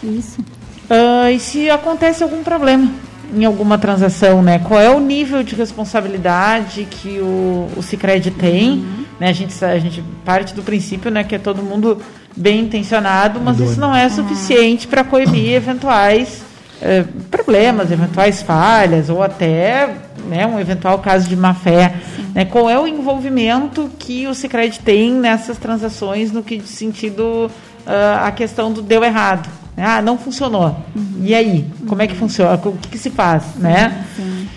Isso. 0.03 0.41
Uh, 0.41 1.29
e 1.31 1.39
se 1.39 1.69
acontece 1.69 2.23
algum 2.23 2.43
problema 2.43 2.91
em 3.33 3.45
alguma 3.45 3.77
transação, 3.77 4.41
né? 4.41 4.59
Qual 4.59 4.79
é 4.79 4.89
o 4.89 4.99
nível 4.99 5.43
de 5.43 5.55
responsabilidade 5.55 6.87
que 6.89 7.19
o, 7.19 7.69
o 7.77 7.83
Cicred 7.83 8.31
tem? 8.31 8.71
Uhum. 8.71 9.05
Né? 9.19 9.29
A, 9.29 9.33
gente, 9.33 9.63
a 9.63 9.77
gente 9.77 10.03
parte 10.25 10.53
do 10.53 10.63
princípio 10.63 11.11
né, 11.11 11.23
que 11.23 11.35
é 11.35 11.39
todo 11.39 11.61
mundo 11.61 12.01
bem 12.35 12.61
intencionado, 12.61 13.39
mas 13.39 13.59
isso 13.59 13.79
não 13.79 13.95
é 13.95 14.09
suficiente 14.09 14.87
para 14.87 15.03
coibir 15.03 15.53
eventuais 15.53 16.41
eh, 16.81 17.05
problemas, 17.29 17.91
eventuais 17.91 18.41
falhas 18.41 19.09
ou 19.09 19.21
até 19.21 19.89
né, 20.27 20.45
um 20.45 20.59
eventual 20.59 20.99
caso 20.99 21.27
de 21.27 21.35
má 21.35 21.53
fé. 21.53 21.95
Né? 22.33 22.45
Qual 22.45 22.69
é 22.69 22.79
o 22.79 22.87
envolvimento 22.87 23.89
que 23.99 24.27
o 24.27 24.33
Sicredi 24.33 24.79
tem 24.79 25.11
nessas 25.11 25.57
transações 25.57 26.31
no 26.31 26.43
que 26.43 26.57
de 26.57 26.67
sentido 26.67 27.49
uh, 27.85 28.25
a 28.25 28.31
questão 28.31 28.71
do 28.71 28.81
deu 28.81 29.03
errado? 29.03 29.49
Né? 29.75 29.85
Ah, 29.85 30.01
não 30.01 30.17
funcionou. 30.17 30.75
Uhum. 30.95 31.21
E 31.21 31.33
aí, 31.33 31.65
como 31.87 32.01
é 32.01 32.07
que 32.07 32.15
funciona? 32.15 32.55
O 32.55 32.73
que, 32.77 32.89
que 32.89 32.97
se 32.97 33.09
faz, 33.09 33.55
né? 33.55 34.05
Sim. 34.15 34.47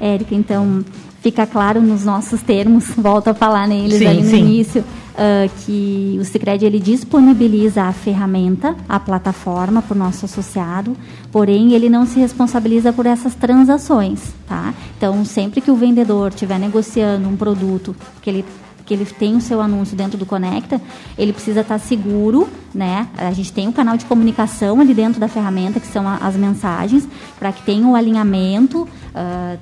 Érica, 0.00 0.34
então 0.34 0.84
fica 1.20 1.46
claro 1.46 1.82
nos 1.82 2.04
nossos 2.04 2.42
termos, 2.42 2.86
volto 2.96 3.28
a 3.28 3.34
falar 3.34 3.68
neles 3.68 3.98
sim, 3.98 4.06
ali 4.06 4.22
no 4.22 4.30
sim. 4.30 4.38
início 4.38 4.84
uh, 5.20 5.50
que 5.64 6.16
o 6.18 6.24
Sicredi 6.24 6.64
ele 6.64 6.80
disponibiliza 6.80 7.82
a 7.82 7.92
ferramenta, 7.92 8.74
a 8.88 8.98
plataforma 8.98 9.82
para 9.82 9.94
o 9.94 9.98
nosso 9.98 10.24
associado, 10.24 10.96
porém 11.30 11.74
ele 11.74 11.90
não 11.90 12.06
se 12.06 12.18
responsabiliza 12.18 12.92
por 12.92 13.04
essas 13.04 13.34
transações, 13.34 14.32
tá? 14.48 14.72
Então 14.96 15.24
sempre 15.24 15.60
que 15.60 15.70
o 15.70 15.76
vendedor 15.76 16.30
estiver 16.30 16.58
negociando 16.58 17.28
um 17.28 17.36
produto 17.36 17.94
que 18.22 18.30
ele 18.30 18.44
que 18.86 18.94
ele 18.94 19.04
tem 19.04 19.36
o 19.36 19.40
seu 19.40 19.60
anúncio 19.60 19.96
dentro 19.96 20.18
do 20.18 20.26
Conecta, 20.26 20.80
ele 21.16 21.32
precisa 21.32 21.60
estar 21.60 21.78
seguro, 21.78 22.48
né? 22.74 23.06
A 23.16 23.30
gente 23.30 23.52
tem 23.52 23.68
um 23.68 23.72
canal 23.72 23.96
de 23.96 24.04
comunicação 24.04 24.80
ali 24.80 24.92
dentro 24.92 25.20
da 25.20 25.28
ferramenta, 25.28 25.78
que 25.78 25.86
são 25.86 26.08
as 26.08 26.34
mensagens, 26.34 27.06
para 27.38 27.52
que 27.52 27.62
tenha 27.62 27.86
o 27.86 27.90
um 27.90 27.94
alinhamento 27.94 28.82
uh, 28.82 29.58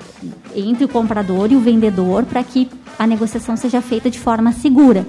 entre 0.57 0.87
o 0.87 0.89
comprador 0.89 1.53
e 1.53 1.57
o 1.57 1.61
vendedor, 1.61 2.25
para 2.25 2.43
que 2.43 2.71
a 2.99 3.07
negociação 3.07 3.55
seja 3.55 3.83
feita 3.83 4.09
de 4.09 4.19
forma 4.19 4.51
segura 4.51 5.05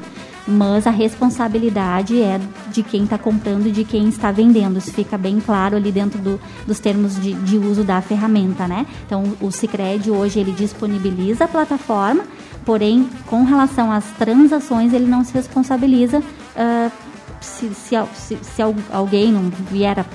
mas 0.48 0.88
a 0.88 0.92
responsabilidade 0.92 2.22
é 2.22 2.40
de 2.72 2.82
quem 2.84 3.04
está 3.04 3.18
comprando 3.18 3.68
e 3.68 3.72
de 3.72 3.84
quem 3.84 4.08
está 4.10 4.32
vendendo. 4.32 4.78
Isso 4.78 4.92
fica 4.92 5.18
bem 5.18 5.40
claro 5.40 5.76
ali 5.76 5.92
dentro 5.92 6.20
do, 6.20 6.40
dos 6.66 6.80
termos 6.80 7.20
de, 7.20 7.34
de, 7.34 7.58
uso 7.58 7.84
da 7.84 8.02
ferramenta, 8.02 8.68
né? 8.68 8.86
Então, 9.06 9.24
o 9.42 9.52
Cicred 9.52 10.10
hoje 10.10 10.40
ele 10.40 10.52
disponibiliza 10.52 11.46
a 11.46 11.48
plataforma, 11.48 12.24
porém, 12.66 13.10
com 13.28 13.44
relação 13.44 13.92
às 13.92 14.06
transações, 14.18 14.94
ele 14.94 15.06
não 15.06 15.24
se 15.24 15.34
responsabiliza 15.34 16.20
uh, 16.20 16.92
se, 17.42 17.70
se, 17.74 17.96
se, 18.16 18.38
se, 18.42 18.62
alguém 18.92 19.32
não 19.32 19.50
vier, 19.72 20.00
a, 20.00 20.06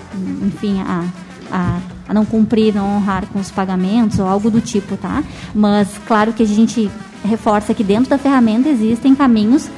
enfim, 0.45 0.81
a, 0.81 1.05
a, 1.51 1.79
a, 2.09 2.15
não 2.15 2.25
cumprir, 2.25 2.75
não 2.75 2.97
honrar 2.97 3.27
com 3.27 3.39
os 3.39 3.51
pagamentos 3.51 4.19
ou 4.19 4.27
algo 4.27 4.51
do 4.51 4.61
tipo, 4.61 4.97
tá? 4.97 5.23
Mas, 5.55 5.89
claro 6.07 6.33
que 6.33 6.43
a 6.43 6.47
gente 6.47 6.91
reforça 7.25 7.73
que 7.73 7.83
dentro 7.83 8.11
da 8.11 8.19
ferramenta 8.19 8.69
existem 8.69 9.15
caminhos 9.15 9.71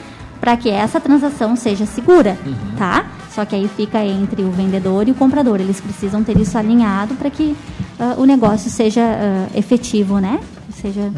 para 0.47 0.57
que 0.57 0.69
essa 0.69 1.01
transação 1.01 1.57
seja 1.57 1.85
segura, 1.87 2.39
uhum. 2.47 2.77
tá? 2.79 3.11
Só 3.35 3.45
que 3.45 3.57
aí 3.57 3.69
fica 3.77 4.05
entre 4.05 4.45
o 4.45 4.51
vendedor 4.53 5.09
e 5.09 5.11
o 5.11 5.15
comprador. 5.17 5.61
Eles 5.61 5.81
precisam 5.81 6.23
ter 6.23 6.39
isso 6.39 6.57
alinhado 6.57 7.17
para 7.17 7.29
que 7.29 7.57
uh, 7.99 8.21
o 8.21 8.25
negócio 8.25 8.71
seja 8.71 9.01
uh, 9.01 9.59
efetivo, 9.59 10.21
né? 10.21 10.39
Seja 10.81 11.01
é. 11.01 11.11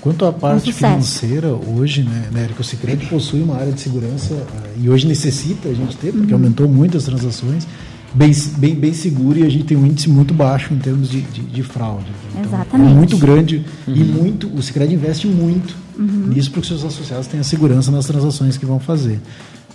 Quanto 0.00 0.24
à 0.24 0.32
parte 0.32 0.70
um 0.70 0.72
financeira, 0.72 1.48
hoje, 1.48 2.04
né, 2.04 2.28
né 2.32 2.48
o 2.58 2.64
Cicred 2.64 3.04
possui 3.04 3.42
uma 3.42 3.56
área 3.56 3.70
de 3.70 3.82
segurança 3.82 4.32
uh, 4.32 4.46
e 4.82 4.88
hoje 4.88 5.06
necessita 5.06 5.68
a 5.68 5.74
gente 5.74 5.94
ter, 5.98 6.10
porque 6.10 6.32
uhum. 6.32 6.40
aumentou 6.40 6.66
muito 6.66 6.96
as 6.96 7.04
transações, 7.04 7.68
bem, 8.14 8.32
bem, 8.56 8.74
bem 8.74 8.92
seguro 8.92 9.38
e 9.38 9.44
a 9.44 9.48
gente 9.48 9.64
tem 9.64 9.76
um 9.76 9.86
índice 9.86 10.08
muito 10.08 10.34
baixo 10.34 10.74
em 10.74 10.78
termos 10.78 11.10
de, 11.10 11.20
de, 11.20 11.42
de 11.42 11.62
fraude. 11.62 12.06
Então, 12.30 12.44
Exatamente. 12.44 12.90
É 12.90 12.94
muito 12.94 13.16
grande 13.16 13.64
uhum. 13.86 13.94
e 13.94 14.00
muito, 14.00 14.48
o 14.48 14.62
Cicred 14.62 14.92
investe 14.92 15.26
muito 15.26 15.76
uhum. 15.98 16.28
nisso 16.28 16.50
para 16.50 16.60
que 16.60 16.66
seus 16.66 16.84
associados 16.84 17.26
tenham 17.26 17.44
segurança 17.44 17.90
nas 17.90 18.06
transações 18.06 18.56
que 18.56 18.66
vão 18.66 18.80
fazer. 18.80 19.20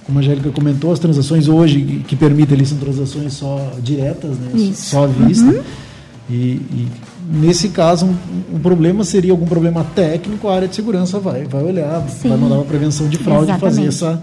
Como 0.05 0.19
a 0.19 0.21
Angélica 0.21 0.51
comentou, 0.51 0.91
as 0.91 0.99
transações 0.99 1.47
hoje 1.47 2.03
que 2.07 2.15
permitem 2.15 2.55
ali 2.55 2.65
são 2.65 2.77
transações 2.77 3.33
só 3.33 3.73
diretas, 3.81 4.37
né? 4.37 4.51
Isso. 4.53 4.91
só 4.91 5.05
à 5.05 5.07
vista. 5.07 5.45
Uhum. 5.45 5.63
E, 6.29 6.33
e, 6.33 6.87
nesse 7.31 7.69
caso, 7.69 8.05
um, 8.05 8.55
um, 8.55 8.59
problema 8.59 9.03
seria 9.03 9.31
algum 9.31 9.45
problema 9.45 9.83
técnico, 9.95 10.47
a 10.47 10.55
área 10.55 10.67
de 10.67 10.75
segurança 10.75 11.19
vai, 11.19 11.45
vai 11.45 11.63
olhar, 11.63 12.07
Sim. 12.07 12.29
vai 12.29 12.37
mandar 12.37 12.55
uma 12.55 12.65
prevenção 12.65 13.07
de 13.07 13.17
fraude 13.17 13.51
e 13.51 13.57
fazer 13.59 13.85
essa, 13.85 14.21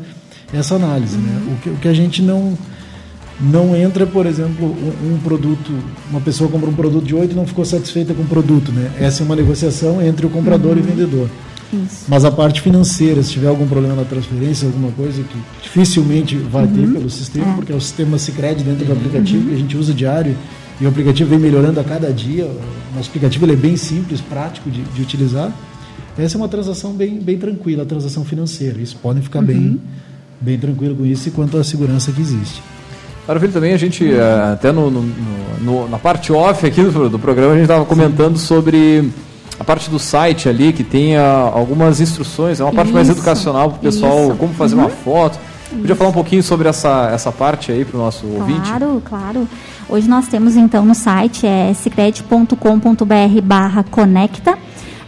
essa 0.52 0.76
análise. 0.76 1.16
Né? 1.16 1.40
Uhum. 1.40 1.46
Né? 1.46 1.56
O, 1.56 1.62
que, 1.62 1.70
o 1.70 1.76
que 1.76 1.88
a 1.88 1.94
gente 1.94 2.22
não 2.22 2.56
não 3.40 3.74
entra, 3.74 4.06
por 4.06 4.26
exemplo, 4.26 4.66
um, 4.66 5.14
um, 5.14 5.18
produto, 5.18 5.72
uma 6.10 6.20
pessoa 6.20 6.50
compra 6.50 6.70
um 6.70 6.74
produto 6.74 7.04
de 7.04 7.14
8 7.14 7.32
e 7.32 7.34
não 7.34 7.46
ficou 7.46 7.64
satisfeita 7.64 8.14
com 8.14 8.22
o 8.22 8.26
produto, 8.26 8.70
né? 8.72 8.90
Essa 8.98 9.22
é 9.22 9.24
uma 9.24 9.36
negociação 9.36 10.02
entre 10.02 10.26
o 10.26 10.30
comprador 10.30 10.72
uhum. 10.72 10.78
e 10.78 10.80
o 10.80 10.84
vendedor. 10.84 11.28
Isso. 11.72 12.04
Mas 12.06 12.24
a 12.24 12.30
parte 12.30 12.60
financeira, 12.60 13.22
se 13.22 13.30
tiver 13.30 13.48
algum 13.48 13.66
problema 13.66 13.96
na 13.96 14.04
transferência, 14.04 14.66
alguma 14.66 14.92
coisa 14.92 15.22
que 15.22 15.38
dificilmente 15.62 16.36
vai 16.36 16.64
uhum. 16.64 16.72
ter 16.72 16.92
pelo 16.92 17.10
sistema, 17.10 17.52
é. 17.52 17.54
porque 17.54 17.72
é 17.72 17.74
o 17.74 17.80
sistema 17.80 18.18
Sicredi 18.18 18.62
dentro 18.62 18.84
do 18.84 18.92
aplicativo 18.92 19.42
uhum. 19.42 19.48
que 19.48 19.54
a 19.54 19.58
gente 19.58 19.76
usa 19.76 19.94
diário 19.94 20.36
e 20.80 20.84
o 20.84 20.88
aplicativo 20.88 21.30
vem 21.30 21.38
melhorando 21.38 21.80
a 21.80 21.84
cada 21.84 22.12
dia. 22.12 22.44
O 22.44 22.96
nosso 22.96 23.08
aplicativo 23.08 23.46
ele 23.46 23.52
é 23.52 23.56
bem 23.56 23.76
simples, 23.76 24.20
prático 24.20 24.70
de, 24.70 24.82
de 24.82 25.00
utilizar. 25.00 25.50
Essa 26.18 26.36
é 26.36 26.38
uma 26.38 26.48
transação 26.48 26.92
bem, 26.92 27.18
bem 27.18 27.38
tranquila, 27.38 27.84
a 27.84 27.86
transação 27.86 28.24
financeira. 28.24 28.78
Isso 28.78 28.96
podem 28.96 29.22
ficar 29.22 29.40
bem, 29.40 29.56
uhum. 29.56 29.78
bem 30.40 30.58
tranquilo 30.58 30.94
com 30.94 31.06
isso 31.06 31.28
e 31.28 31.30
quanto 31.30 31.56
à 31.56 31.64
segurança 31.64 32.12
que 32.12 32.20
existe. 32.20 32.62
Maravilha, 33.26 33.52
também 33.52 33.72
a 33.72 33.76
gente, 33.76 34.12
eh, 34.12 34.52
até 34.52 34.72
no, 34.72 34.90
no, 34.90 35.02
no, 35.60 35.88
na 35.88 35.98
parte 35.98 36.32
off 36.32 36.66
aqui 36.66 36.82
do, 36.82 37.08
do 37.08 37.18
programa, 37.18 37.52
a 37.52 37.54
gente 37.54 37.64
estava 37.64 37.84
comentando 37.84 38.36
sobre 38.36 39.10
a 39.58 39.64
parte 39.64 39.88
do 39.88 39.98
site 39.98 40.48
ali, 40.48 40.72
que 40.72 40.82
tem 40.82 41.16
algumas 41.16 42.00
instruções, 42.00 42.58
é 42.58 42.64
uma 42.64 42.72
parte 42.72 42.88
isso, 42.88 42.94
mais 42.94 43.08
educacional 43.08 43.70
para 43.70 43.78
o 43.78 43.80
pessoal, 43.80 44.28
isso. 44.28 44.36
como 44.36 44.52
fazer 44.54 44.74
uhum. 44.74 44.82
uma 44.82 44.90
foto. 44.90 45.38
Podia 45.70 45.96
falar 45.96 46.10
um 46.10 46.14
pouquinho 46.14 46.42
sobre 46.42 46.68
essa, 46.68 47.10
essa 47.12 47.32
parte 47.32 47.72
aí 47.72 47.84
para 47.84 47.96
o 47.96 48.00
nosso 48.00 48.26
claro, 48.26 48.40
ouvinte? 48.40 48.68
Claro, 48.68 49.02
claro. 49.04 49.48
Hoje 49.88 50.08
nós 50.08 50.28
temos 50.28 50.54
então 50.54 50.84
no 50.84 50.94
site 50.94 51.46
é 51.46 51.72
secret.com.br 51.72 53.40
barra 53.42 53.82
conecta. 53.82 54.58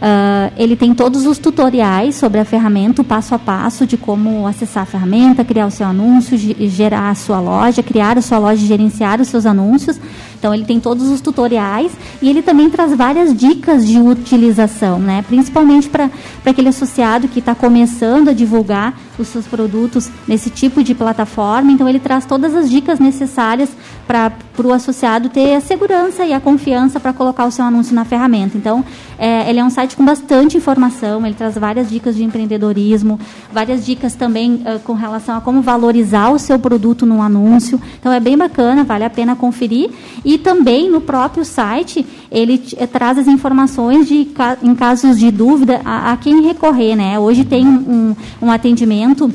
Uh, 0.05 0.53
ele 0.55 0.75
tem 0.75 0.93
todos 0.93 1.25
os 1.25 1.39
tutoriais 1.39 2.13
sobre 2.13 2.39
a 2.39 2.45
ferramenta, 2.45 3.01
o 3.01 3.05
passo 3.05 3.33
a 3.33 3.39
passo 3.39 3.87
de 3.87 3.97
como 3.97 4.45
acessar 4.45 4.83
a 4.83 4.85
ferramenta, 4.85 5.43
criar 5.43 5.65
o 5.65 5.71
seu 5.71 5.87
anúncio, 5.87 6.37
gerar 6.37 7.09
a 7.09 7.15
sua 7.15 7.39
loja, 7.39 7.81
criar 7.81 8.15
a 8.15 8.21
sua 8.21 8.37
loja 8.37 8.63
e 8.63 8.67
gerenciar 8.67 9.19
os 9.19 9.29
seus 9.29 9.47
anúncios. 9.47 9.99
Então 10.45 10.53
ele 10.53 10.63
tem 10.63 10.79
todos 10.79 11.09
os 11.09 11.21
tutoriais 11.21 11.91
e 12.21 12.29
ele 12.29 12.43
também 12.43 12.69
traz 12.69 12.95
várias 12.95 13.33
dicas 13.33 13.83
de 13.83 13.99
utilização, 13.99 14.99
né? 14.99 15.25
principalmente 15.27 15.89
para 15.89 16.07
aquele 16.45 16.69
associado 16.69 17.27
que 17.27 17.39
está 17.39 17.55
começando 17.55 18.29
a 18.29 18.31
divulgar 18.31 18.93
os 19.17 19.27
seus 19.27 19.47
produtos 19.47 20.07
nesse 20.27 20.51
tipo 20.51 20.83
de 20.83 20.93
plataforma. 20.93 21.71
Então 21.71 21.89
ele 21.89 21.99
traz 21.99 22.27
todas 22.27 22.53
as 22.53 22.69
dicas 22.69 22.99
necessárias 22.99 23.69
para 24.05 24.31
o 24.63 24.71
associado 24.71 25.29
ter 25.29 25.55
a 25.55 25.61
segurança 25.61 26.23
e 26.23 26.31
a 26.31 26.39
confiança 26.39 26.99
para 26.99 27.11
colocar 27.11 27.45
o 27.45 27.51
seu 27.51 27.65
anúncio 27.65 27.95
na 27.95 28.05
ferramenta. 28.05 28.55
Então 28.55 28.85
é, 29.17 29.49
ele 29.49 29.59
é 29.59 29.63
um 29.63 29.69
site 29.69 29.95
com 29.95 30.05
bastante 30.05 30.57
informação, 30.57 31.25
ele 31.25 31.35
traz 31.35 31.57
várias 31.57 31.89
dicas 31.89 32.15
de 32.15 32.23
empreendedorismo, 32.23 33.19
várias 33.51 33.85
dicas 33.85 34.13
também 34.13 34.55
uh, 34.55 34.79
com 34.83 34.93
relação 34.93 35.37
a 35.37 35.41
como 35.41 35.61
valorizar 35.61 36.29
o 36.29 36.37
seu 36.37 36.59
produto 36.59 37.05
no 37.05 37.21
anúncio. 37.21 37.81
Então 37.99 38.11
é 38.11 38.19
bem 38.19 38.37
bacana, 38.37 38.83
vale 38.83 39.03
a 39.03 39.09
pena 39.09 39.35
conferir. 39.35 39.89
E 40.23 40.34
também 40.37 40.89
no 40.89 41.01
próprio 41.01 41.45
site 41.45 42.05
ele 42.31 42.61
eh, 42.77 42.87
traz 42.87 43.17
as 43.17 43.27
informações 43.27 44.07
de 44.07 44.27
em 44.63 44.75
casos 44.75 45.19
de 45.19 45.31
dúvida 45.31 45.81
a, 45.83 46.11
a 46.11 46.17
quem 46.17 46.41
recorrer, 46.41 46.95
né? 46.95 47.19
Hoje 47.19 47.43
tem 47.43 47.65
um, 47.65 48.15
um 48.41 48.51
atendimento 48.51 49.31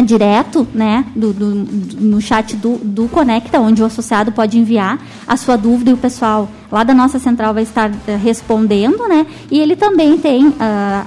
direto, 0.00 0.66
né, 0.72 1.04
do, 1.14 1.32
do, 1.32 1.46
no 2.00 2.20
chat 2.20 2.56
do, 2.56 2.78
do 2.78 3.08
Conecta, 3.08 3.60
onde 3.60 3.82
o 3.82 3.84
associado 3.84 4.32
pode 4.32 4.58
enviar 4.58 4.98
a 5.26 5.36
sua 5.36 5.56
dúvida 5.56 5.90
e 5.90 5.94
o 5.94 5.96
pessoal 5.96 6.48
lá 6.70 6.82
da 6.82 6.94
nossa 6.94 7.18
central 7.18 7.52
vai 7.52 7.62
estar 7.62 7.90
uh, 7.90 7.94
respondendo, 8.22 9.06
né, 9.06 9.26
e 9.50 9.60
ele 9.60 9.76
também 9.76 10.16
tem 10.16 10.48
uh, 10.48 10.54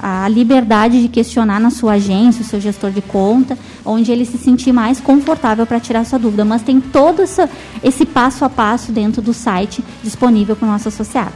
a 0.02 0.28
liberdade 0.28 1.02
de 1.02 1.08
questionar 1.08 1.58
na 1.58 1.70
sua 1.70 1.94
agência, 1.94 2.42
o 2.42 2.44
seu 2.44 2.60
gestor 2.60 2.90
de 2.90 3.02
conta, 3.02 3.58
onde 3.84 4.12
ele 4.12 4.24
se 4.24 4.38
sentir 4.38 4.72
mais 4.72 5.00
confortável 5.00 5.66
para 5.66 5.80
tirar 5.80 6.04
sua 6.04 6.18
dúvida, 6.18 6.44
mas 6.44 6.62
tem 6.62 6.80
todo 6.80 7.22
essa, 7.22 7.50
esse 7.82 8.06
passo 8.06 8.44
a 8.44 8.48
passo 8.48 8.92
dentro 8.92 9.20
do 9.20 9.34
site 9.34 9.82
disponível 10.02 10.54
para 10.54 10.68
o 10.68 10.70
nosso 10.70 10.88
associado. 10.88 11.34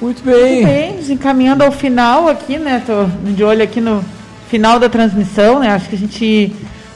Muito 0.00 0.22
bem. 0.24 0.62
Muito 0.62 0.66
bem, 0.66 1.14
encaminhando 1.14 1.62
ao 1.62 1.72
final 1.72 2.28
aqui, 2.28 2.58
né, 2.58 2.82
tô 2.84 3.04
de 3.30 3.44
olho 3.44 3.62
aqui 3.62 3.80
no 3.80 4.02
final 4.48 4.78
da 4.78 4.88
transmissão, 4.88 5.58
né? 5.58 5.70
Acho 5.70 5.88
que 5.88 5.96
a 5.96 5.98
gente 5.98 6.52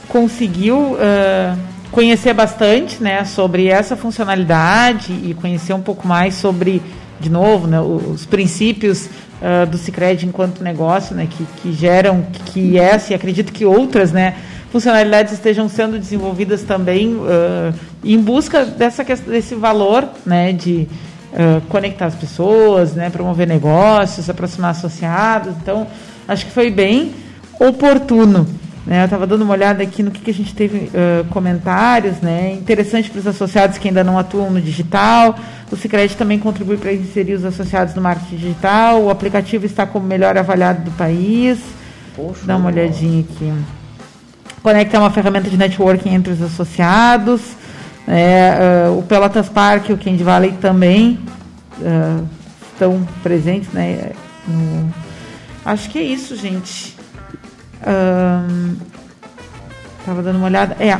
conseguiu 0.07 0.77
uh, 0.77 1.57
conhecer 1.89 2.33
bastante, 2.33 3.01
né, 3.01 3.23
sobre 3.23 3.67
essa 3.67 3.95
funcionalidade 3.95 5.11
e 5.11 5.33
conhecer 5.33 5.73
um 5.73 5.81
pouco 5.81 6.07
mais 6.07 6.35
sobre, 6.35 6.81
de 7.19 7.29
novo, 7.29 7.67
né, 7.67 7.79
os 7.79 8.25
princípios 8.25 9.05
uh, 9.05 9.65
do 9.69 9.77
Sicredi 9.77 10.25
enquanto 10.25 10.63
negócio, 10.63 11.15
né, 11.15 11.27
que, 11.29 11.45
que 11.61 11.73
geram 11.73 12.25
que 12.45 12.77
essa 12.77 13.13
e 13.13 13.15
acredito 13.15 13.53
que 13.53 13.65
outras, 13.65 14.11
né, 14.11 14.35
funcionalidades 14.69 15.33
estejam 15.33 15.67
sendo 15.69 15.97
desenvolvidas 15.97 16.63
também 16.63 17.15
uh, 17.15 17.73
em 18.03 18.17
busca 18.17 18.65
dessa 18.65 19.03
desse 19.03 19.55
valor, 19.55 20.07
né, 20.25 20.53
de 20.53 20.87
conectar 21.69 22.07
as 22.07 22.15
pessoas, 22.15 22.93
né, 22.93 23.09
promover 23.09 23.47
negócios, 23.47 24.29
aproximar 24.29 24.71
associados. 24.71 25.53
Então, 25.61 25.87
acho 26.27 26.45
que 26.45 26.51
foi 26.51 26.69
bem 26.69 27.13
oportuno. 27.67 28.47
Né? 28.85 29.01
Eu 29.01 29.05
estava 29.05 29.27
dando 29.27 29.43
uma 29.43 29.53
olhada 29.53 29.83
aqui 29.83 30.01
no 30.01 30.09
que, 30.09 30.21
que 30.21 30.31
a 30.31 30.33
gente 30.33 30.55
teve 30.55 30.89
uh, 30.89 31.23
comentários, 31.29 32.19
né? 32.19 32.53
interessante 32.53 33.09
para 33.09 33.19
os 33.19 33.27
associados 33.27 33.77
que 33.77 33.87
ainda 33.87 34.03
não 34.03 34.17
atuam 34.17 34.49
no 34.49 34.59
digital. 34.59 35.35
O 35.71 35.75
Sicredi 35.75 36.17
também 36.17 36.39
contribui 36.39 36.77
para 36.77 36.91
inserir 36.91 37.33
os 37.33 37.45
associados 37.45 37.93
no 37.93 38.01
marketing 38.01 38.35
digital. 38.35 39.03
O 39.03 39.09
aplicativo 39.09 39.65
está 39.65 39.85
como 39.85 40.05
melhor 40.05 40.37
avaliado 40.37 40.83
do 40.83 40.91
país. 40.91 41.59
Poxa, 42.15 42.41
Dá 42.43 42.57
uma 42.57 42.69
olhadinha 42.69 43.21
aqui. 43.21 43.53
Conecta 44.63 44.97
é 44.97 44.99
uma 44.99 45.11
ferramenta 45.11 45.49
de 45.49 45.57
networking 45.57 46.13
entre 46.13 46.33
os 46.33 46.41
associados. 46.41 47.41
É, 48.07 48.87
uh, 48.89 48.97
o 48.97 49.03
Pelotas 49.03 49.47
Park 49.47 49.89
e 49.89 49.93
o 49.93 49.97
Candy 49.97 50.23
Valley 50.23 50.53
também 50.59 51.19
uh, 51.79 52.27
estão 52.73 53.07
presentes. 53.21 53.69
Né, 53.71 54.11
no... 54.47 54.91
Acho 55.63 55.89
que 55.89 55.99
é 55.99 56.03
isso, 56.03 56.35
gente. 56.35 56.95
Estava 59.99 60.21
dando 60.23 60.37
uma 60.37 60.47
olhada. 60.47 60.75
É. 60.79 60.97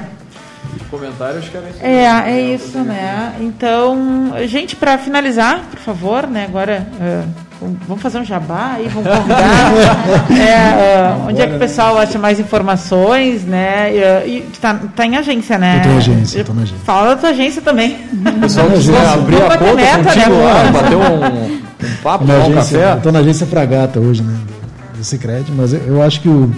Comentário, 0.90 1.40
acho 1.40 1.50
que 1.50 1.58
era 1.58 1.70
isso. 1.70 1.80
É, 1.82 2.32
é 2.32 2.42
isso, 2.42 2.78
né? 2.80 3.36
Então, 3.40 4.34
gente, 4.46 4.76
para 4.76 4.98
finalizar, 4.98 5.62
por 5.70 5.80
favor, 5.80 6.28
né? 6.28 6.46
Agora. 6.46 6.88
Uh, 7.00 7.52
Vamos 7.88 8.02
fazer 8.02 8.18
um 8.18 8.26
jabá 8.26 8.74
aí, 8.78 8.88
vamos 8.88 9.08
convidar. 9.08 9.72
é, 10.34 11.14
uh, 11.14 11.28
onde 11.30 11.42
é 11.42 11.46
que 11.46 11.56
o 11.56 11.60
pessoal 11.60 11.96
acha 12.00 12.18
mais 12.18 12.40
informações, 12.40 13.44
né? 13.44 13.96
E 14.26 14.42
tá, 14.60 14.80
tá 14.96 15.06
em 15.06 15.16
agência, 15.16 15.60
né? 15.60 15.78
Eu 15.78 15.84
tô 15.84 15.90
em 15.90 15.98
agência, 15.98 16.44
tô 16.44 16.54
na 16.54 16.62
agência. 16.64 16.84
Fala 16.84 17.10
da 17.10 17.16
tua 17.18 17.30
agência 17.30 17.62
também. 17.62 18.00
O 18.14 18.42
pessoal 18.42 18.68
quiser 18.68 19.08
abrir 19.08 19.44
a 19.44 19.58
conta 19.60 19.76
meta, 19.76 20.04
contigo 20.04 20.32
né, 20.32 20.44
lá, 20.44 20.72
bater 20.72 20.96
um, 20.96 21.46
um 21.46 21.96
papo, 22.02 22.26
tomar 22.26 22.48
um 22.48 22.54
café. 22.54 22.94
Eu 22.94 23.02
tô 23.02 23.12
na 23.12 23.20
agência 23.20 23.46
Fragata 23.46 24.00
hoje, 24.00 24.24
né? 24.24 24.36
Do 24.98 25.04
Cicred, 25.04 25.52
mas 25.52 25.72
eu, 25.72 25.82
eu 25.82 26.02
acho 26.02 26.20
que 26.20 26.30
o 26.30 26.52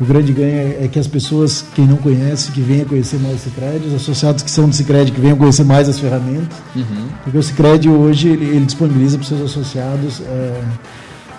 o 0.00 0.04
grande 0.04 0.32
ganho 0.32 0.76
é 0.82 0.88
que 0.88 0.98
as 0.98 1.06
pessoas, 1.06 1.64
quem 1.74 1.86
não 1.86 1.96
conhece, 1.96 2.52
que 2.52 2.60
venham 2.60 2.84
conhecer 2.84 3.18
mais 3.18 3.36
o 3.36 3.38
Cicred, 3.38 3.86
os 3.86 3.94
associados 3.94 4.42
que 4.42 4.50
são 4.50 4.68
do 4.68 4.74
Cicred, 4.74 5.10
que 5.10 5.20
venham 5.20 5.36
conhecer 5.36 5.64
mais 5.64 5.88
as 5.88 5.98
ferramentas. 5.98 6.58
Uhum. 6.74 7.08
Porque 7.24 7.38
o 7.38 7.42
Cicred 7.42 7.88
hoje 7.88 8.28
ele, 8.28 8.44
ele 8.44 8.66
disponibiliza 8.66 9.16
para 9.16 9.22
os 9.22 9.28
seus 9.28 9.40
associados 9.40 10.20
é, 10.20 10.60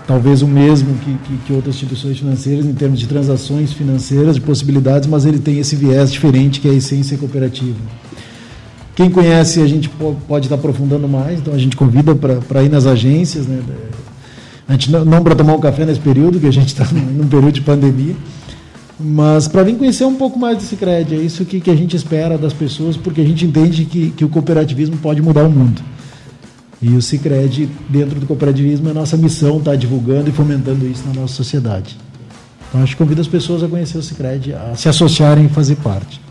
talvez 0.08 0.41
o 0.41 0.47
mesmo 0.47 0.95
que, 0.95 1.18
que, 1.26 1.38
que, 1.45 1.53
outras 1.53 1.76
instituições 1.76 2.18
financeiras 2.18 2.66
em 2.66 2.74
termos 2.74 2.99
de 2.99 3.05
transações 3.05 3.74
financeiras, 3.74 4.36
de 4.36 4.41
possibilidades, 4.41 5.08
mas 5.08 5.26
ele 5.26 5.38
tem 5.38 5.60
esse 5.60 5.76
viés 5.76 6.12
diferente 6.12 6.62
que 6.62 6.68
é 6.68 6.72
a 6.72 6.74
essência 6.74 7.18
cooperativa. 7.18 7.78
Quem 8.95 9.12
conhece, 9.12 9.62
a 9.62 9.68
gente 9.68 9.89
pode 10.28 10.47
estar 10.47 10.55
aprofundando 10.55 11.08
mais, 11.08 11.39
então 11.39 11.53
a 11.53 11.58
gente 11.60 11.76
convida 11.76 12.16
para 12.16 12.64
ir 12.64 12.70
nas 12.70 12.88
agências, 12.88 13.45
né? 13.45 13.62
A 14.68 14.72
gente 14.72 14.91
não, 14.91 15.05
não 15.05 15.24
para 15.24 15.36
tomar 15.36 15.53
um 15.53 15.60
café 15.60 15.86
nesse 15.86 15.99
período, 15.99 16.39
que 16.39 16.47
a 16.47 16.51
gente 16.51 16.70
está 16.70 16.84
num 16.91 17.28
período 17.28 17.51
de 17.51 17.62
pandemia, 17.62 18.16
mas 19.00 19.48
para 19.48 19.64
vir 19.64 19.78
conhecer 19.78 20.06
um 20.06 20.16
pouco 20.16 20.39
mais 20.39 20.58
do 20.58 20.64
Cicred, 20.64 21.14
é 21.14 21.18
isso 21.18 21.45
que, 21.45 21.62
que 21.62 21.70
a 21.70 21.76
gente 21.76 21.95
espera 21.95 22.38
das 22.38 22.54
pessoas, 22.54 22.98
porque 22.98 23.22
a 23.22 23.26
gente 23.26 23.45
entende 23.45 23.86
que, 23.86 24.10
que 24.12 24.26
o 24.26 24.30
cooperativismo 24.30 24.98
pode 24.98 25.22
mudar 25.22 25.43
o 25.43 25.50
mundo. 25.50 25.82
E 26.82 26.89
o 26.95 27.02
Cicred, 27.02 27.70
dentro 27.89 28.20
do 28.20 28.26
cooperativismo, 28.26 28.89
é 28.89 28.93
nossa 28.93 29.18
missão 29.18 29.58
estar 29.58 29.72
tá 29.72 29.78
divulgando 29.78 30.30
e 30.30 30.34
fomentando 30.34 30.86
isso 30.88 31.04
na 31.08 31.22
nossa 31.22 31.34
sociedade. 31.34 31.98
Então, 32.70 32.82
acho 32.82 32.95
que 32.95 32.98
convido 32.98 33.22
as 33.22 33.28
pessoas 33.28 33.64
a 33.64 33.68
conhecer 33.68 33.98
o 33.98 34.04
Cicred, 34.04 34.54
a 34.54 34.76
se 34.76 34.89
associarem 34.89 35.45
e 35.45 35.50
fazer 35.50 35.76
parte. 35.78 36.27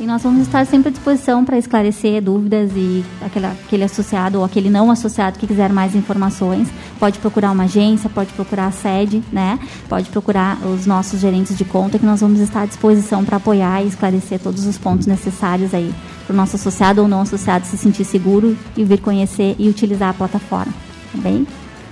E 0.00 0.06
nós 0.06 0.22
vamos 0.22 0.42
estar 0.42 0.64
sempre 0.64 0.90
à 0.90 0.92
disposição 0.92 1.44
para 1.44 1.58
esclarecer 1.58 2.22
dúvidas 2.22 2.70
e 2.76 3.04
aquele, 3.20 3.46
aquele 3.46 3.82
associado 3.82 4.38
ou 4.38 4.44
aquele 4.44 4.70
não 4.70 4.92
associado 4.92 5.40
que 5.40 5.46
quiser 5.46 5.72
mais 5.72 5.96
informações, 5.96 6.68
pode 7.00 7.18
procurar 7.18 7.50
uma 7.50 7.64
agência, 7.64 8.08
pode 8.08 8.32
procurar 8.32 8.66
a 8.66 8.70
sede, 8.70 9.24
né? 9.32 9.58
Pode 9.88 10.08
procurar 10.10 10.56
os 10.64 10.86
nossos 10.86 11.18
gerentes 11.18 11.58
de 11.58 11.64
conta 11.64 11.98
que 11.98 12.06
nós 12.06 12.20
vamos 12.20 12.38
estar 12.38 12.62
à 12.62 12.66
disposição 12.66 13.24
para 13.24 13.38
apoiar 13.38 13.82
e 13.82 13.88
esclarecer 13.88 14.38
todos 14.38 14.66
os 14.66 14.78
pontos 14.78 15.04
necessários 15.04 15.74
aí 15.74 15.92
para 16.24 16.32
o 16.32 16.36
nosso 16.36 16.54
associado 16.54 17.02
ou 17.02 17.08
não 17.08 17.22
associado 17.22 17.66
se 17.66 17.76
sentir 17.76 18.04
seguro 18.04 18.56
e 18.76 18.84
vir 18.84 19.00
conhecer 19.00 19.56
e 19.58 19.68
utilizar 19.68 20.10
a 20.10 20.14
plataforma. 20.14 20.72
Tá 21.12 21.18
bem? 21.20 21.44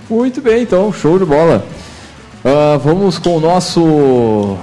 Muito 0.09 0.41
bem, 0.41 0.63
então, 0.63 0.93
show 0.93 1.19
de 1.19 1.25
bola. 1.25 1.67
Uh, 2.47 2.79
vamos 2.79 3.19
com 3.19 3.39
o 3.39 3.41
nosso. 3.41 3.83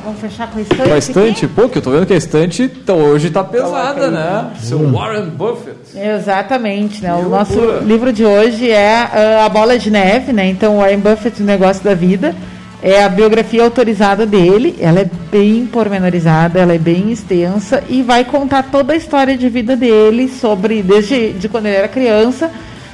Vamos 0.05 0.21
fechar 0.21 0.49
com 0.49 0.57
a 0.57 0.61
estante. 0.61 0.83
Com 0.83 0.93
a 0.93 0.97
estante, 0.97 1.47
pô, 1.49 1.67
que 1.67 1.79
eu 1.79 1.81
tô 1.81 1.91
vendo 1.91 2.05
que 2.05 2.13
a 2.13 2.17
estante 2.17 2.63
então, 2.63 2.97
hoje 2.97 3.29
tá 3.29 3.43
pesada, 3.43 4.09
né? 4.09 4.51
Seu 4.61 4.77
uhum. 4.77 4.93
Warren 4.93 5.25
Buffett. 5.25 5.77
Exatamente, 5.93 7.03
né? 7.03 7.13
o 7.13 7.27
nosso 7.27 7.59
livro 7.81 8.13
de 8.13 8.23
hoje 8.23 8.71
é 8.71 9.03
uh, 9.41 9.45
A 9.45 9.49
Bola 9.49 9.77
de 9.77 9.91
Neve, 9.91 10.31
né? 10.31 10.47
Então, 10.47 10.77
Warren 10.77 10.99
Buffett, 10.99 11.43
o 11.43 11.45
negócio 11.45 11.83
da 11.83 11.93
vida. 11.93 12.33
É 12.81 13.03
a 13.03 13.09
biografia 13.09 13.63
autorizada 13.63 14.25
dele, 14.25 14.75
ela 14.79 14.99
é 14.99 15.09
bem 15.31 15.65
pormenorizada, 15.65 16.59
ela 16.59 16.73
é 16.73 16.77
bem 16.77 17.11
extensa 17.11 17.81
e 17.87 18.01
vai 18.01 18.25
contar 18.25 18.63
toda 18.63 18.91
a 18.91 18.95
história 18.95 19.37
de 19.37 19.47
vida 19.47 19.73
dele 19.73 20.27
sobre 20.27 20.81
desde 20.81 21.31
de 21.31 21.47
quando 21.47 21.67
ele 21.67 21.77
era 21.77 21.87
criança 21.87 22.51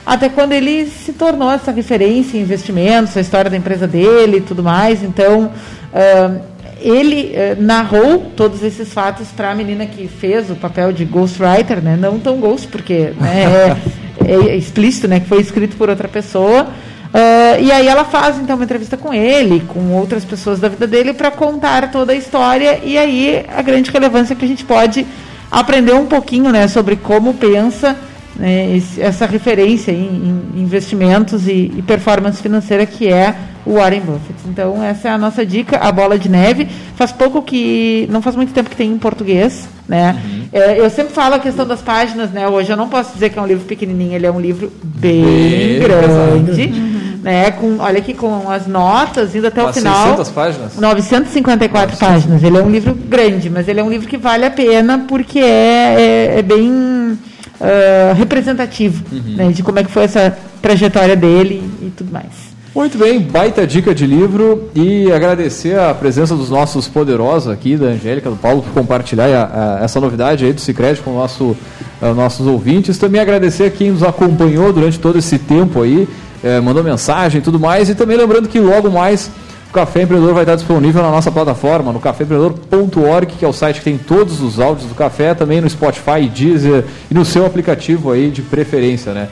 até 0.09 0.27
quando 0.27 0.53
ele 0.53 0.87
se 0.87 1.13
tornou 1.13 1.51
essa 1.51 1.71
referência 1.71 2.35
em 2.35 2.41
investimentos, 2.41 3.15
a 3.15 3.21
história 3.21 3.47
da 3.47 3.55
empresa 3.55 3.85
dele 3.85 4.37
e 4.37 4.41
tudo 4.41 4.63
mais. 4.63 5.03
Então, 5.03 5.51
uh, 5.93 6.41
ele 6.81 7.35
uh, 7.35 7.61
narrou 7.61 8.31
todos 8.35 8.63
esses 8.63 8.91
fatos 8.91 9.27
para 9.27 9.51
a 9.51 9.55
menina 9.55 9.85
que 9.85 10.07
fez 10.07 10.49
o 10.49 10.55
papel 10.55 10.91
de 10.91 11.05
ghostwriter, 11.05 11.79
né? 11.79 11.95
não 11.95 12.17
tão 12.17 12.37
ghost, 12.37 12.67
porque 12.69 13.13
né, 13.21 13.77
é, 14.25 14.25
é, 14.51 14.55
explícito, 14.55 15.07
né? 15.07 15.19
que 15.19 15.27
foi 15.27 15.41
escrito 15.41 15.77
por 15.77 15.91
outra 15.91 16.07
pessoa. 16.07 16.63
Uh, 16.63 17.61
e 17.61 17.71
aí 17.71 17.87
ela 17.87 18.03
faz 18.03 18.39
então 18.39 18.55
uma 18.55 18.65
entrevista 18.65 18.97
com 18.97 19.13
ele, 19.13 19.59
com 19.67 19.91
outras 19.91 20.25
pessoas 20.25 20.59
da 20.59 20.69
vida 20.69 20.87
dele, 20.87 21.13
para 21.13 21.29
contar 21.29 21.91
toda 21.91 22.13
a 22.13 22.15
história. 22.15 22.79
E 22.83 22.97
aí 22.97 23.45
a 23.55 23.61
grande 23.61 23.91
relevância 23.91 24.33
é 24.33 24.35
que 24.35 24.45
a 24.45 24.47
gente 24.47 24.65
pode 24.65 25.05
aprender 25.51 25.93
um 25.93 26.07
pouquinho 26.07 26.51
né, 26.51 26.67
sobre 26.67 26.95
como 26.95 27.35
pensa 27.35 27.95
né, 28.39 28.75
esse, 28.75 29.01
essa 29.01 29.25
referência 29.25 29.91
em, 29.91 30.49
em 30.55 30.61
investimentos 30.61 31.45
e, 31.45 31.73
e, 31.75 31.83
performance 31.85 32.41
financeira 32.41 32.85
que 32.85 33.07
é 33.07 33.35
o 33.65 33.73
Warren 33.73 33.99
Buffett. 33.99 34.39
Então 34.47 34.81
essa 34.81 35.09
é 35.09 35.11
a 35.11 35.17
nossa 35.17 35.45
dica, 35.45 35.77
a 35.77 35.91
bola 35.91 36.17
de 36.17 36.29
neve. 36.29 36.67
Faz 36.95 37.11
pouco 37.11 37.41
que, 37.41 38.07
não 38.09 38.21
faz 38.21 38.37
muito 38.37 38.53
tempo 38.53 38.69
que 38.69 38.77
tem 38.77 38.89
em 38.89 38.97
português, 38.97 39.67
né? 39.87 40.15
Uhum. 40.23 40.43
É, 40.53 40.79
eu 40.79 40.89
sempre 40.89 41.13
falo 41.13 41.35
a 41.35 41.39
questão 41.39 41.67
das 41.67 41.81
páginas, 41.81 42.31
né? 42.31 42.47
Hoje 42.47 42.71
eu 42.71 42.77
não 42.77 42.87
posso 42.87 43.13
dizer 43.13 43.29
que 43.29 43.37
é 43.37 43.41
um 43.41 43.45
livro 43.45 43.65
pequenininho, 43.65 44.13
ele 44.13 44.25
é 44.25 44.31
um 44.31 44.39
livro 44.39 44.71
bem, 44.81 45.21
bem 45.21 45.79
grande. 45.79 46.63
Uhum. 46.63 46.99
Né, 47.21 47.51
com, 47.51 47.79
olha 47.79 47.99
aqui 47.99 48.13
com 48.13 48.49
as 48.49 48.65
notas 48.65 49.35
indo 49.35 49.45
até 49.45 49.61
o 49.61 49.73
final. 49.73 50.15
600 50.15 50.29
páginas? 50.29 50.79
954 50.79 51.91
900. 51.91 51.99
páginas. 51.99 52.43
Ele 52.43 52.57
é 52.57 52.63
um 52.63 52.69
livro 52.69 52.95
grande, 52.95 53.49
mas 53.49 53.67
ele 53.67 53.81
é 53.81 53.83
um 53.83 53.89
livro 53.89 54.07
que 54.07 54.15
vale 54.15 54.45
a 54.45 54.49
pena 54.49 55.03
porque 55.05 55.39
é, 55.39 55.95
é, 55.97 56.39
é 56.39 56.41
bem 56.41 56.98
uh, 57.59 58.13
representativo 58.15 59.03
uhum. 59.11 59.35
né, 59.35 59.51
de 59.51 59.63
como 59.63 59.79
é 59.79 59.83
que 59.83 59.91
foi 59.91 60.03
essa 60.03 60.37
trajetória 60.61 61.15
dele 61.15 61.63
e 61.81 61.89
tudo 61.89 62.11
mais. 62.11 62.49
Muito 62.73 62.99
bem, 62.99 63.19
baita 63.19 63.65
dica 63.65 63.95
de 63.95 64.05
livro 64.05 64.69
e 64.75 65.11
agradecer 65.11 65.77
a 65.77 65.91
presença 65.93 66.35
dos 66.35 66.51
nossos 66.51 66.87
poderosos 66.87 67.51
aqui, 67.51 67.75
da 67.75 67.87
Angélica, 67.87 68.29
do 68.29 68.35
Paulo, 68.35 68.61
por 68.61 68.71
compartilhar 68.73 69.25
a, 69.25 69.79
a, 69.79 69.83
essa 69.83 69.99
novidade 69.99 70.45
aí 70.45 70.53
do 70.53 70.61
Cicred 70.61 71.01
com 71.01 71.11
nosso, 71.13 71.57
uh, 71.99 72.13
nossos 72.15 72.45
ouvintes. 72.45 72.97
Também 72.99 73.19
agradecer 73.19 73.63
a 73.63 73.69
quem 73.71 73.91
nos 73.91 74.03
acompanhou 74.03 74.71
durante 74.71 74.99
todo 74.99 75.17
esse 75.17 75.39
tempo 75.39 75.81
aí, 75.81 76.07
eh, 76.43 76.61
mandou 76.61 76.83
mensagem 76.83 77.39
e 77.39 77.41
tudo 77.41 77.59
mais. 77.59 77.89
E 77.89 77.95
também 77.95 78.15
lembrando 78.15 78.47
que 78.47 78.59
logo 78.59 78.89
mais 78.89 79.31
o 79.69 79.71
Café 79.71 80.01
Empreendedor 80.01 80.33
vai 80.33 80.43
estar 80.43 80.55
disponível 80.55 81.03
na 81.03 81.11
nossa 81.11 81.31
plataforma, 81.31 81.93
no 81.93 81.99
caféempreendedor.org, 81.99 83.27
que 83.37 83.45
é 83.45 83.47
o 83.47 83.53
site 83.53 83.77
que 83.77 83.83
tem 83.83 83.99
todos 83.99 84.41
os 84.41 84.59
áudios 84.59 84.89
do 84.89 84.95
café, 84.95 85.35
também 85.35 85.61
no 85.61 85.69
Spotify, 85.69 86.27
Deezer 86.27 86.85
e 87.09 87.13
no 87.13 87.23
seu 87.23 87.45
aplicativo 87.45 88.11
aí 88.11 88.31
de 88.31 88.41
preferência, 88.41 89.13
né? 89.13 89.29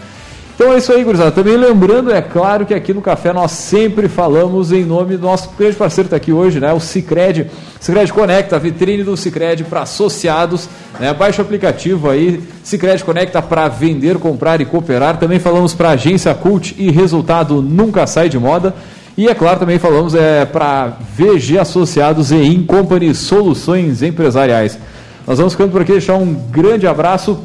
Então 0.53 0.73
é 0.73 0.77
isso 0.77 0.91
aí, 0.91 1.03
gurizada. 1.03 1.31
Também 1.31 1.55
lembrando, 1.55 2.11
é 2.11 2.19
claro, 2.19 2.65
que 2.65 2.73
aqui 2.73 2.91
no 2.91 2.99
Café 2.99 3.31
nós 3.31 3.51
sempre 3.51 4.07
falamos 4.09 4.71
em 4.71 4.83
nome 4.83 5.15
do 5.15 5.21
nosso 5.21 5.51
grande 5.55 5.75
parceiro 5.75 6.09
que 6.09 6.15
está 6.15 6.17
aqui 6.17 6.33
hoje, 6.33 6.59
né? 6.59 6.73
O 6.73 6.79
Cicred. 6.79 7.45
Cicred 7.79 8.11
Conecta, 8.11 8.55
a 8.55 8.59
vitrine 8.59 9.03
do 9.03 9.15
Cicred 9.15 9.63
para 9.65 9.81
associados. 9.81 10.67
Né? 10.99 11.13
Baixe 11.13 11.39
o 11.39 11.43
aplicativo 11.43 12.09
aí, 12.09 12.41
Cicred 12.63 13.03
Conecta 13.03 13.39
para 13.39 13.67
vender, 13.67 14.17
comprar 14.17 14.59
e 14.59 14.65
cooperar. 14.65 15.17
Também 15.17 15.37
falamos 15.37 15.75
para 15.75 15.91
agência 15.91 16.33
Cult 16.33 16.73
e 16.75 16.89
resultado 16.89 17.61
nunca 17.61 18.07
sai 18.07 18.27
de 18.27 18.39
moda. 18.39 18.73
E 19.17 19.27
é 19.27 19.33
claro, 19.33 19.59
também 19.59 19.79
falamos 19.79 20.13
é, 20.13 20.45
para 20.45 20.93
VG 21.17 21.57
Associados 21.57 22.31
e 22.31 22.35
Incompany 22.35 23.15
Soluções 23.15 24.03
Empresariais. 24.03 24.77
Nós 25.25 25.39
vamos 25.39 25.53
ficando 25.53 25.71
por 25.71 25.81
aqui, 25.81 25.93
deixar 25.93 26.17
um 26.17 26.35
grande 26.51 26.85
abraço 26.85 27.39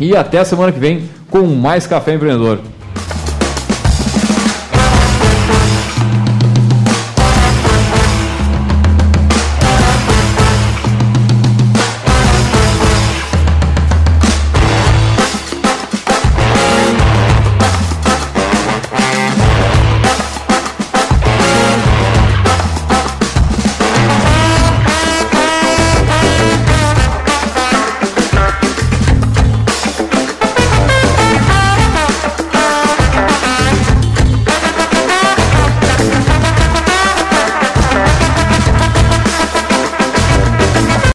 e 0.00 0.16
até 0.16 0.42
semana 0.42 0.72
que 0.72 0.80
vem 0.80 1.08
com 1.30 1.46
mais 1.46 1.86
Café 1.86 2.14
Empreendedor. 2.14 2.58